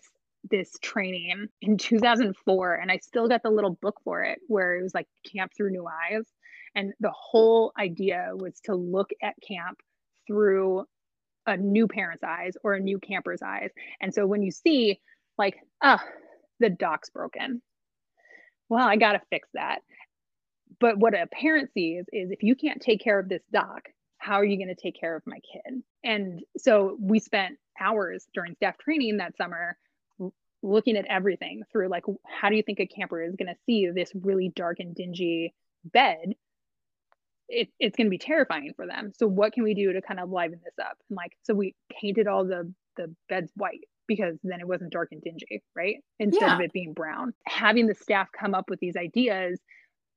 this 0.50 0.72
training 0.82 1.48
in 1.62 1.78
2004 1.78 2.76
and 2.76 2.92
I 2.92 2.98
still 2.98 3.28
got 3.28 3.44
the 3.44 3.50
little 3.50 3.78
book 3.82 4.00
for 4.04 4.24
it 4.24 4.40
where 4.48 4.78
it 4.78 4.84
was 4.84 4.94
like 4.94 5.08
camp 5.32 5.52
through 5.56 5.72
new 5.72 5.88
eyes. 5.88 6.24
And 6.76 6.94
the 7.00 7.12
whole 7.12 7.74
idea 7.80 8.32
was 8.34 8.60
to 8.66 8.76
look 8.76 9.10
at 9.22 9.36
camp 9.48 9.80
through 10.26 10.86
a 11.46 11.58
new 11.58 11.88
parent's 11.88 12.24
eyes 12.24 12.54
or 12.64 12.74
a 12.74 12.80
new 12.80 13.00
camper's 13.00 13.42
eyes. 13.42 13.72
And 14.02 14.14
so 14.14 14.28
when 14.28 14.42
you 14.42 14.52
see 14.52 15.00
like, 15.38 15.58
oh, 15.84 16.00
the 16.60 16.70
dock's 16.70 17.10
broken. 17.10 17.62
Well, 18.70 18.88
I 18.88 18.96
got 18.98 19.14
to 19.14 19.22
fix 19.30 19.48
that. 19.54 19.80
But 20.80 20.98
what 20.98 21.14
a 21.14 21.28
parent 21.28 21.72
sees 21.74 22.06
is 22.12 22.32
if 22.32 22.44
you 22.44 22.56
can't 22.56 22.82
take 22.82 23.02
care 23.02 23.20
of 23.20 23.30
this 23.30 23.44
dock, 23.52 23.90
how 24.18 24.36
are 24.36 24.46
you 24.46 24.58
going 24.58 24.76
to 24.76 24.82
take 24.82 25.00
care 25.00 25.16
of 25.16 25.24
my 25.26 25.40
kid? 25.52 25.82
And 26.04 26.42
so 26.58 26.98
we 27.00 27.20
spent 27.20 27.58
hours 27.80 28.28
during 28.34 28.56
staff 28.56 28.78
training 28.78 29.18
that 29.18 29.38
summer 29.38 29.78
looking 30.64 30.98
at 30.98 31.06
everything 31.06 31.62
through 31.72 31.88
like, 31.88 32.04
how 32.26 32.50
do 32.50 32.56
you 32.56 32.64
think 32.64 32.80
a 32.80 32.88
camper 32.88 33.22
is 33.24 33.36
going 33.36 33.48
to 33.48 33.60
see 33.66 33.88
this 33.94 34.12
really 34.16 34.52
dark 34.56 34.80
and 34.80 34.96
dingy 34.96 35.54
bed? 35.86 36.34
It, 37.48 37.70
it's 37.80 37.96
going 37.96 38.08
to 38.08 38.12
be 38.12 38.18
terrifying 38.18 38.74
for 38.76 38.86
them. 38.86 39.14
So 39.18 39.28
what 39.28 39.54
can 39.54 39.64
we 39.64 39.74
do 39.74 39.94
to 39.94 40.02
kind 40.02 40.20
of 40.20 40.30
liven 40.30 40.60
this 40.64 40.74
up? 40.82 40.98
And 41.10 41.16
like, 41.16 41.38
so 41.44 41.54
we 41.54 41.76
painted 41.90 42.28
all 42.28 42.44
the 42.44 42.74
the 42.98 43.16
beds 43.30 43.52
white 43.56 43.88
because 44.08 44.38
then 44.44 44.60
it 44.60 44.68
wasn't 44.68 44.92
dark 44.92 45.10
and 45.12 45.22
dingy, 45.22 45.62
right? 45.76 45.98
Instead 46.20 46.48
yeah. 46.48 46.56
of 46.56 46.62
it 46.62 46.74
being 46.74 46.94
brown. 46.94 47.34
Having 47.46 47.88
the 47.88 47.96
staff 47.96 48.30
come 48.38 48.54
up 48.54 48.70
with 48.70 48.80
these 48.80 48.96
ideas 48.96 49.60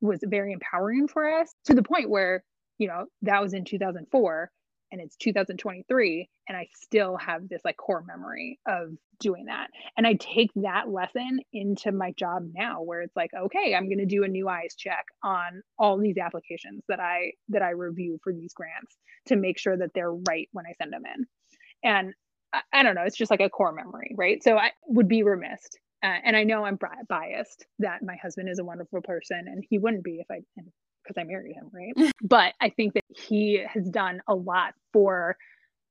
was 0.01 0.21
very 0.23 0.53
empowering 0.53 1.09
for 1.09 1.41
us 1.41 1.53
to 1.67 1.75
the 1.75 1.83
point 1.83 2.09
where, 2.09 2.43
you 2.79 2.89
know, 2.89 3.07
that 3.23 3.43
was 3.43 3.53
in 3.53 3.65
2004 3.65 4.51
and 4.93 5.01
it's 5.01 5.17
2023 5.17 6.29
and 6.49 6.57
I 6.57 6.69
still 6.75 7.17
have 7.17 7.49
this 7.49 7.61
like 7.65 7.77
core 7.77 8.05
memory 8.07 8.59
of 8.67 8.97
doing 9.21 9.45
that. 9.47 9.69
And 9.97 10.07
I 10.07 10.15
take 10.15 10.51
that 10.57 10.89
lesson 10.89 11.41
into 11.53 11.93
my 11.93 12.13
job 12.13 12.49
now 12.55 12.83
where 12.83 13.03
it's 13.03 13.15
like, 13.15 13.31
okay, 13.33 13.75
I'm 13.75 13.87
going 13.87 13.99
to 13.99 14.07
do 14.07 14.25
a 14.25 14.29
new 14.29 14.49
eyes 14.49 14.75
check 14.77 15.05
on 15.23 15.63
all 15.79 15.99
these 15.99 16.19
applications 16.19 16.83
that 16.89 16.99
I 16.99 17.33
that 17.51 17.63
I 17.63 17.71
review 17.71 18.19
for 18.25 18.33
these 18.33 18.53
grants 18.53 18.97
to 19.27 19.37
make 19.37 19.59
sure 19.59 19.77
that 19.77 19.91
they're 19.95 20.13
right 20.13 20.49
when 20.53 20.67
I 20.67 20.73
send 20.81 20.93
them 20.93 21.03
in. 21.15 21.27
And 21.85 22.15
I, 22.73 22.83
don't 22.83 22.95
know, 22.95 23.03
it's 23.03 23.17
just 23.17 23.31
like 23.31 23.41
a 23.41 23.49
core 23.49 23.73
memory, 23.73 24.15
right? 24.17 24.43
So 24.43 24.57
I 24.57 24.73
would 24.87 25.09
be 25.09 25.23
remiss 25.23 25.69
uh, 26.03 26.17
and 26.25 26.37
I 26.37 26.45
know 26.45 26.65
I'm 26.65 26.79
biased 27.09 27.67
that 27.79 28.03
my 28.03 28.17
husband 28.17 28.49
is 28.49 28.59
a 28.59 28.65
wonderful 28.65 29.03
person 29.03 29.45
and 29.47 29.65
he 29.69 29.79
wouldn't 29.79 30.05
be 30.05 30.21
if 30.21 30.27
I 30.31 30.41
because 30.57 31.19
I 31.19 31.25
married 31.25 31.55
him, 31.55 31.71
right? 31.73 32.13
but 32.23 32.55
I 32.61 32.71
think 32.71 32.95
that 32.95 33.05
he 33.09 33.65
has 33.73 33.89
done 33.89 34.21
a 34.29 34.35
lot 34.35 34.75
for 34.93 35.37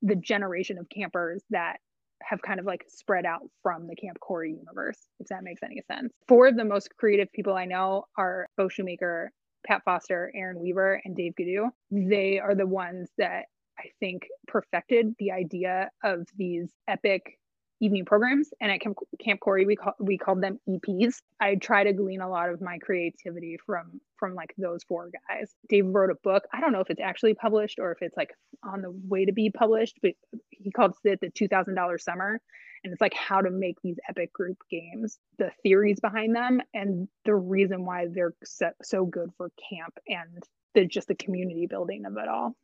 the 0.01 0.15
generation 0.15 0.77
of 0.77 0.87
campers 0.89 1.43
that 1.49 1.77
have 2.23 2.41
kind 2.41 2.59
of 2.59 2.65
like 2.65 2.85
spread 2.87 3.25
out 3.25 3.41
from 3.63 3.87
the 3.87 3.95
Camp 3.95 4.19
Cory 4.19 4.53
universe, 4.53 4.97
if 5.19 5.27
that 5.27 5.43
makes 5.43 5.61
any 5.63 5.81
sense. 5.87 6.13
Four 6.27 6.47
of 6.47 6.57
the 6.57 6.65
most 6.65 6.89
creative 6.97 7.31
people 7.31 7.53
I 7.53 7.65
know 7.65 8.05
are 8.17 8.47
Bo 8.57 8.67
Shoemaker, 8.67 9.31
Pat 9.65 9.83
Foster, 9.83 10.31
Aaron 10.35 10.59
Weaver, 10.59 11.01
and 11.05 11.15
Dave 11.15 11.33
Gadu. 11.39 11.69
They 11.91 12.39
are 12.39 12.55
the 12.55 12.67
ones 12.67 13.09
that 13.17 13.45
I 13.79 13.89
think 13.99 14.27
perfected 14.47 15.15
the 15.19 15.31
idea 15.31 15.89
of 16.03 16.27
these 16.35 16.69
epic 16.87 17.39
evening 17.81 18.05
programs. 18.05 18.49
And 18.59 18.71
at 18.71 18.81
camp, 18.81 18.97
camp 19.19 19.39
cory 19.39 19.65
we 19.65 19.75
call 19.75 19.93
we 19.99 20.17
called 20.17 20.41
them 20.41 20.59
eps 20.69 21.21
i 21.39 21.55
try 21.55 21.83
to 21.83 21.93
glean 21.93 22.21
a 22.21 22.29
lot 22.29 22.49
of 22.49 22.61
my 22.61 22.77
creativity 22.77 23.57
from 23.65 24.01
from 24.17 24.35
like 24.35 24.53
those 24.57 24.83
four 24.83 25.09
guys. 25.29 25.55
Dave 25.69 25.85
wrote 25.87 26.11
a 26.11 26.15
book. 26.15 26.43
I 26.53 26.59
don't 26.59 26.73
know 26.73 26.81
if 26.81 26.89
it's 26.89 26.99
actually 26.99 27.35
published 27.35 27.79
or 27.79 27.93
if 27.93 28.01
it's 28.01 28.17
like 28.17 28.33
on 28.63 28.81
the 28.81 28.91
way 29.07 29.25
to 29.25 29.31
be 29.31 29.49
published 29.49 29.99
but 30.01 30.11
he 30.49 30.71
called 30.71 30.95
it 31.03 31.21
the 31.21 31.29
$2000 31.29 32.01
summer. 32.01 32.41
And 32.83 32.93
it's 32.93 33.01
like 33.01 33.13
how 33.13 33.41
to 33.41 33.49
make 33.49 33.75
these 33.81 33.97
epic 34.09 34.31
group 34.33 34.57
games 34.69 35.19
the 35.37 35.51
theories 35.63 35.99
behind 35.99 36.35
them 36.35 36.61
and 36.73 37.07
the 37.25 37.35
reason 37.35 37.85
why 37.85 38.07
they're 38.09 38.33
so, 38.43 38.71
so 38.81 39.05
good 39.05 39.31
for 39.37 39.51
camp 39.69 39.97
and 40.07 40.43
the 40.75 40.85
just 40.85 41.07
the 41.07 41.15
community 41.15 41.65
building 41.65 42.05
of 42.05 42.17
it 42.17 42.27
all 42.27 42.55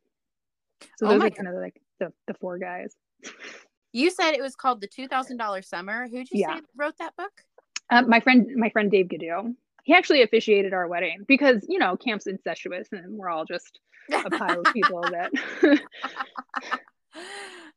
so 0.98 1.06
oh 1.06 1.10
those 1.10 1.22
are 1.22 1.30
kind 1.30 1.48
of 1.48 1.54
like 1.54 1.80
the, 2.00 2.12
the 2.26 2.34
four 2.34 2.58
guys 2.58 2.94
You 3.96 4.10
said 4.10 4.32
it 4.32 4.42
was 4.42 4.54
called 4.54 4.82
the 4.82 4.86
two 4.86 5.08
thousand 5.08 5.38
dollar 5.38 5.62
summer. 5.62 6.06
Who'd 6.06 6.30
you 6.30 6.40
yeah. 6.40 6.56
say 6.56 6.62
wrote 6.76 6.98
that 6.98 7.16
book? 7.16 7.32
Um, 7.88 8.10
my 8.10 8.20
friend, 8.20 8.46
my 8.54 8.68
friend 8.68 8.90
Dave 8.90 9.06
Gadu. 9.06 9.54
He 9.84 9.94
actually 9.94 10.20
officiated 10.20 10.74
our 10.74 10.86
wedding 10.86 11.24
because 11.26 11.64
you 11.66 11.78
know 11.78 11.96
camp's 11.96 12.26
incestuous 12.26 12.88
and 12.92 13.16
we're 13.16 13.30
all 13.30 13.46
just 13.46 13.80
a 14.12 14.28
pile 14.28 14.60
of 14.60 14.66
people 14.74 15.00
that. 15.00 15.30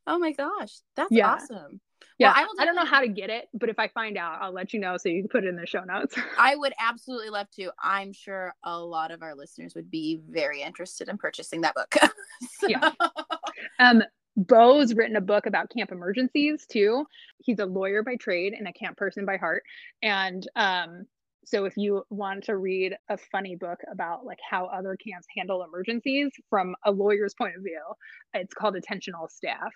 oh 0.07 0.19
my 0.19 0.33
gosh, 0.33 0.73
that's 0.97 1.11
yeah. 1.11 1.35
awesome. 1.35 1.79
Yeah, 2.19 2.33
well, 2.35 2.47
I, 2.59 2.63
I, 2.63 2.65
don't 2.65 2.75
know 2.75 2.85
how 2.85 2.99
to 2.99 3.07
get 3.07 3.29
it, 3.29 3.45
but 3.53 3.69
if 3.69 3.79
I 3.79 3.87
find 3.87 4.17
out, 4.17 4.41
I'll 4.41 4.51
let 4.51 4.73
you 4.73 4.79
know 4.79 4.97
so 4.97 5.07
you 5.07 5.21
can 5.21 5.29
put 5.29 5.45
it 5.45 5.47
in 5.47 5.55
the 5.55 5.65
show 5.65 5.85
notes. 5.85 6.15
I 6.37 6.53
would 6.55 6.73
absolutely 6.77 7.29
love 7.29 7.49
to. 7.51 7.71
I'm 7.81 8.11
sure 8.11 8.53
a 8.65 8.77
lot 8.77 9.11
of 9.11 9.23
our 9.23 9.35
listeners 9.35 9.73
would 9.73 9.89
be 9.89 10.19
very 10.29 10.61
interested 10.61 11.07
in 11.07 11.17
purchasing 11.17 11.61
that 11.61 11.75
book. 11.75 11.95
so. 12.59 12.67
Yeah. 12.67 12.91
Um, 13.79 14.03
Bo's 14.35 14.93
written 14.93 15.15
a 15.15 15.21
book 15.21 15.45
about 15.45 15.69
camp 15.69 15.91
emergencies 15.91 16.65
too. 16.69 17.05
He's 17.39 17.59
a 17.59 17.65
lawyer 17.65 18.03
by 18.03 18.15
trade 18.15 18.53
and 18.53 18.67
a 18.67 18.73
camp 18.73 18.97
person 18.97 19.25
by 19.25 19.37
heart. 19.37 19.63
And 20.01 20.47
um, 20.55 21.05
so 21.45 21.65
if 21.65 21.75
you 21.77 22.03
want 22.09 22.43
to 22.45 22.57
read 22.57 22.95
a 23.09 23.17
funny 23.17 23.55
book 23.55 23.79
about 23.91 24.25
like 24.25 24.39
how 24.47 24.65
other 24.67 24.95
camps 24.95 25.27
handle 25.35 25.63
emergencies 25.63 26.31
from 26.49 26.75
a 26.85 26.91
lawyer's 26.91 27.33
point 27.33 27.55
of 27.55 27.63
view, 27.63 27.81
it's 28.33 28.53
called 28.53 28.75
Attention 28.75 29.13
All 29.13 29.27
Staff. 29.27 29.71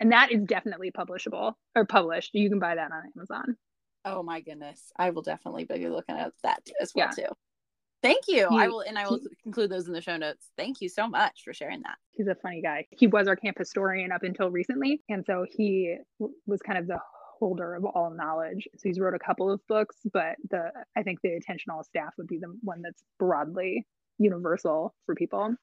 And 0.00 0.12
that 0.12 0.32
is 0.32 0.42
definitely 0.44 0.90
publishable 0.90 1.54
or 1.74 1.84
published. 1.84 2.34
You 2.34 2.50
can 2.50 2.58
buy 2.58 2.74
that 2.74 2.92
on 2.92 3.02
Amazon. 3.16 3.56
Oh 4.04 4.22
my 4.22 4.40
goodness. 4.40 4.92
I 4.96 5.10
will 5.10 5.22
definitely 5.22 5.64
be 5.64 5.88
looking 5.88 6.16
at 6.16 6.32
that 6.42 6.60
as 6.80 6.92
well 6.94 7.08
yeah. 7.16 7.24
too. 7.26 7.32
Thank 8.02 8.28
you. 8.28 8.46
He, 8.50 8.58
I 8.58 8.68
will, 8.68 8.80
and 8.80 8.98
I 8.98 9.08
will 9.08 9.18
he, 9.18 9.26
include 9.44 9.70
those 9.70 9.86
in 9.88 9.92
the 9.92 10.02
show 10.02 10.16
notes. 10.16 10.50
Thank 10.56 10.80
you 10.80 10.88
so 10.88 11.08
much 11.08 11.40
for 11.44 11.52
sharing 11.52 11.82
that. 11.82 11.96
He's 12.12 12.28
a 12.28 12.36
funny 12.36 12.62
guy. 12.62 12.86
He 12.90 13.06
was 13.06 13.26
our 13.26 13.36
camp 13.36 13.58
historian 13.58 14.12
up 14.12 14.22
until 14.22 14.50
recently, 14.50 15.02
and 15.08 15.24
so 15.26 15.46
he 15.50 15.96
was 16.46 16.60
kind 16.60 16.78
of 16.78 16.86
the 16.86 17.00
holder 17.38 17.74
of 17.74 17.84
all 17.84 18.10
knowledge. 18.10 18.68
So 18.76 18.88
he's 18.88 19.00
wrote 19.00 19.14
a 19.14 19.18
couple 19.18 19.50
of 19.50 19.60
books, 19.66 19.96
but 20.12 20.36
the 20.50 20.70
I 20.96 21.02
think 21.02 21.20
the 21.22 21.32
attention 21.34 21.72
all 21.72 21.84
staff 21.84 22.14
would 22.18 22.28
be 22.28 22.38
the 22.38 22.54
one 22.62 22.82
that's 22.82 23.02
broadly 23.18 23.86
universal 24.18 24.94
for 25.06 25.14
people. 25.14 25.54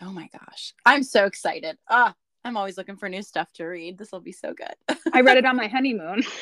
Oh 0.00 0.10
my 0.10 0.28
gosh, 0.32 0.72
I'm 0.86 1.02
so 1.02 1.26
excited! 1.26 1.76
Ah, 1.90 2.14
I'm 2.44 2.56
always 2.56 2.76
looking 2.76 2.96
for 2.96 3.08
new 3.08 3.22
stuff 3.22 3.52
to 3.54 3.64
read. 3.64 3.96
This 3.96 4.12
will 4.12 4.20
be 4.20 4.32
so 4.32 4.52
good. 4.52 4.98
I 5.12 5.22
read 5.22 5.38
it 5.38 5.46
on 5.46 5.56
my 5.56 5.66
honeymoon. 5.74 6.22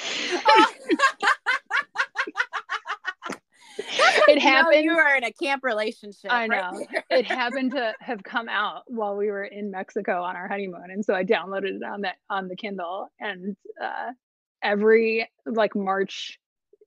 it 4.28 4.38
happened. 4.42 4.84
You, 4.84 4.96
were 4.96 5.14
in 5.14 5.24
a 5.24 5.32
camp 5.32 5.62
relationship. 5.64 6.32
I 6.32 6.46
know. 6.46 6.70
Right 6.72 7.04
it 7.10 7.26
happened 7.26 7.72
to 7.72 7.94
have 8.00 8.22
come 8.22 8.48
out 8.48 8.82
while 8.86 9.16
we 9.16 9.28
were 9.28 9.44
in 9.44 9.70
Mexico 9.70 10.22
on 10.22 10.36
our 10.36 10.48
honeymoon, 10.48 10.90
and 10.90 11.04
so 11.04 11.14
I 11.14 11.24
downloaded 11.24 11.76
it 11.76 11.82
on 11.82 12.02
that 12.02 12.16
on 12.28 12.48
the 12.48 12.56
Kindle. 12.56 13.08
And 13.20 13.56
uh, 13.82 14.12
every 14.62 15.28
like 15.46 15.74
March 15.76 16.38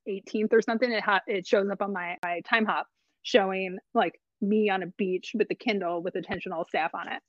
18th 0.07 0.53
or 0.53 0.61
something, 0.61 0.91
it 0.91 1.03
ha- 1.03 1.21
it 1.27 1.47
shows 1.47 1.69
up 1.69 1.81
on 1.81 1.93
my, 1.93 2.17
my 2.23 2.41
time 2.41 2.65
hop, 2.65 2.87
showing 3.23 3.77
like 3.93 4.19
me 4.41 4.69
on 4.69 4.83
a 4.83 4.87
beach 4.97 5.31
with 5.33 5.47
the 5.47 5.55
Kindle 5.55 6.03
with 6.03 6.15
attention 6.15 6.51
all 6.51 6.65
staff 6.65 6.91
on 6.93 7.07
it. 7.07 7.21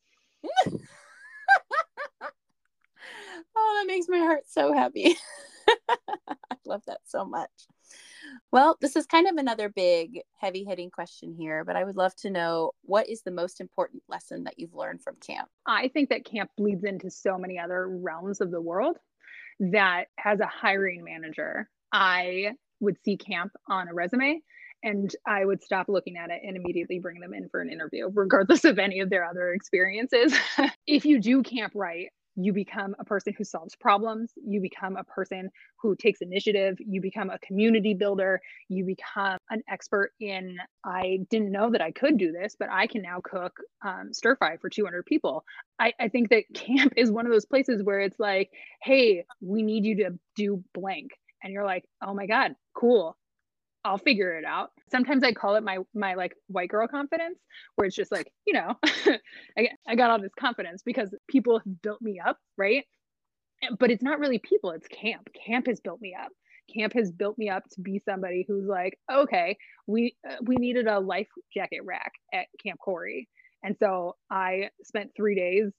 Oh, 3.57 3.79
that 3.79 3.87
makes 3.87 4.07
my 4.09 4.19
heart 4.19 4.45
so 4.49 4.73
happy. 4.73 5.17
I 6.29 6.57
love 6.65 6.83
that 6.87 7.01
so 7.05 7.25
much. 7.25 7.51
Well, 8.53 8.77
this 8.81 8.97
is 8.97 9.07
kind 9.07 9.29
of 9.29 9.37
another 9.37 9.69
big, 9.69 10.21
heavy 10.41 10.65
hitting 10.65 10.91
question 10.91 11.35
here, 11.39 11.65
but 11.65 11.77
I 11.77 11.85
would 11.85 11.97
love 11.97 12.15
to 12.17 12.31
know 12.31 12.73
what 12.83 13.09
is 13.09 13.23
the 13.23 13.31
most 13.31 13.61
important 13.61 14.03
lesson 14.09 14.45
that 14.45 14.59
you've 14.59 14.75
learned 14.75 15.03
from 15.03 15.17
camp? 15.17 15.49
I 15.67 15.89
think 15.89 16.09
that 16.11 16.25
camp 16.25 16.51
bleeds 16.57 16.85
into 16.85 17.11
so 17.11 17.39
many 17.39 17.59
other 17.59 17.89
realms 17.89 18.41
of 18.41 18.51
the 18.51 18.61
world 18.61 18.99
that 19.59 20.07
as 20.25 20.41
a 20.41 20.47
hiring 20.47 21.05
manager, 21.05 21.69
I 21.93 22.53
would 22.81 22.97
see 23.05 23.17
camp 23.17 23.53
on 23.69 23.89
a 23.89 23.95
resume 23.95 24.41
and 24.83 25.15
I 25.27 25.45
would 25.45 25.63
stop 25.63 25.89
looking 25.89 26.17
at 26.17 26.31
it 26.31 26.43
and 26.45 26.57
immediately 26.57 26.99
bring 26.99 27.21
them 27.21 27.35
in 27.35 27.49
for 27.49 27.61
an 27.61 27.71
interview, 27.71 28.09
regardless 28.13 28.65
of 28.65 28.79
any 28.79 29.01
of 29.01 29.11
their 29.11 29.25
other 29.25 29.53
experiences. 29.53 30.35
if 30.87 31.05
you 31.05 31.21
do 31.21 31.43
camp 31.43 31.73
right, 31.75 32.09
you 32.37 32.53
become 32.53 32.95
a 32.99 33.05
person 33.05 33.35
who 33.37 33.45
solves 33.45 33.75
problems 33.77 34.33
you 34.47 34.61
become 34.61 34.97
a 34.97 35.05
person 35.05 35.51
who 35.81 35.97
takes 35.97 36.21
initiative 36.21 36.77
you 36.79 37.01
become 37.01 37.31
a 37.31 37.39
community 37.41 37.95
builder 37.95 38.41
you 38.69 38.85
become 38.85 39.39
an 39.51 39.63
expert 39.69 40.13
in 40.21 40.57
i 40.85 41.19
didn't 41.31 41.51
know 41.51 41.71
that 41.71 41.81
i 41.81 41.91
could 41.91 42.19
do 42.19 42.33
this 42.33 42.57
but 42.59 42.69
i 42.71 42.87
can 42.87 43.03
now 43.03 43.21
cook 43.23 43.59
um, 43.83 44.13
stir 44.13 44.37
fry 44.37 44.57
for 44.57 44.69
200 44.69 45.05
people. 45.07 45.45
I, 45.79 45.93
I 46.01 46.09
think 46.09 46.31
that 46.31 46.45
camp 46.55 46.93
is 46.97 47.11
one 47.11 47.27
of 47.27 47.33
those 47.33 47.47
places 47.47 47.83
where 47.83 48.01
it's 48.01 48.19
like 48.19 48.51
hey 48.83 49.25
we 49.41 49.63
need 49.63 49.85
you 49.85 49.97
to 49.97 50.19
do 50.35 50.63
blank. 50.75 51.13
And 51.43 51.53
you're 51.53 51.65
like 51.65 51.85
oh 52.03 52.15
my 52.15 52.27
god 52.27 52.57
cool 52.75 53.17
I'll 53.87 53.99
figure 53.99 54.37
it 54.37 54.45
out. 54.45 54.73
Sometimes 54.91 55.23
I 55.23 55.33
call 55.33 55.55
it 55.57 55.63
my 55.63 55.79
my 55.95 56.15
like 56.15 56.35
white 56.49 56.69
girl 56.69 56.89
confidence, 56.89 57.39
where 57.77 57.87
it's 57.87 57.97
just 57.97 58.13
like, 58.13 58.33
you 58.47 58.55
know, 58.55 58.75
I, 59.57 59.69
I 59.87 59.95
got 59.95 60.11
all 60.11 60.21
this 60.21 60.35
confidence 60.39 60.83
because 60.85 61.15
people 61.29 61.59
have 61.59 61.83
built 61.83 62.03
me 62.03 62.21
up, 62.25 62.39
right? 62.57 62.85
But 63.79 63.91
it's 63.91 64.03
not 64.03 64.19
really 64.19 64.39
people, 64.39 64.71
it's 64.73 64.89
camp. 64.89 65.29
Camp 65.47 65.67
has 65.67 65.81
built 65.81 66.01
me 66.01 66.15
up. 66.21 66.31
Camp 66.75 66.93
has 66.95 67.13
built 67.13 67.39
me 67.39 67.49
up 67.49 67.63
to 67.73 67.81
be 67.81 68.03
somebody 68.05 68.45
who's 68.47 68.67
like, 68.67 68.99
okay, 69.11 69.57
we 69.87 70.17
uh, 70.29 70.37
we 70.43 70.57
needed 70.57 70.89
a 70.89 70.99
life 70.99 71.29
jacket 71.55 71.81
rack 71.85 72.13
at 72.35 72.47
Camp 72.63 72.81
Cory. 72.85 73.29
And 73.63 73.77
so 73.79 74.17
I 74.31 74.71
spent 74.83 75.13
3 75.17 75.35
days 75.35 75.73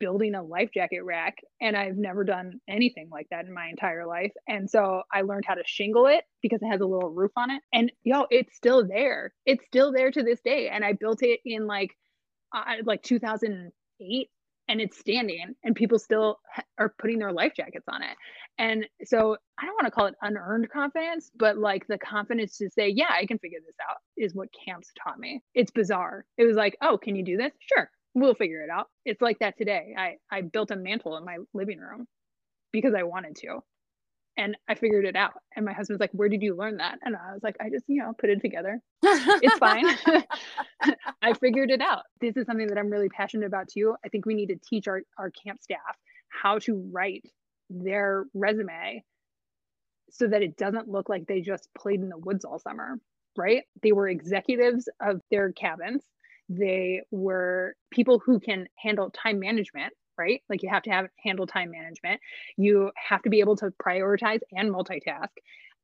building 0.00 0.34
a 0.34 0.42
life 0.42 0.70
jacket 0.74 1.02
rack 1.04 1.36
and 1.60 1.76
I've 1.76 1.96
never 1.96 2.24
done 2.24 2.60
anything 2.68 3.08
like 3.12 3.28
that 3.30 3.44
in 3.46 3.54
my 3.54 3.68
entire 3.68 4.06
life. 4.06 4.32
And 4.48 4.68
so 4.68 5.02
I 5.12 5.22
learned 5.22 5.44
how 5.46 5.54
to 5.54 5.62
shingle 5.64 6.06
it 6.06 6.24
because 6.42 6.60
it 6.62 6.66
has 6.66 6.80
a 6.80 6.86
little 6.86 7.10
roof 7.10 7.32
on 7.36 7.50
it. 7.50 7.62
And 7.72 7.92
yo, 8.02 8.26
it's 8.30 8.56
still 8.56 8.86
there. 8.86 9.32
It's 9.46 9.64
still 9.66 9.92
there 9.92 10.10
to 10.10 10.22
this 10.22 10.40
day. 10.40 10.68
And 10.68 10.84
I 10.84 10.94
built 10.94 11.22
it 11.22 11.40
in 11.44 11.66
like 11.66 11.96
uh, 12.52 12.62
like 12.84 13.02
2008 13.02 14.30
and 14.68 14.80
it's 14.80 14.98
standing 14.98 15.54
and 15.62 15.76
people 15.76 15.98
still 15.98 16.38
ha- 16.52 16.62
are 16.78 16.94
putting 16.98 17.18
their 17.18 17.32
life 17.32 17.52
jackets 17.56 17.86
on 17.88 18.02
it. 18.02 18.16
And 18.58 18.86
so 19.04 19.36
I 19.58 19.66
don't 19.66 19.74
want 19.74 19.86
to 19.86 19.90
call 19.90 20.06
it 20.06 20.14
unearned 20.22 20.70
confidence, 20.70 21.30
but 21.36 21.58
like 21.58 21.86
the 21.86 21.98
confidence 21.98 22.56
to 22.58 22.70
say, 22.70 22.88
yeah, 22.88 23.10
I 23.10 23.26
can 23.26 23.38
figure 23.38 23.60
this 23.64 23.76
out 23.88 23.98
is 24.16 24.34
what 24.34 24.48
camps 24.64 24.90
taught 25.02 25.18
me. 25.18 25.42
It's 25.54 25.70
bizarre. 25.70 26.24
It 26.38 26.44
was 26.44 26.56
like, 26.56 26.76
oh, 26.82 26.98
can 26.98 27.14
you 27.16 27.24
do 27.24 27.36
this? 27.36 27.52
Sure 27.60 27.90
we'll 28.14 28.34
figure 28.34 28.62
it 28.62 28.70
out. 28.70 28.88
It's 29.04 29.22
like 29.22 29.38
that 29.40 29.56
today. 29.58 29.94
I 29.98 30.16
I 30.30 30.42
built 30.42 30.70
a 30.70 30.76
mantle 30.76 31.16
in 31.16 31.24
my 31.24 31.38
living 31.54 31.78
room. 31.80 32.06
because 32.72 32.94
I 32.94 33.02
wanted 33.04 33.36
to. 33.36 33.60
And 34.36 34.56
I 34.68 34.74
figured 34.76 35.04
it 35.04 35.16
out. 35.16 35.32
And 35.56 35.66
my 35.66 35.72
husband's 35.72 36.00
like, 36.00 36.12
Where 36.12 36.28
did 36.28 36.42
you 36.42 36.56
learn 36.56 36.78
that? 36.78 36.98
And 37.02 37.16
I 37.16 37.32
was 37.34 37.42
like, 37.42 37.56
I 37.60 37.70
just, 37.70 37.84
you 37.88 38.02
know, 38.02 38.12
put 38.18 38.30
it 38.30 38.40
together. 38.40 38.80
it's 39.04 39.58
fine. 39.58 39.86
I 41.22 41.34
figured 41.34 41.70
it 41.70 41.80
out. 41.82 42.04
This 42.20 42.36
is 42.36 42.46
something 42.46 42.68
that 42.68 42.78
I'm 42.78 42.90
really 42.90 43.08
passionate 43.10 43.46
about 43.46 43.68
too. 43.68 43.96
I 44.04 44.08
think 44.08 44.26
we 44.26 44.34
need 44.34 44.48
to 44.48 44.56
teach 44.68 44.88
our, 44.88 45.02
our 45.18 45.30
camp 45.30 45.60
staff 45.62 45.96
how 46.28 46.58
to 46.60 46.88
write 46.92 47.24
their 47.70 48.26
resume 48.34 49.04
so 50.10 50.26
that 50.28 50.42
it 50.42 50.56
doesn't 50.56 50.88
look 50.88 51.08
like 51.08 51.26
they 51.26 51.40
just 51.40 51.68
played 51.78 52.00
in 52.00 52.08
the 52.08 52.18
woods 52.18 52.44
all 52.44 52.58
summer, 52.58 52.98
right? 53.36 53.64
They 53.82 53.92
were 53.92 54.08
executives 54.08 54.88
of 55.00 55.20
their 55.30 55.52
cabins. 55.52 56.02
They 56.50 57.02
were 57.12 57.76
people 57.92 58.18
who 58.18 58.40
can 58.40 58.66
handle 58.76 59.10
time 59.10 59.38
management, 59.38 59.94
right? 60.18 60.42
Like 60.48 60.64
you 60.64 60.68
have 60.68 60.82
to 60.82 60.90
have 60.90 61.06
handle 61.22 61.46
time 61.46 61.70
management. 61.70 62.20
You 62.56 62.90
have 62.96 63.22
to 63.22 63.30
be 63.30 63.38
able 63.38 63.56
to 63.58 63.72
prioritize 63.82 64.40
and 64.52 64.70
multitask. 64.74 65.28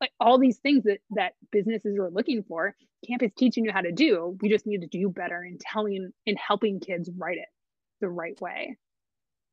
Like 0.00 0.10
all 0.18 0.38
these 0.38 0.58
things 0.58 0.82
that 0.82 0.98
that 1.10 1.34
businesses 1.52 1.96
are 1.98 2.10
looking 2.10 2.42
for, 2.42 2.74
camp 3.06 3.22
is 3.22 3.30
teaching 3.38 3.64
you 3.64 3.72
how 3.72 3.80
to 3.80 3.92
do. 3.92 4.36
We 4.42 4.48
just 4.48 4.66
need 4.66 4.80
to 4.80 4.88
do 4.88 5.08
better 5.08 5.44
in 5.44 5.56
telling 5.58 6.12
in 6.26 6.36
helping 6.36 6.80
kids 6.80 7.08
write 7.16 7.38
it 7.38 7.48
the 8.00 8.08
right 8.08 8.38
way. 8.40 8.76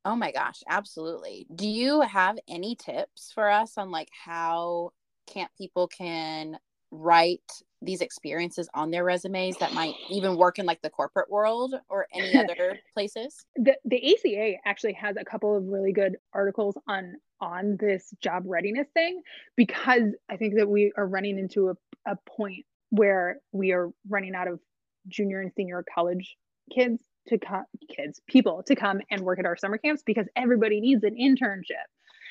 Oh 0.05 0.15
my 0.15 0.31
gosh, 0.31 0.63
absolutely. 0.67 1.47
Do 1.53 1.67
you 1.67 2.01
have 2.01 2.37
any 2.47 2.75
tips 2.75 3.31
for 3.33 3.49
us 3.49 3.77
on 3.77 3.91
like 3.91 4.09
how 4.25 4.91
camp 5.27 5.51
people 5.57 5.87
can 5.87 6.57
write 6.93 7.41
these 7.81 8.01
experiences 8.01 8.69
on 8.73 8.91
their 8.91 9.03
resumes 9.03 9.57
that 9.57 9.73
might 9.73 9.95
even 10.09 10.37
work 10.37 10.59
in 10.59 10.65
like 10.65 10.81
the 10.81 10.89
corporate 10.89 11.29
world 11.29 11.75
or 11.89 12.07
any 12.13 12.37
other 12.37 12.79
places? 12.93 13.45
The 13.55 13.75
the 13.83 14.13
ACA 14.13 14.53
actually 14.65 14.93
has 14.93 15.17
a 15.19 15.25
couple 15.25 15.55
of 15.55 15.65
really 15.67 15.91
good 15.91 16.17
articles 16.33 16.77
on 16.87 17.15
on 17.41 17.77
this 17.79 18.13
job 18.21 18.43
readiness 18.45 18.87
thing 18.93 19.21
because 19.55 20.03
I 20.29 20.37
think 20.37 20.55
that 20.55 20.69
we 20.69 20.93
are 20.95 21.05
running 21.05 21.37
into 21.37 21.69
a, 21.69 21.73
a 22.05 22.15
point 22.37 22.65
where 22.89 23.39
we 23.51 23.71
are 23.71 23.89
running 24.07 24.35
out 24.35 24.47
of 24.47 24.59
junior 25.07 25.41
and 25.41 25.51
senior 25.55 25.83
college 25.93 26.37
kids 26.73 27.03
to 27.27 27.37
come 27.37 27.65
kids 27.89 28.21
people 28.27 28.63
to 28.63 28.75
come 28.75 29.01
and 29.09 29.21
work 29.21 29.39
at 29.39 29.45
our 29.45 29.57
summer 29.57 29.77
camps 29.77 30.03
because 30.05 30.27
everybody 30.35 30.79
needs 30.79 31.03
an 31.03 31.15
internship 31.15 31.87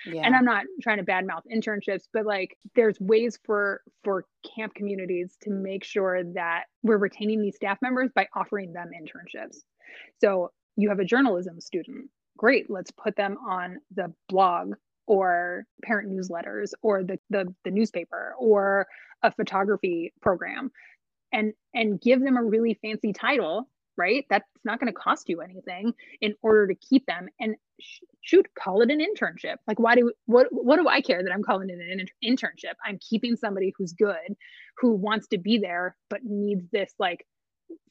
yeah. 0.07 0.22
and 0.24 0.34
i'm 0.34 0.44
not 0.44 0.64
trying 0.80 0.98
to 0.98 1.05
badmouth 1.05 1.42
internships 1.53 2.05
but 2.12 2.26
like 2.26 2.57
there's 2.74 2.98
ways 3.00 3.38
for 3.44 3.80
for 4.05 4.24
camp 4.55 4.74
communities 4.74 5.36
to 5.40 5.50
make 5.50 5.84
sure 5.84 6.22
that 6.34 6.64
we're 6.82 6.98
retaining 6.98 7.40
these 7.40 7.57
staff 7.57 7.78
members 7.82 8.11
by 8.14 8.26
offering 8.34 8.72
them 8.72 8.90
internships 8.90 9.59
so 10.20 10.50
you 10.76 10.88
have 10.88 10.98
a 10.98 11.05
journalism 11.05 11.61
student 11.61 12.09
great 12.36 12.70
let's 12.70 12.90
put 12.90 13.16
them 13.16 13.36
on 13.48 13.78
the 13.94 14.12
blog 14.28 14.74
or 15.07 15.64
parent 15.82 16.11
newsletters 16.11 16.72
or 16.82 17.03
the, 17.03 17.18
the 17.30 17.53
the 17.64 17.70
newspaper 17.70 18.34
or 18.38 18.86
a 19.22 19.32
photography 19.32 20.12
program 20.20 20.70
and 21.32 21.53
and 21.74 22.00
give 22.00 22.20
them 22.20 22.36
a 22.36 22.42
really 22.42 22.78
fancy 22.82 23.12
title 23.12 23.68
right? 23.96 24.24
That's 24.30 24.48
not 24.64 24.80
going 24.80 24.92
to 24.92 24.98
cost 24.98 25.28
you 25.28 25.40
anything 25.40 25.92
in 26.20 26.34
order 26.42 26.68
to 26.68 26.74
keep 26.74 27.07
them. 27.07 27.28
And 27.40 27.57
sh- 27.80 28.00
shoot, 28.22 28.46
call 28.58 28.80
it 28.80 28.90
an 28.90 29.00
internship. 29.00 29.56
Like, 29.66 29.78
why 29.78 29.94
do 29.94 30.12
what 30.26 30.46
what 30.50 30.76
do 30.76 30.88
I 30.88 31.00
care 31.00 31.22
that 31.22 31.32
I'm 31.32 31.42
calling 31.42 31.68
it 31.68 31.78
an 31.78 32.00
inter- 32.24 32.48
internship? 32.48 32.74
I'm 32.84 32.98
keeping 32.98 33.36
somebody 33.36 33.72
who's 33.76 33.92
good, 33.92 34.36
who 34.78 34.92
wants 34.92 35.28
to 35.28 35.38
be 35.38 35.58
there, 35.58 35.96
but 36.08 36.24
needs 36.24 36.64
this 36.72 36.92
like 36.98 37.26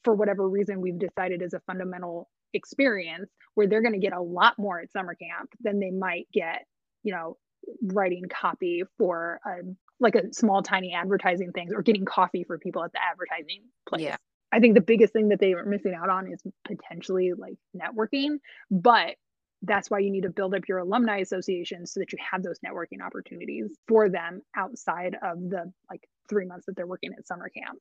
for 0.04 0.14
whatever 0.14 0.48
reason 0.48 0.80
we've 0.80 0.98
decided 0.98 1.42
is 1.42 1.54
a 1.54 1.60
fundamental 1.60 2.28
experience 2.54 3.30
where 3.54 3.66
they're 3.66 3.82
going 3.82 3.94
to 3.94 3.98
get 3.98 4.12
a 4.12 4.20
lot 4.20 4.54
more 4.58 4.80
at 4.80 4.90
summer 4.90 5.14
camp 5.14 5.50
than 5.60 5.80
they 5.80 5.90
might 5.90 6.26
get, 6.32 6.66
you 7.02 7.12
know, 7.12 7.36
writing 7.82 8.24
copy 8.28 8.82
for 8.98 9.40
a 9.46 9.62
like 10.00 10.14
a 10.16 10.32
small 10.32 10.62
tiny 10.62 10.92
advertising 10.92 11.52
things 11.52 11.72
or 11.72 11.82
getting 11.82 12.04
coffee 12.04 12.44
for 12.44 12.58
people 12.58 12.82
at 12.82 12.92
the 12.92 12.98
advertising 13.02 13.62
place. 13.88 14.02
Yeah. 14.02 14.16
I 14.50 14.60
think 14.60 14.74
the 14.74 14.82
biggest 14.82 15.12
thing 15.12 15.28
that 15.28 15.40
they 15.40 15.54
are 15.54 15.64
missing 15.64 15.94
out 15.94 16.10
on 16.10 16.30
is 16.30 16.42
potentially 16.66 17.32
like 17.32 17.54
networking, 17.74 18.38
but 18.70 19.14
that's 19.62 19.90
why 19.90 19.98
you 20.00 20.10
need 20.10 20.22
to 20.22 20.30
build 20.30 20.54
up 20.54 20.68
your 20.68 20.78
alumni 20.78 21.18
association 21.18 21.86
so 21.86 22.00
that 22.00 22.12
you 22.12 22.18
have 22.30 22.42
those 22.42 22.58
networking 22.60 23.00
opportunities 23.04 23.70
for 23.86 24.08
them 24.08 24.42
outside 24.56 25.16
of 25.22 25.38
the 25.50 25.72
like 25.90 26.08
three 26.28 26.44
months 26.44 26.66
that 26.66 26.76
they're 26.76 26.86
working 26.86 27.12
at 27.16 27.26
summer 27.26 27.48
camp. 27.48 27.78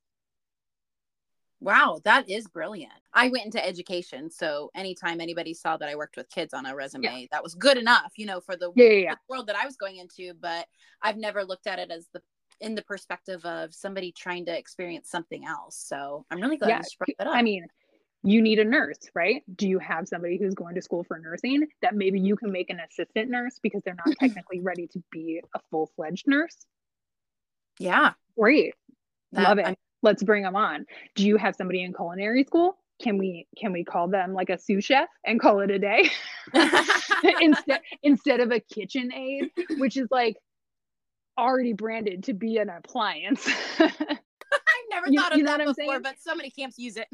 Wow, 1.60 2.00
that 2.06 2.28
is 2.28 2.48
brilliant. 2.48 2.92
I 3.14 3.30
went 3.30 3.46
into 3.46 3.64
education, 3.64 4.32
so 4.32 4.72
anytime 4.74 5.22
anybody 5.22 5.54
saw 5.54 5.78
that 5.78 5.88
I 5.88 5.96
worked 5.96 6.18
with 6.18 6.28
kids 6.30 6.56
on 6.56 6.66
a 6.66 6.76
resume, 6.76 7.04
yeah. 7.04 7.28
that 7.32 7.44
was 7.44 7.54
good 7.54 7.78
enough, 7.78 8.14
you 8.18 8.26
know, 8.26 8.42
for 8.42 8.56
the, 8.56 8.72
yeah, 8.76 8.90
yeah, 8.90 9.12
the 9.12 9.20
world 9.30 9.46
that 9.48 9.56
I 9.56 9.66
was 9.66 9.76
going 9.76 9.98
into. 9.98 10.34
But 10.34 10.66
I've 11.04 11.18
never 11.18 11.44
looked 11.44 11.68
at 11.68 11.78
it 11.78 11.92
as 11.92 12.08
the 12.14 12.22
in 12.62 12.76
the 12.76 12.82
perspective 12.84 13.44
of 13.46 13.74
somebody 13.74 14.12
trying 14.12 14.46
to 14.46 14.58
experience 14.58 15.10
something 15.10 15.46
else. 15.46 15.76
So 15.78 16.26
I'm 16.32 16.40
really 16.42 16.58
glad 16.58 16.70
yeah. 16.70 16.78
you 16.78 16.98
brought 16.98 17.18
that 17.18 17.28
up. 17.28 17.36
I 17.36 17.42
mean, 17.42 17.66
you 18.24 18.42
need 18.42 18.60
a 18.60 18.66
nurse, 18.66 19.00
right? 19.16 19.44
Do 19.56 19.68
you 19.68 19.80
have 19.80 20.08
somebody 20.08 20.38
who's 20.38 20.54
going 20.54 20.76
to 20.76 20.82
school 20.82 21.04
for 21.04 21.18
nursing 21.18 21.68
that 21.82 21.96
maybe 21.96 22.20
you 22.20 22.36
can 22.36 22.52
make 22.52 22.70
an 22.70 22.80
assistant 22.80 23.30
nurse 23.30 23.60
because 23.62 23.82
they're 23.84 23.96
not 23.96 24.08
mm-hmm. 24.08 24.26
technically 24.26 24.60
ready 24.60 24.88
to 24.88 25.04
be 25.12 25.42
a 25.56 25.60
full 25.72 25.92
fledged 25.96 26.28
nurse? 26.28 26.56
Yeah. 27.80 28.14
Great. 28.38 28.76
That, 29.32 29.44
Love 29.44 29.58
it. 29.60 29.66
I, 29.66 29.76
Let's 30.04 30.24
bring 30.24 30.44
them 30.44 30.56
on. 30.56 30.86
Do 31.16 31.28
you 31.28 31.38
have 31.38 31.56
somebody 31.56 31.84
in 31.84 31.94
culinary 31.94 32.44
school? 32.44 32.78
Can 33.02 33.18
we 33.18 33.48
can 33.58 33.72
we 33.72 33.84
call 33.84 34.08
them 34.08 34.34
like 34.34 34.50
a 34.50 34.60
sous 34.60 34.84
chef 34.84 35.10
and 35.26 35.40
call 35.40 35.62
it 35.62 35.72
a 35.72 35.80
day 35.80 36.10
instead 37.42 37.82
instead 38.04 38.40
of 38.40 38.52
a 38.52 38.60
kitchen 38.60 39.12
aide, 39.12 39.50
which 39.78 39.98
is 39.98 40.08
like 40.12 40.38
already 41.38 41.74
branded 41.74 42.26
to 42.26 42.34
be 42.34 42.58
an 42.58 42.70
appliance. 42.70 43.48
I've 43.80 44.90
never 44.90 45.08
you, 45.10 45.20
thought 45.20 45.34
of 45.34 45.46
that 45.46 45.66
before, 45.66 46.00
but 46.00 46.16
so 46.20 46.36
many 46.36 46.52
camps 46.52 46.78
use 46.78 46.98
it. 46.98 47.08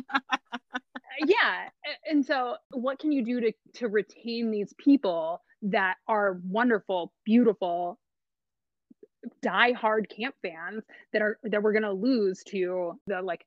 Yeah. 1.25 1.69
And 2.09 2.25
so 2.25 2.55
what 2.71 2.99
can 2.99 3.11
you 3.11 3.23
do 3.23 3.41
to 3.41 3.51
to 3.75 3.87
retain 3.87 4.51
these 4.51 4.73
people 4.77 5.41
that 5.63 5.95
are 6.07 6.39
wonderful, 6.47 7.13
beautiful, 7.25 7.99
die 9.41 9.73
hard 9.73 10.07
camp 10.09 10.35
fans 10.41 10.83
that 11.13 11.21
are 11.21 11.37
that 11.43 11.61
we're 11.61 11.73
gonna 11.73 11.93
lose 11.93 12.43
to 12.49 12.93
the 13.07 13.21
like 13.21 13.45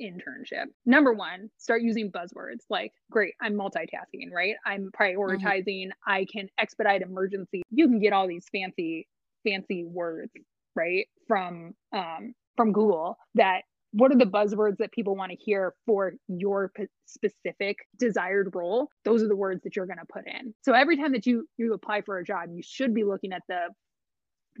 internship. 0.00 0.66
Number 0.86 1.12
one, 1.12 1.50
start 1.58 1.82
using 1.82 2.10
buzzwords 2.10 2.64
like, 2.70 2.92
great, 3.10 3.34
I'm 3.40 3.54
multitasking, 3.54 4.32
right? 4.34 4.54
I'm 4.64 4.90
mm-hmm. 4.90 5.02
prioritizing, 5.02 5.86
mm-hmm. 5.88 6.10
I 6.10 6.26
can 6.32 6.48
expedite 6.58 7.02
emergency. 7.02 7.62
You 7.70 7.86
can 7.86 8.00
get 8.00 8.12
all 8.12 8.26
these 8.26 8.46
fancy 8.50 9.06
fancy 9.46 9.84
words, 9.84 10.32
right? 10.74 11.06
From 11.28 11.74
um, 11.92 12.34
from 12.56 12.72
Google 12.72 13.16
that 13.34 13.62
what 13.92 14.12
are 14.12 14.18
the 14.18 14.24
buzzwords 14.24 14.76
that 14.78 14.92
people 14.92 15.16
want 15.16 15.32
to 15.32 15.36
hear 15.36 15.74
for 15.86 16.12
your 16.28 16.72
specific 17.06 17.78
desired 17.98 18.50
role? 18.54 18.88
Those 19.04 19.22
are 19.22 19.28
the 19.28 19.36
words 19.36 19.62
that 19.64 19.74
you're 19.74 19.86
going 19.86 19.98
to 19.98 20.12
put 20.12 20.26
in. 20.26 20.54
So 20.62 20.72
every 20.72 20.96
time 20.96 21.12
that 21.12 21.26
you 21.26 21.48
you 21.56 21.74
apply 21.74 22.02
for 22.02 22.18
a 22.18 22.24
job 22.24 22.50
you 22.52 22.62
should 22.62 22.94
be 22.94 23.04
looking 23.04 23.32
at 23.32 23.42
the 23.48 23.68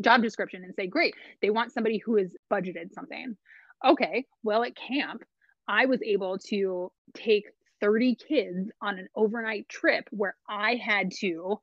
job 0.00 0.22
description 0.22 0.64
and 0.64 0.74
say 0.74 0.86
great 0.86 1.14
they 1.42 1.50
want 1.50 1.72
somebody 1.72 1.98
who 1.98 2.16
has 2.16 2.34
budgeted 2.52 2.92
something. 2.92 3.36
Okay 3.84 4.24
well 4.42 4.62
at 4.64 4.76
camp 4.76 5.22
i 5.68 5.86
was 5.86 6.02
able 6.02 6.38
to 6.38 6.90
take 7.14 7.44
30 7.80 8.16
kids 8.16 8.70
on 8.82 8.98
an 8.98 9.08
overnight 9.14 9.68
trip 9.68 10.06
where 10.10 10.36
i 10.48 10.74
had 10.74 11.10
to 11.10 11.58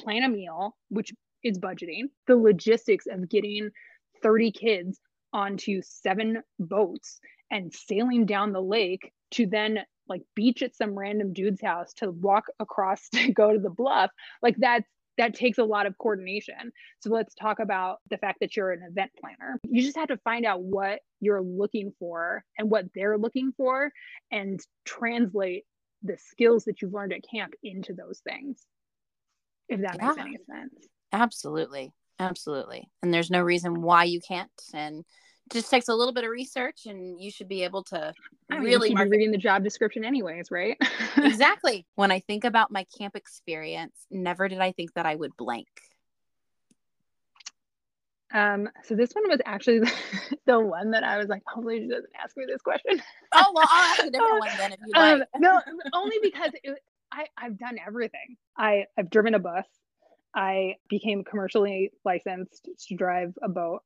plan 0.00 0.22
a 0.24 0.28
meal 0.28 0.76
which 0.88 1.12
is 1.44 1.58
budgeting, 1.58 2.04
the 2.26 2.36
logistics 2.36 3.06
of 3.06 3.28
getting 3.28 3.70
30 4.22 4.50
kids 4.50 4.98
onto 5.34 5.82
seven 5.82 6.42
boats 6.58 7.20
and 7.50 7.72
sailing 7.72 8.24
down 8.24 8.52
the 8.52 8.62
lake 8.62 9.12
to 9.32 9.46
then 9.46 9.80
like 10.08 10.22
beach 10.34 10.62
at 10.62 10.76
some 10.76 10.98
random 10.98 11.32
dude's 11.32 11.60
house 11.60 11.92
to 11.94 12.10
walk 12.10 12.44
across 12.60 13.08
to 13.14 13.32
go 13.32 13.52
to 13.52 13.58
the 13.58 13.70
bluff 13.70 14.10
like 14.42 14.56
that's 14.58 14.88
that 15.16 15.34
takes 15.34 15.58
a 15.58 15.64
lot 15.64 15.86
of 15.86 15.96
coordination 15.98 16.72
so 17.00 17.10
let's 17.10 17.34
talk 17.34 17.60
about 17.60 17.98
the 18.10 18.18
fact 18.18 18.38
that 18.40 18.56
you're 18.56 18.72
an 18.72 18.82
event 18.88 19.10
planner 19.20 19.60
you 19.64 19.82
just 19.82 19.96
have 19.96 20.08
to 20.08 20.16
find 20.18 20.44
out 20.44 20.62
what 20.62 21.00
you're 21.20 21.42
looking 21.42 21.92
for 21.98 22.42
and 22.58 22.70
what 22.70 22.86
they're 22.94 23.18
looking 23.18 23.52
for 23.56 23.92
and 24.32 24.60
translate 24.84 25.64
the 26.02 26.16
skills 26.18 26.64
that 26.64 26.82
you've 26.82 26.92
learned 26.92 27.12
at 27.12 27.20
camp 27.28 27.52
into 27.62 27.92
those 27.92 28.20
things 28.28 28.62
if 29.68 29.80
that 29.80 29.96
yeah. 30.00 30.08
makes 30.08 30.20
any 30.20 30.38
sense 30.50 30.88
Absolutely. 31.14 31.92
Absolutely. 32.18 32.88
And 33.02 33.14
there's 33.14 33.30
no 33.30 33.40
reason 33.40 33.82
why 33.82 34.04
you 34.04 34.20
can't. 34.26 34.50
And 34.74 35.04
just 35.52 35.70
takes 35.70 35.88
a 35.88 35.94
little 35.94 36.12
bit 36.12 36.24
of 36.24 36.30
research 36.30 36.86
and 36.86 37.20
you 37.20 37.30
should 37.30 37.48
be 37.48 37.64
able 37.64 37.82
to 37.84 38.12
I 38.50 38.54
mean, 38.54 38.64
really 38.64 38.94
market- 38.94 39.10
reading 39.10 39.30
the 39.30 39.38
job 39.38 39.62
description 39.62 40.04
anyways, 40.04 40.50
right? 40.50 40.76
exactly. 41.16 41.86
When 41.94 42.10
I 42.10 42.20
think 42.20 42.44
about 42.44 42.70
my 42.70 42.86
camp 42.96 43.16
experience, 43.16 44.06
never 44.10 44.48
did 44.48 44.58
I 44.60 44.72
think 44.72 44.94
that 44.94 45.06
I 45.06 45.14
would 45.14 45.36
blank. 45.36 45.68
Um, 48.32 48.68
so 48.82 48.96
this 48.96 49.12
one 49.12 49.28
was 49.28 49.38
actually 49.46 49.80
the, 49.80 49.92
the 50.46 50.60
one 50.60 50.90
that 50.90 51.04
I 51.04 51.18
was 51.18 51.28
like, 51.28 51.42
hopefully 51.46 51.80
she 51.80 51.88
doesn't 51.88 52.10
ask 52.20 52.36
me 52.36 52.44
this 52.48 52.60
question. 52.62 53.00
Oh 53.32 53.52
well, 53.54 53.66
I'll 53.70 53.92
ask 53.92 54.04
a 54.04 54.10
different 54.10 54.40
one 54.40 54.50
then 54.58 54.72
if 54.72 54.78
you 54.84 54.92
like. 54.92 55.12
Um, 55.14 55.24
no, 55.38 55.60
only 55.92 56.16
because 56.20 56.50
it, 56.64 56.78
I 57.12 57.26
I've 57.38 57.56
done 57.58 57.78
everything. 57.86 58.36
I 58.58 58.86
I've 58.98 59.08
driven 59.08 59.34
a 59.34 59.38
bus. 59.38 59.66
I 60.34 60.74
became 60.88 61.22
commercially 61.22 61.92
licensed 62.04 62.68
to 62.88 62.96
drive 62.96 63.34
a 63.40 63.48
boat. 63.48 63.82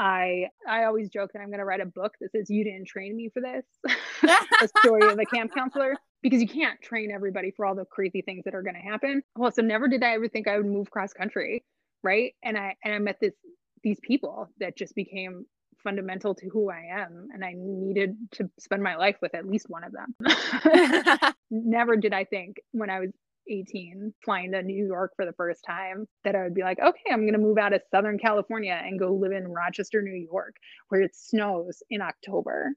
I 0.00 0.48
I 0.66 0.84
always 0.84 1.10
joke 1.10 1.32
that 1.34 1.40
I'm 1.40 1.48
going 1.48 1.58
to 1.58 1.64
write 1.64 1.82
a 1.82 1.86
book 1.86 2.14
that 2.20 2.32
says 2.32 2.48
you 2.48 2.64
didn't 2.64 2.86
train 2.86 3.14
me 3.14 3.28
for 3.28 3.42
this. 3.42 3.64
a 4.62 4.68
story 4.78 5.06
of 5.06 5.18
a 5.18 5.26
camp 5.26 5.54
counselor 5.54 5.94
because 6.22 6.40
you 6.40 6.48
can't 6.48 6.80
train 6.80 7.10
everybody 7.10 7.50
for 7.50 7.66
all 7.66 7.74
the 7.74 7.84
crazy 7.84 8.22
things 8.22 8.44
that 8.46 8.54
are 8.54 8.62
going 8.62 8.74
to 8.74 8.80
happen. 8.80 9.22
Well, 9.36 9.52
so 9.52 9.60
never 9.60 9.88
did 9.88 10.02
I 10.02 10.14
ever 10.14 10.26
think 10.26 10.48
I 10.48 10.56
would 10.56 10.66
move 10.66 10.90
cross 10.90 11.12
country, 11.12 11.64
right? 12.02 12.32
And 12.42 12.56
I 12.56 12.76
and 12.82 12.94
I 12.94 12.98
met 12.98 13.18
this 13.20 13.34
these 13.82 14.00
people 14.02 14.48
that 14.58 14.74
just 14.74 14.94
became 14.94 15.44
fundamental 15.84 16.34
to 16.34 16.48
who 16.48 16.70
I 16.70 16.88
am 16.92 17.28
and 17.32 17.44
I 17.44 17.52
needed 17.56 18.16
to 18.32 18.50
spend 18.58 18.82
my 18.82 18.96
life 18.96 19.16
with 19.20 19.34
at 19.34 19.46
least 19.46 19.68
one 19.68 19.84
of 19.84 19.92
them. 19.92 21.34
never 21.50 21.96
did 21.96 22.12
I 22.12 22.24
think 22.24 22.56
when 22.72 22.90
I 22.90 23.00
was 23.00 23.10
18 23.50 24.14
flying 24.24 24.52
to 24.52 24.62
New 24.62 24.86
York 24.86 25.12
for 25.16 25.26
the 25.26 25.32
first 25.32 25.64
time 25.64 26.06
that 26.24 26.34
I 26.34 26.42
would 26.44 26.54
be 26.54 26.62
like, 26.62 26.78
okay, 26.78 27.10
I'm 27.10 27.22
going 27.22 27.32
to 27.32 27.38
move 27.38 27.58
out 27.58 27.72
of 27.72 27.82
Southern 27.90 28.18
California 28.18 28.80
and 28.82 28.98
go 28.98 29.12
live 29.12 29.32
in 29.32 29.48
Rochester, 29.48 30.00
New 30.02 30.14
York, 30.14 30.56
where 30.88 31.02
it 31.02 31.14
snows 31.14 31.82
in 31.90 32.00
October. 32.00 32.72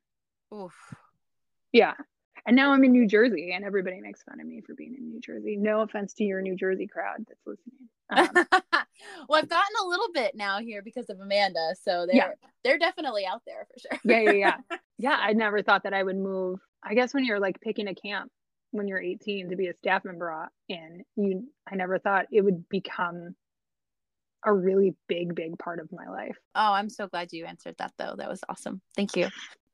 Oof. 0.53 0.73
Yeah. 1.71 1.93
And 2.45 2.55
now 2.55 2.71
I'm 2.73 2.83
in 2.83 2.91
New 2.91 3.07
Jersey 3.07 3.53
and 3.53 3.63
everybody 3.63 4.01
makes 4.01 4.23
fun 4.23 4.41
of 4.41 4.47
me 4.47 4.61
for 4.61 4.73
being 4.73 4.95
in 4.97 5.07
New 5.07 5.21
Jersey. 5.21 5.55
No 5.55 5.81
offense 5.81 6.13
to 6.15 6.23
your 6.23 6.41
New 6.41 6.55
Jersey 6.55 6.87
crowd 6.87 7.25
that's 7.27 7.45
listening. 7.45 7.87
Um, 8.09 8.45
well, 9.29 9.41
I've 9.41 9.49
gotten 9.49 9.75
a 9.81 9.87
little 9.87 10.11
bit 10.13 10.35
now 10.35 10.59
here 10.59 10.81
because 10.81 11.09
of 11.09 11.19
Amanda. 11.19 11.73
So 11.81 12.05
they're, 12.05 12.15
yeah. 12.15 12.49
they're 12.63 12.77
definitely 12.77 13.25
out 13.25 13.43
there 13.47 13.65
for 13.71 13.79
sure. 13.79 13.99
yeah, 14.03 14.31
yeah, 14.31 14.57
yeah. 14.69 14.77
Yeah, 14.99 15.17
I 15.19 15.33
never 15.33 15.61
thought 15.63 15.83
that 15.83 15.93
I 15.93 16.03
would 16.03 16.17
move. 16.17 16.59
I 16.83 16.93
guess 16.93 17.13
when 17.13 17.25
you're 17.25 17.39
like 17.39 17.59
picking 17.59 17.87
a 17.87 17.95
camp 17.95 18.31
when 18.73 18.87
you're 18.87 19.01
18 19.01 19.49
to 19.49 19.55
be 19.55 19.67
a 19.67 19.73
staff 19.75 20.03
member 20.03 20.49
in, 20.67 21.03
you 21.15 21.47
I 21.71 21.75
never 21.75 21.99
thought 21.99 22.25
it 22.31 22.41
would 22.41 22.67
become 22.69 23.35
a 24.45 24.51
really 24.51 24.95
big, 25.07 25.35
big 25.35 25.57
part 25.57 25.79
of 25.79 25.89
my 25.91 26.09
life. 26.09 26.37
Oh, 26.53 26.73
I'm 26.73 26.89
so 26.89 27.07
glad 27.07 27.31
you 27.31 27.45
answered 27.45 27.75
that 27.77 27.93
though. 27.97 28.15
That 28.17 28.29
was 28.29 28.41
awesome. 28.49 28.81
Thank 28.95 29.15
you 29.15 29.29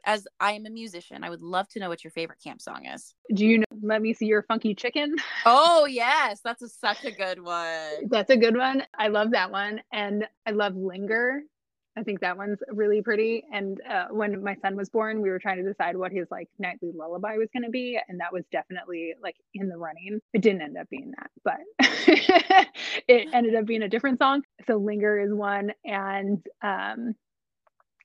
as 0.06 0.28
I 0.39 0.54
am 0.54 0.66
a 0.66 0.70
musician, 0.70 1.24
I 1.24 1.30
would 1.30 1.41
love 1.41 1.68
to 1.70 1.80
know 1.80 1.89
what 1.89 2.04
your 2.04 2.12
favorite 2.12 2.39
camp 2.43 2.62
song 2.62 2.86
is. 2.86 3.14
Do 3.34 3.45
you 3.45 3.60
know 3.60 3.66
Let 3.82 4.02
Me 4.02 4.14
See 4.14 4.26
Your 4.26 4.43
Funky 4.43 4.76
Chicken? 4.76 5.16
Oh, 5.45 5.86
yes. 5.86 6.41
That's 6.43 6.62
a, 6.62 6.70
such 6.70 7.06
a 7.06 7.12
good 7.12 7.41
one. 7.41 8.08
That's 8.10 8.30
a 8.30 8.38
good 8.38 8.56
one. 8.58 8.84
I 8.97 9.08
love 9.08 9.32
that 9.32 9.52
one. 9.52 9.82
And 9.91 10.28
I 10.45 10.52
love 10.52 10.76
Linger. 10.76 11.41
I 12.00 12.04
think 12.04 12.22
that 12.22 12.38
one's 12.38 12.60
really 12.70 13.02
pretty. 13.02 13.43
And 13.54 13.80
uh, 13.89 14.06
when 14.12 14.43
my 14.43 14.56
son 14.62 14.76
was 14.76 14.89
born, 14.89 15.22
we 15.22 15.30
were 15.30 15.39
trying 15.39 15.58
to 15.58 15.70
decide 15.70 15.97
what 15.97 16.12
his 16.12 16.28
like 16.32 16.47
nightly 16.58 16.91
lullaby 16.95 17.38
was 17.38 17.50
going 17.54 17.64
to 17.64 17.70
be, 17.70 18.00
and 18.08 18.20
that 18.22 18.34
was 18.34 18.43
definitely 18.52 19.14
like 19.22 19.36
in 19.54 19.70
the 19.70 19.78
running. 19.78 20.20
It 20.34 20.41
didn't 20.41 20.62
end 20.62 20.78
up 20.78 20.89
being 20.89 21.12
that, 21.18 21.32
but 21.43 21.60
it 23.08 23.30
ended 23.34 23.56
up 23.56 23.66
being 23.66 23.84
a 23.84 23.89
different 23.89 24.20
song. 24.20 24.43
So 24.68 24.78
"Linger" 24.78 25.20
is 25.20 25.34
one, 25.34 25.72
and 25.84 26.45
um, 26.62 27.16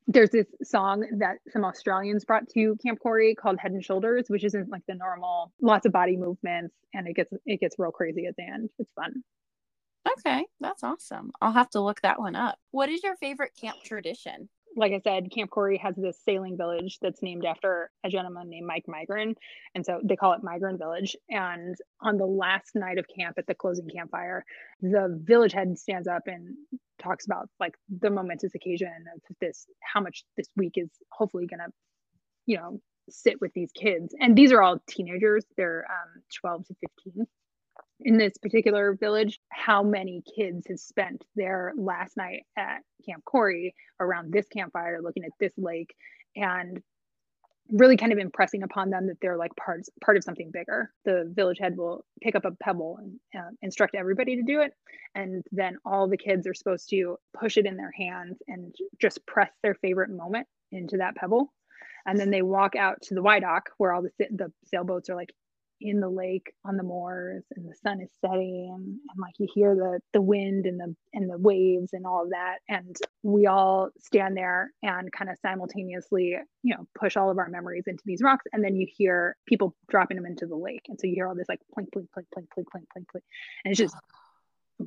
there's 0.06 0.30
this 0.30 0.46
song 0.62 1.06
that 1.18 1.36
some 1.50 1.64
Australians 1.64 2.24
brought 2.24 2.48
to 2.50 2.76
Camp 2.84 2.98
Cory 3.00 3.34
called 3.34 3.58
Head 3.58 3.72
and 3.72 3.84
Shoulders, 3.84 4.26
which 4.28 4.44
isn't 4.44 4.68
like 4.68 4.82
the 4.86 4.94
normal 4.94 5.52
lots 5.62 5.86
of 5.86 5.92
body 5.92 6.16
movements 6.16 6.74
and 6.92 7.08
it 7.08 7.14
gets 7.16 7.32
it 7.46 7.60
gets 7.60 7.76
real 7.78 7.90
crazy 7.90 8.26
at 8.26 8.36
the 8.36 8.42
end. 8.42 8.68
It's 8.78 8.92
fun. 8.92 9.22
Okay, 10.18 10.46
that's 10.60 10.82
awesome. 10.82 11.32
I'll 11.40 11.52
have 11.52 11.70
to 11.70 11.80
look 11.80 12.00
that 12.02 12.20
one 12.20 12.36
up. 12.36 12.58
What 12.70 12.88
is 12.88 13.02
your 13.02 13.16
favorite 13.16 13.52
camp 13.60 13.78
tradition? 13.84 14.48
like 14.76 14.92
I 14.92 15.00
said, 15.00 15.30
Camp 15.30 15.50
Cory 15.50 15.78
has 15.78 15.94
this 15.96 16.18
sailing 16.24 16.56
village 16.56 16.98
that's 17.00 17.22
named 17.22 17.44
after 17.44 17.90
a 18.02 18.08
gentleman 18.08 18.48
named 18.50 18.66
Mike 18.66 18.86
Migran. 18.88 19.34
And 19.74 19.86
so 19.86 20.00
they 20.02 20.16
call 20.16 20.32
it 20.32 20.42
Migran 20.42 20.78
Village. 20.78 21.16
And 21.28 21.76
on 22.00 22.18
the 22.18 22.26
last 22.26 22.74
night 22.74 22.98
of 22.98 23.06
camp 23.16 23.36
at 23.38 23.46
the 23.46 23.54
closing 23.54 23.88
campfire, 23.88 24.44
the 24.80 25.18
village 25.22 25.52
head 25.52 25.78
stands 25.78 26.08
up 26.08 26.22
and 26.26 26.56
talks 27.00 27.26
about 27.26 27.48
like 27.60 27.74
the 28.00 28.10
momentous 28.10 28.54
occasion 28.54 28.88
of 29.14 29.36
this, 29.40 29.66
how 29.80 30.00
much 30.00 30.24
this 30.36 30.48
week 30.56 30.72
is 30.76 30.90
hopefully 31.10 31.46
going 31.46 31.60
to, 31.60 31.72
you 32.46 32.56
know, 32.56 32.80
sit 33.10 33.40
with 33.40 33.52
these 33.54 33.70
kids. 33.72 34.14
And 34.18 34.36
these 34.36 34.52
are 34.52 34.62
all 34.62 34.78
teenagers, 34.88 35.44
they're 35.56 35.86
um, 35.90 36.22
12 36.40 36.66
to 36.66 36.74
15 37.04 37.26
in 38.00 38.16
this 38.18 38.36
particular 38.38 38.94
village 38.94 39.40
how 39.50 39.82
many 39.82 40.22
kids 40.36 40.66
have 40.68 40.80
spent 40.80 41.24
their 41.36 41.72
last 41.76 42.16
night 42.16 42.42
at 42.56 42.80
Camp 43.06 43.24
Cory 43.24 43.74
around 44.00 44.32
this 44.32 44.46
campfire 44.48 45.00
looking 45.02 45.24
at 45.24 45.30
this 45.38 45.52
lake 45.56 45.94
and 46.36 46.82
really 47.70 47.96
kind 47.96 48.12
of 48.12 48.18
impressing 48.18 48.62
upon 48.62 48.90
them 48.90 49.06
that 49.06 49.16
they're 49.22 49.38
like 49.38 49.54
part 49.56 49.80
part 50.02 50.16
of 50.16 50.24
something 50.24 50.50
bigger. 50.52 50.90
The 51.04 51.30
village 51.34 51.58
head 51.58 51.76
will 51.76 52.04
pick 52.22 52.34
up 52.34 52.44
a 52.44 52.50
pebble 52.62 52.98
and 53.00 53.18
uh, 53.34 53.50
instruct 53.62 53.94
everybody 53.94 54.36
to 54.36 54.42
do 54.42 54.60
it, 54.60 54.72
and 55.14 55.42
then 55.50 55.78
all 55.84 56.08
the 56.08 56.18
kids 56.18 56.46
are 56.46 56.54
supposed 56.54 56.90
to 56.90 57.16
push 57.38 57.56
it 57.56 57.66
in 57.66 57.76
their 57.76 57.92
hands 57.92 58.38
and 58.48 58.74
just 59.00 59.26
press 59.26 59.50
their 59.62 59.74
favorite 59.76 60.10
moment 60.10 60.46
into 60.72 60.98
that 60.98 61.16
pebble, 61.16 61.52
and 62.06 62.18
then 62.18 62.30
they 62.30 62.42
walk 62.42 62.76
out 62.76 63.00
to 63.02 63.14
the 63.14 63.22
Wye-Dock 63.22 63.70
where 63.78 63.92
all 63.92 64.02
the 64.02 64.10
the 64.30 64.52
sailboats 64.66 65.08
are 65.08 65.16
like 65.16 65.32
in 65.84 66.00
the 66.00 66.08
lake 66.08 66.54
on 66.64 66.78
the 66.78 66.82
moors 66.82 67.44
and 67.54 67.70
the 67.70 67.74
sun 67.76 68.00
is 68.00 68.08
setting 68.18 68.70
and, 68.74 68.84
and, 68.86 69.18
like 69.18 69.34
you 69.38 69.46
hear 69.54 69.76
the 69.76 70.00
the 70.14 70.22
wind 70.22 70.64
and 70.64 70.80
the 70.80 70.96
and 71.12 71.30
the 71.30 71.36
waves 71.36 71.92
and 71.92 72.06
all 72.06 72.24
of 72.24 72.30
that. 72.30 72.58
And 72.70 72.96
we 73.22 73.46
all 73.46 73.90
stand 74.00 74.34
there 74.34 74.72
and 74.82 75.12
kind 75.12 75.30
of 75.30 75.36
simultaneously 75.42 76.36
you 76.62 76.74
know 76.74 76.88
push 76.98 77.16
all 77.18 77.30
of 77.30 77.36
our 77.36 77.50
memories 77.50 77.84
into 77.86 78.02
these 78.06 78.22
rocks. 78.22 78.46
And 78.52 78.64
then 78.64 78.74
you 78.76 78.86
hear 78.90 79.36
people 79.46 79.76
dropping 79.90 80.16
them 80.16 80.24
into 80.24 80.46
the 80.46 80.56
lake. 80.56 80.86
And 80.88 80.98
so 80.98 81.06
you 81.06 81.14
hear 81.14 81.28
all 81.28 81.34
this 81.34 81.48
like 81.50 81.60
plink 81.78 81.88
plink 81.94 82.08
plink 82.16 82.24
plink 82.34 82.46
plink 82.56 82.64
plink 82.74 82.86
plink, 82.96 83.06
plink. 83.14 83.22
and 83.64 83.72
it's 83.72 83.78
just 83.78 83.96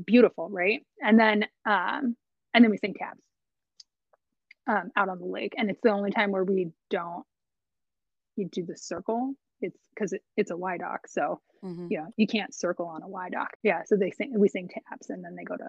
beautiful 0.04 0.50
right? 0.50 0.82
And 1.00 1.20
then 1.20 1.45
um 1.64 2.16
and 2.56 2.64
then 2.64 2.72
we 2.72 2.78
sing 2.78 2.95
taps 2.95 3.22
um, 4.66 4.89
out 4.95 5.10
on 5.10 5.20
the 5.20 5.26
lake. 5.26 5.54
And 5.58 5.70
it's 5.70 5.82
the 5.84 5.91
only 5.91 6.10
time 6.10 6.32
where 6.32 6.43
we 6.43 6.72
don't 6.89 7.24
you 8.36 8.50
do 8.52 8.66
the 8.66 8.78
circle 8.78 9.36
it's 9.62 9.78
because 9.93 10.14
it, 10.14 10.22
it's 10.36 10.51
a 10.51 10.58
Wye-Dock 10.58 11.08
so 11.08 11.41
mm-hmm. 11.64 11.88
yeah 11.89 12.05
you 12.18 12.28
can't 12.28 12.53
circle 12.53 12.88
on 12.88 13.03
a 13.03 13.08
Wye-Dock 13.08 13.51
yeah 13.64 13.82
so 13.86 13.95
they 13.95 14.12
sing 14.12 14.34
we 14.38 14.47
sing 14.47 14.70
taps 14.70 15.10
and 15.10 15.24
then 15.24 15.36
they 15.36 15.43
go 15.43 15.55
to 15.55 15.68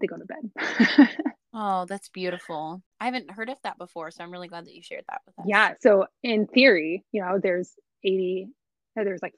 they 0.00 0.06
go 0.06 0.16
to 0.16 0.24
bed. 0.24 1.08
Oh 1.54 1.86
that's 1.86 2.10
beautiful. 2.10 2.82
I 3.00 3.06
haven't 3.06 3.30
heard 3.30 3.48
of 3.48 3.56
that 3.62 3.78
before 3.78 4.10
so 4.10 4.22
i'm 4.22 4.30
really 4.30 4.48
glad 4.48 4.66
that 4.66 4.74
you 4.74 4.82
shared 4.82 5.04
that 5.08 5.22
with 5.26 5.38
us. 5.38 5.46
Yeah 5.48 5.74
so 5.80 6.06
in 6.22 6.46
theory 6.46 7.04
you 7.10 7.22
know 7.22 7.40
there's 7.42 7.72
80 8.04 8.48
there's 8.94 9.22
like 9.22 9.34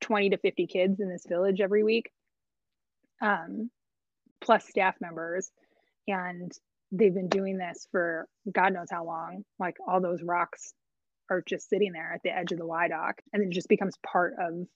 20 0.00 0.30
to 0.30 0.36
50 0.36 0.66
kids 0.66 1.00
in 1.00 1.08
this 1.08 1.24
village 1.26 1.60
every 1.60 1.82
week 1.82 2.10
um 3.22 3.70
plus 4.40 4.68
staff 4.68 4.96
members 5.00 5.50
and 6.06 6.52
they've 6.92 7.14
been 7.14 7.28
doing 7.28 7.56
this 7.56 7.88
for 7.90 8.28
god 8.52 8.72
knows 8.72 8.88
how 8.90 9.04
long 9.04 9.44
like 9.58 9.76
all 9.86 10.00
those 10.00 10.22
rocks 10.22 10.74
are 11.30 11.42
just 11.46 11.68
sitting 11.68 11.92
there 11.92 12.12
at 12.14 12.22
the 12.22 12.36
edge 12.36 12.52
of 12.52 12.58
the 12.58 12.66
Wye-Dock 12.66 13.22
and 13.32 13.42
it 13.42 13.50
just 13.50 13.68
becomes 13.68 13.94
part 14.06 14.34
of 14.38 14.66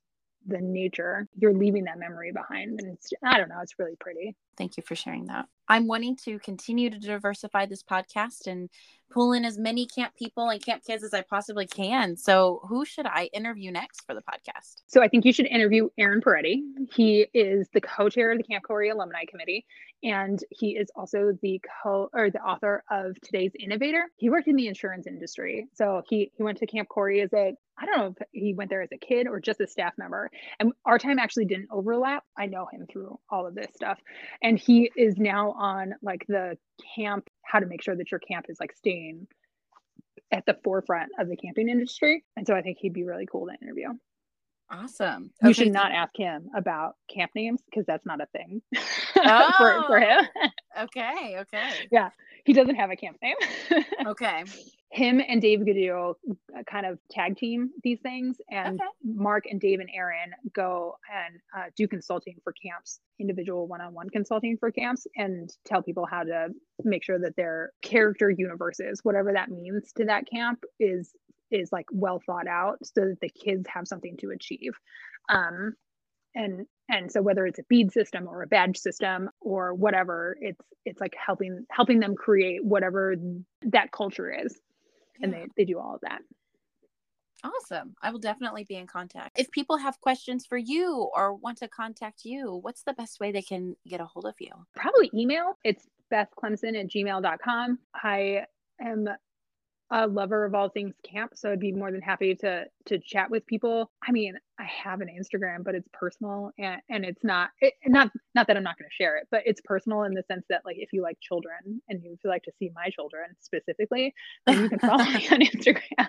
the 0.47 0.61
nature. 0.61 1.27
You're 1.37 1.55
leaving 1.55 1.85
that 1.85 1.99
memory 1.99 2.33
behind 2.33 2.81
and 2.81 2.95
it's 2.95 3.11
i 3.25 3.37
don't 3.37 3.49
know 3.49 3.61
it's 3.63 3.79
really 3.79 3.97
pretty 3.99 4.37
thank 4.59 4.77
you 4.77 4.83
for 4.83 4.95
sharing 4.95 5.27
that 5.27 5.47
i'm 5.69 5.87
wanting 5.87 6.17
to 6.17 6.39
continue 6.41 6.91
to 6.91 6.99
diversify 6.99 7.65
this 7.65 7.83
podcast 7.83 8.47
and 8.47 8.69
pull 9.11 9.33
in 9.33 9.45
as 9.45 9.57
many 9.57 9.87
camp 9.87 10.13
people 10.19 10.49
and 10.51 10.63
camp 10.63 10.83
kids 10.85 11.03
as 11.03 11.15
i 11.15 11.23
possibly 11.23 11.67
can 11.67 12.17
so 12.17 12.61
who 12.69 12.85
should 12.85 13.07
i 13.07 13.31
interview 13.33 13.71
next 13.71 14.05
for 14.07 14.15
the 14.15 14.23
podcast 14.23 14.83
so 14.87 15.03
i 15.03 15.09
think 15.09 15.25
you 15.25 15.33
should 15.33 15.47
interview 15.47 15.89
aaron 15.97 16.21
peretti 16.21 16.61
he 16.93 17.27
is 17.33 17.69
the 17.73 17.81
co-chair 17.81 18.33
of 18.33 18.39
the 18.39 18.45
camp 18.45 18.65
cory 18.65 18.91
alumni 18.91 19.25
committee 19.25 19.65
and 20.03 20.45
he 20.51 20.77
is 20.77 20.89
also 20.95 21.33
the 21.43 21.61
co 21.83 22.11
or 22.13 22.31
the 22.31 22.41
author 22.41 22.85
of 22.91 23.19
today's 23.23 23.53
innovator 23.59 24.05
he 24.17 24.29
worked 24.29 24.49
in 24.49 24.57
the 24.57 24.67
insurance 24.67 25.07
industry 25.07 25.67
so 25.75 26.03
he 26.09 26.31
he 26.37 26.43
went 26.43 26.59
to 26.59 26.67
camp 26.67 26.89
cory 26.89 27.21
as 27.21 27.33
a 27.33 27.55
I 27.81 27.87
don't 27.87 27.97
know 27.97 28.15
if 28.19 28.29
he 28.33 28.55
went 28.55 28.71
there 28.71 28.83
as 28.83 28.91
a 28.93 28.99
kid 28.99 29.27
or 29.29 29.41
just 29.41 29.61
a 29.61 29.67
staff 29.67 29.93
member. 29.97 30.31
And 30.59 30.73
our 30.85 30.99
time 30.99 31.19
actually 31.19 31.45
didn't 31.45 31.69
overlap. 31.71 32.25
I 32.37 32.47
know 32.47 32.67
him 32.67 32.87
through 32.91 33.19
all 33.31 33.47
of 33.47 33.55
this 33.55 33.69
stuff. 33.75 33.99
He 34.57 34.91
is 34.97 35.17
now 35.17 35.53
on 35.53 35.95
like 36.03 36.25
the 36.29 36.57
camp, 36.95 37.29
how 37.43 37.59
to 37.59 37.67
make 37.67 37.83
sure 37.83 37.97
that 37.97 38.11
your 38.11 38.21
camp 38.21 38.47
is 38.49 38.59
like 38.61 38.75
staying 38.77 39.27
at 40.31 40.45
the 40.47 40.57
forefront 40.63 41.11
of 41.19 41.29
the 41.29 41.37
camping 41.37 41.69
industry. 41.69 42.25
And 42.37 42.47
so 42.47 42.55
I 42.55 42.63
think 42.63 42.79
he'd 42.79 42.93
be 42.93 43.05
really 43.05 43.27
cool 43.27 43.47
to 43.47 43.55
interview. 43.61 43.89
Awesome. 44.71 45.31
You 45.43 45.51
okay. 45.51 45.65
should 45.65 45.73
not 45.73 45.93
ask 45.93 46.15
him 46.15 46.51
about 46.55 46.97
camp 47.13 47.33
names 47.35 47.61
because 47.65 47.87
that's 47.87 48.05
not 48.05 48.21
a 48.21 48.27
thing 48.27 48.61
oh, 49.17 49.53
for, 49.59 49.83
for 49.87 49.99
oh. 49.99 50.01
him. 50.01 50.27
okay. 50.83 51.39
Okay. 51.41 51.71
Yeah. 51.91 52.11
He 52.45 52.53
doesn't 52.53 52.77
have 52.77 52.91
a 52.91 52.97
camp 52.97 53.17
name. 53.23 53.37
okay 54.07 54.45
him 54.91 55.21
and 55.27 55.43
Dave 55.43 55.61
Gaddio 55.61 56.15
uh, 56.57 56.63
kind 56.71 56.87
of 56.87 56.99
tag 57.11 57.37
team 57.37 57.71
these 57.83 58.01
things, 58.01 58.39
and 58.51 58.81
okay. 58.81 58.89
Mark 59.05 59.45
and 59.51 59.61
Dave 59.61 59.81
and 59.81 59.91
Aaron 59.95 60.33
go 60.55 60.97
and 61.13 61.41
uh, 61.57 61.71
do 61.77 61.87
consulting 61.87 62.37
for 62.43 62.55
camps, 62.55 63.01
individual 63.19 63.67
one-on-one 63.67 64.09
consulting 64.11 64.57
for 64.57 64.71
camps, 64.71 65.07
and 65.17 65.51
tell 65.67 65.83
people 65.83 66.07
how 66.07 66.23
to 66.23 66.49
make 66.85 67.05
sure 67.05 67.19
that 67.19 67.37
their 67.37 67.73
character 67.83 68.31
universes, 68.31 69.01
whatever 69.03 69.33
that 69.33 69.51
means 69.51 69.93
to 69.97 70.07
that 70.07 70.25
camp, 70.27 70.65
is 70.81 71.11
is 71.51 71.71
like 71.71 71.87
well 71.93 72.23
thought 72.25 72.47
out, 72.47 72.79
so 72.83 73.03
that 73.03 73.19
the 73.21 73.29
kids 73.29 73.67
have 73.69 73.87
something 73.87 74.17
to 74.19 74.31
achieve. 74.31 74.73
Um, 75.29 75.75
and 76.35 76.67
and 76.89 77.13
so 77.13 77.21
whether 77.21 77.47
it's 77.47 77.59
a 77.59 77.65
bead 77.69 77.93
system 77.93 78.27
or 78.27 78.43
a 78.43 78.47
badge 78.47 78.79
system 78.79 79.29
or 79.41 79.75
whatever 79.75 80.37
it's 80.41 80.61
it's 80.85 81.01
like 81.01 81.15
helping 81.15 81.67
helping 81.71 82.01
them 82.01 82.15
create 82.15 82.65
whatever 82.65 83.17
that 83.63 83.93
culture 83.93 84.33
is 84.33 84.59
yeah. 85.19 85.25
and 85.25 85.35
they, 85.35 85.47
they 85.57 85.65
do 85.65 85.79
all 85.79 85.95
of 85.95 86.01
that. 86.03 86.21
Awesome. 87.45 87.95
I 88.03 88.11
will 88.11 88.19
definitely 88.19 88.65
be 88.65 88.75
in 88.75 88.87
contact. 88.87 89.39
If 89.39 89.51
people 89.53 89.77
have 89.77 90.01
questions 90.01 90.45
for 90.45 90.59
you 90.59 91.09
or 91.15 91.35
want 91.35 91.59
to 91.59 91.69
contact 91.69 92.25
you 92.25 92.59
what's 92.63 92.83
the 92.83 92.95
best 92.95 93.21
way 93.21 93.31
they 93.31 93.43
can 93.43 93.77
get 93.87 94.01
a 94.01 94.05
hold 94.05 94.27
of 94.27 94.35
you? 94.41 94.51
Probably 94.75 95.11
email. 95.15 95.57
It's 95.63 95.87
bethclemson 96.13 96.79
at 96.79 96.89
gmail.com 96.89 97.79
i 98.03 98.43
am 98.81 99.09
a 99.91 100.07
lover 100.07 100.45
of 100.45 100.55
all 100.55 100.69
things 100.69 100.95
camp, 101.03 101.33
so 101.35 101.51
I'd 101.51 101.61
be 101.61 101.73
more 101.73 101.91
than 101.91 102.03
happy 102.03 102.35
to 102.37 102.65
to 102.87 102.99
chat 102.99 103.31
with 103.31 103.47
people. 103.47 103.91
I 104.07 104.13
mean, 104.13 104.35
I 104.59 104.65
have 104.65 105.01
an 105.01 105.09
Instagram, 105.09 105.65
but 105.65 105.75
it's 105.75 105.89
personal 105.93 106.51
and 106.59 106.81
and 106.91 107.05
it's 107.05 107.25
not 107.25 107.51
it, 107.61 107.75
not 107.87 108.11
not 108.35 108.47
that 108.47 108.57
I'm 108.57 108.63
not 108.63 108.79
going 108.79 108.89
to 108.89 108.95
share 108.95 109.17
it, 109.17 109.29
but 109.31 109.43
it's 109.47 109.61
personal 109.65 110.03
in 110.03 110.13
the 110.13 110.23
sense 110.31 110.45
that 110.51 110.63
like 110.65 110.77
if 110.79 110.93
you 110.93 111.03
like 111.03 111.19
children 111.21 111.81
and 111.89 112.03
you 112.03 112.17
like 112.25 112.43
to 112.45 112.53
see 112.59 112.71
my 112.75 112.91
children 112.91 113.31
specifically, 113.41 114.15
then 114.47 114.63
you 114.63 114.69
can 114.69 114.79
follow 114.79 115.05
me 115.05 115.29
on 115.31 115.41
Instagram. 115.41 116.09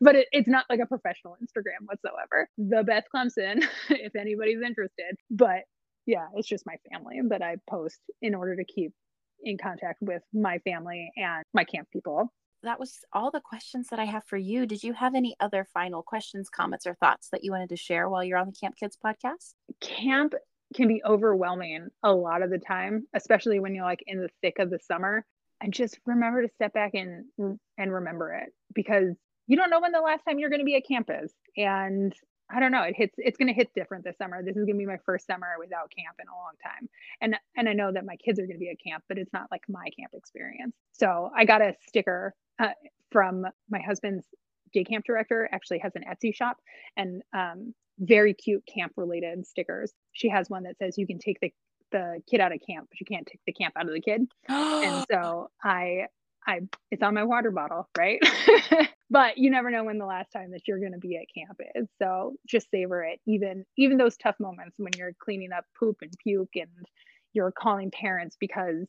but 0.00 0.14
it, 0.14 0.28
it's 0.32 0.48
not 0.48 0.66
like 0.68 0.80
a 0.80 0.86
professional 0.86 1.36
Instagram 1.42 1.86
whatsoever. 1.86 2.48
The 2.58 2.82
Beth 2.84 3.04
Clemson, 3.14 3.64
if 3.90 4.14
anybody's 4.14 4.60
interested. 4.64 5.16
But 5.30 5.62
yeah, 6.04 6.26
it's 6.34 6.48
just 6.48 6.66
my 6.66 6.76
family 6.90 7.20
that 7.30 7.42
I 7.42 7.56
post 7.68 8.00
in 8.20 8.34
order 8.34 8.56
to 8.56 8.64
keep 8.64 8.92
in 9.42 9.58
contact 9.58 9.98
with 10.00 10.22
my 10.32 10.58
family 10.58 11.10
and 11.16 11.44
my 11.54 11.64
camp 11.64 11.88
people 11.92 12.30
that 12.62 12.80
was 12.80 12.98
all 13.12 13.30
the 13.30 13.40
questions 13.40 13.88
that 13.90 13.98
I 13.98 14.04
have 14.04 14.24
for 14.24 14.36
you. 14.36 14.66
Did 14.66 14.82
you 14.82 14.92
have 14.92 15.14
any 15.14 15.36
other 15.40 15.66
final 15.72 16.02
questions, 16.02 16.48
comments, 16.48 16.86
or 16.86 16.94
thoughts 16.94 17.28
that 17.30 17.44
you 17.44 17.52
wanted 17.52 17.68
to 17.70 17.76
share 17.76 18.08
while 18.08 18.24
you're 18.24 18.38
on 18.38 18.46
the 18.46 18.56
Camp 18.58 18.76
Kids 18.76 18.98
podcast? 19.04 19.54
Camp 19.80 20.34
can 20.74 20.88
be 20.88 21.02
overwhelming 21.04 21.88
a 22.02 22.12
lot 22.12 22.42
of 22.42 22.50
the 22.50 22.58
time, 22.58 23.06
especially 23.14 23.60
when 23.60 23.74
you're 23.74 23.84
like 23.84 24.02
in 24.06 24.20
the 24.20 24.30
thick 24.42 24.58
of 24.58 24.70
the 24.70 24.80
summer. 24.80 25.24
And 25.60 25.72
just 25.72 25.98
remember 26.04 26.42
to 26.42 26.52
step 26.54 26.74
back 26.74 26.92
and 26.94 27.24
and 27.78 27.92
remember 27.92 28.34
it 28.34 28.52
because 28.74 29.14
you 29.46 29.56
don't 29.56 29.70
know 29.70 29.80
when 29.80 29.92
the 29.92 30.00
last 30.00 30.22
time 30.28 30.38
you're 30.38 30.50
going 30.50 30.60
to 30.60 30.66
be 30.66 30.76
at 30.76 30.86
camp 30.86 31.08
is. 31.10 31.32
And 31.56 32.12
I 32.50 32.60
don't 32.60 32.72
know, 32.72 32.82
it 32.82 32.94
hits 32.96 33.14
it's 33.18 33.36
going 33.36 33.48
to 33.48 33.54
hit 33.54 33.74
different 33.74 34.04
this 34.04 34.16
summer. 34.18 34.42
This 34.42 34.56
is 34.56 34.64
going 34.64 34.76
to 34.76 34.78
be 34.78 34.86
my 34.86 34.98
first 35.04 35.26
summer 35.26 35.48
without 35.58 35.90
camp 35.96 36.16
in 36.20 36.28
a 36.28 36.34
long 36.34 36.52
time. 36.62 36.88
And 37.20 37.36
and 37.56 37.68
I 37.68 37.72
know 37.72 37.92
that 37.92 38.04
my 38.04 38.16
kids 38.16 38.38
are 38.38 38.46
going 38.46 38.56
to 38.56 38.60
be 38.60 38.70
at 38.70 38.76
camp, 38.80 39.04
but 39.08 39.18
it's 39.18 39.32
not 39.32 39.48
like 39.50 39.62
my 39.68 39.86
camp 39.98 40.12
experience. 40.14 40.74
So, 40.92 41.30
I 41.34 41.44
got 41.44 41.60
a 41.60 41.74
sticker 41.86 42.34
uh, 42.58 42.68
from 43.10 43.46
my 43.68 43.80
husband's 43.80 44.26
day 44.72 44.84
camp 44.84 45.04
director 45.04 45.48
actually 45.52 45.78
has 45.78 45.92
an 45.94 46.04
Etsy 46.08 46.34
shop 46.34 46.58
and 46.96 47.22
um, 47.32 47.74
very 47.98 48.34
cute 48.34 48.62
camp 48.72 48.92
related 48.96 49.46
stickers. 49.46 49.92
She 50.12 50.28
has 50.28 50.50
one 50.50 50.64
that 50.64 50.76
says 50.78 50.98
you 50.98 51.06
can 51.06 51.18
take 51.18 51.40
the 51.40 51.50
the 51.92 52.20
kid 52.28 52.40
out 52.40 52.52
of 52.52 52.60
camp, 52.68 52.88
but 52.90 52.98
you 53.00 53.06
can't 53.06 53.26
take 53.26 53.40
the 53.46 53.52
camp 53.52 53.74
out 53.76 53.86
of 53.86 53.92
the 53.92 54.00
kid. 54.00 54.22
and 54.48 55.04
so 55.10 55.48
I 55.62 56.06
I 56.46 56.60
it's 56.90 57.02
on 57.02 57.14
my 57.14 57.24
water 57.24 57.50
bottle, 57.50 57.88
right? 57.96 58.20
but 59.10 59.38
you 59.38 59.50
never 59.50 59.70
know 59.70 59.84
when 59.84 59.98
the 59.98 60.06
last 60.06 60.30
time 60.30 60.50
that 60.52 60.66
you're 60.66 60.80
going 60.80 60.92
to 60.92 60.98
be 60.98 61.16
at 61.16 61.26
camp 61.34 61.60
is. 61.74 61.88
So 62.00 62.34
just 62.46 62.70
savor 62.70 63.02
it 63.04 63.20
even 63.26 63.64
even 63.76 63.96
those 63.96 64.16
tough 64.16 64.36
moments 64.38 64.76
when 64.78 64.92
you're 64.96 65.12
cleaning 65.18 65.52
up 65.52 65.64
poop 65.78 65.98
and 66.02 66.12
puke 66.22 66.54
and 66.54 66.68
you're 67.32 67.52
calling 67.52 67.90
parents 67.90 68.36
because 68.38 68.86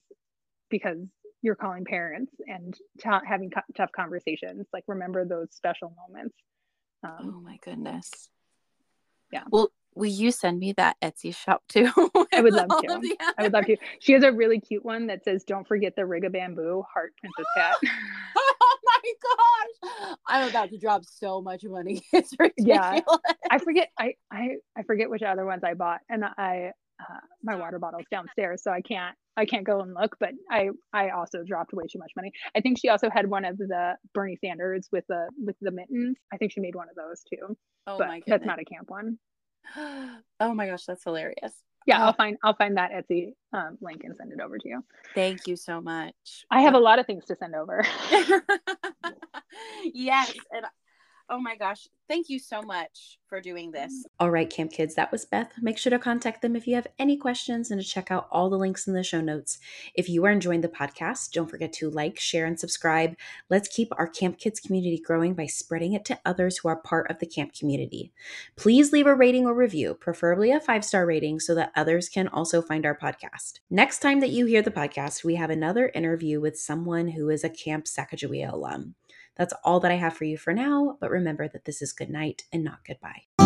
because 0.69 0.99
you're 1.41 1.55
calling 1.55 1.85
parents 1.85 2.33
and 2.47 2.73
t- 2.73 3.09
having 3.25 3.49
co- 3.49 3.61
tough 3.75 3.91
conversations 3.91 4.65
like 4.73 4.83
remember 4.87 5.25
those 5.25 5.49
special 5.51 5.93
moments 6.07 6.35
um, 7.03 7.35
oh 7.35 7.41
my 7.41 7.57
goodness 7.63 8.29
yeah 9.31 9.43
well 9.51 9.69
will 9.97 10.05
you 10.05 10.31
send 10.31 10.59
me 10.59 10.73
that 10.73 10.95
etsy 11.01 11.35
shop 11.35 11.63
too 11.67 11.89
i 12.33 12.41
would 12.41 12.53
love 12.53 12.69
to 12.69 13.15
i 13.37 13.43
would 13.43 13.53
love 13.53 13.65
to 13.65 13.75
she 13.99 14.13
has 14.13 14.23
a 14.23 14.31
really 14.31 14.59
cute 14.59 14.83
one 14.85 15.07
that 15.07 15.23
says 15.23 15.43
don't 15.43 15.67
forget 15.67 15.95
the 15.95 16.05
rig 16.05 16.23
of 16.23 16.31
bamboo 16.31 16.83
heart 16.93 17.13
princess 17.19 17.45
cat 17.55 17.75
oh 18.37 18.77
my 18.85 19.13
gosh 19.23 20.17
i'm 20.27 20.49
about 20.49 20.69
to 20.69 20.77
drop 20.77 21.03
so 21.05 21.41
much 21.41 21.63
money 21.63 22.01
it's 22.13 22.33
ridiculous. 22.39 22.67
yeah 22.67 22.99
i 23.49 23.57
forget 23.57 23.89
i 23.99 24.13
i 24.31 24.55
i 24.77 24.83
forget 24.83 25.09
which 25.09 25.23
other 25.23 25.45
ones 25.45 25.63
i 25.63 25.73
bought 25.73 25.99
and 26.09 26.23
i 26.37 26.71
uh, 26.99 27.19
my 27.43 27.55
water 27.55 27.79
bottle's 27.79 28.05
downstairs, 28.11 28.63
so 28.63 28.71
I 28.71 28.81
can't 28.81 29.15
I 29.35 29.45
can't 29.45 29.65
go 29.65 29.81
and 29.81 29.93
look. 29.93 30.15
But 30.19 30.31
I 30.49 30.69
I 30.93 31.09
also 31.09 31.43
dropped 31.43 31.73
way 31.73 31.85
too 31.91 31.99
much 31.99 32.11
money. 32.15 32.31
I 32.55 32.61
think 32.61 32.79
she 32.79 32.89
also 32.89 33.09
had 33.09 33.29
one 33.29 33.45
of 33.45 33.57
the 33.57 33.95
Bernie 34.13 34.37
Sanders 34.43 34.87
with 34.91 35.05
the 35.07 35.29
with 35.37 35.55
the 35.61 35.71
mittens. 35.71 36.17
I 36.33 36.37
think 36.37 36.51
she 36.51 36.59
made 36.59 36.75
one 36.75 36.87
of 36.89 36.95
those 36.95 37.23
too. 37.23 37.55
Oh 37.85 37.97
but 37.97 38.07
my 38.07 38.19
goodness. 38.19 38.23
that's 38.27 38.45
not 38.45 38.59
a 38.59 38.65
camp 38.65 38.89
one. 38.89 39.17
oh 40.39 40.53
my 40.53 40.67
gosh, 40.67 40.85
that's 40.85 41.03
hilarious. 41.03 41.53
Yeah, 41.85 42.03
I'll 42.03 42.13
find 42.13 42.37
I'll 42.43 42.55
find 42.55 42.75
that 42.77 42.91
Etsy 42.91 43.33
um, 43.53 43.77
link 43.79 44.03
and 44.03 44.15
send 44.15 44.33
it 44.33 44.41
over 44.41 44.57
to 44.57 44.67
you. 44.67 44.83
Thank 45.15 45.47
you 45.47 45.55
so 45.55 45.79
much. 45.79 46.13
I 46.51 46.61
have 46.61 46.73
a 46.73 46.79
lot 46.79 46.99
of 46.99 47.05
things 47.05 47.23
to 47.25 47.35
send 47.35 47.55
over. 47.55 47.85
yes, 49.93 50.33
and 50.51 50.65
Oh 51.29 51.39
my 51.39 51.55
gosh. 51.55 51.87
Thank 52.07 52.29
you 52.29 52.39
so 52.39 52.61
much 52.61 53.19
for 53.27 53.41
doing 53.41 53.71
this. 53.71 54.05
All 54.17 54.31
right, 54.31 54.49
Camp 54.49 54.71
Kids, 54.71 54.95
that 54.95 55.11
was 55.11 55.25
Beth. 55.25 55.51
Make 55.61 55.77
sure 55.77 55.89
to 55.89 55.99
contact 55.99 56.41
them 56.41 56.55
if 56.55 56.65
you 56.65 56.75
have 56.75 56.87
any 56.97 57.17
questions 57.17 57.69
and 57.69 57.81
to 57.81 57.85
check 57.85 58.09
out 58.09 58.29
all 58.31 58.49
the 58.49 58.57
links 58.57 58.87
in 58.87 58.93
the 58.93 59.03
show 59.03 59.19
notes. 59.19 59.59
If 59.93 60.07
you 60.07 60.23
are 60.23 60.31
enjoying 60.31 60.61
the 60.61 60.69
podcast, 60.69 61.31
don't 61.31 61.49
forget 61.49 61.73
to 61.73 61.89
like, 61.89 62.17
share, 62.17 62.45
and 62.45 62.57
subscribe. 62.57 63.17
Let's 63.49 63.67
keep 63.67 63.89
our 63.97 64.07
Camp 64.07 64.39
Kids 64.39 64.61
community 64.61 65.01
growing 65.05 65.33
by 65.33 65.47
spreading 65.47 65.91
it 65.91 66.05
to 66.05 66.19
others 66.25 66.59
who 66.59 66.69
are 66.69 66.77
part 66.77 67.11
of 67.11 67.19
the 67.19 67.25
camp 67.25 67.53
community. 67.53 68.13
Please 68.55 68.93
leave 68.93 69.07
a 69.07 69.13
rating 69.13 69.45
or 69.45 69.53
review, 69.53 69.95
preferably 69.95 70.51
a 70.51 70.61
five 70.61 70.85
star 70.85 71.05
rating, 71.05 71.41
so 71.41 71.53
that 71.55 71.73
others 71.75 72.07
can 72.07 72.29
also 72.29 72.61
find 72.61 72.85
our 72.85 72.97
podcast. 72.97 73.59
Next 73.69 73.99
time 73.99 74.21
that 74.21 74.29
you 74.29 74.45
hear 74.45 74.61
the 74.61 74.71
podcast, 74.71 75.25
we 75.25 75.35
have 75.35 75.49
another 75.49 75.91
interview 75.93 76.39
with 76.39 76.57
someone 76.57 77.09
who 77.09 77.27
is 77.29 77.43
a 77.43 77.49
Camp 77.49 77.85
Sacagawea 77.85 78.53
alum. 78.53 78.95
That's 79.37 79.53
all 79.63 79.79
that 79.81 79.91
I 79.91 79.95
have 79.95 80.15
for 80.15 80.25
you 80.25 80.37
for 80.37 80.53
now, 80.53 80.97
but 80.99 81.11
remember 81.11 81.47
that 81.47 81.65
this 81.65 81.81
is 81.81 81.93
good 81.93 82.09
night 82.09 82.43
and 82.51 82.63
not 82.63 82.79
goodbye. 82.85 83.36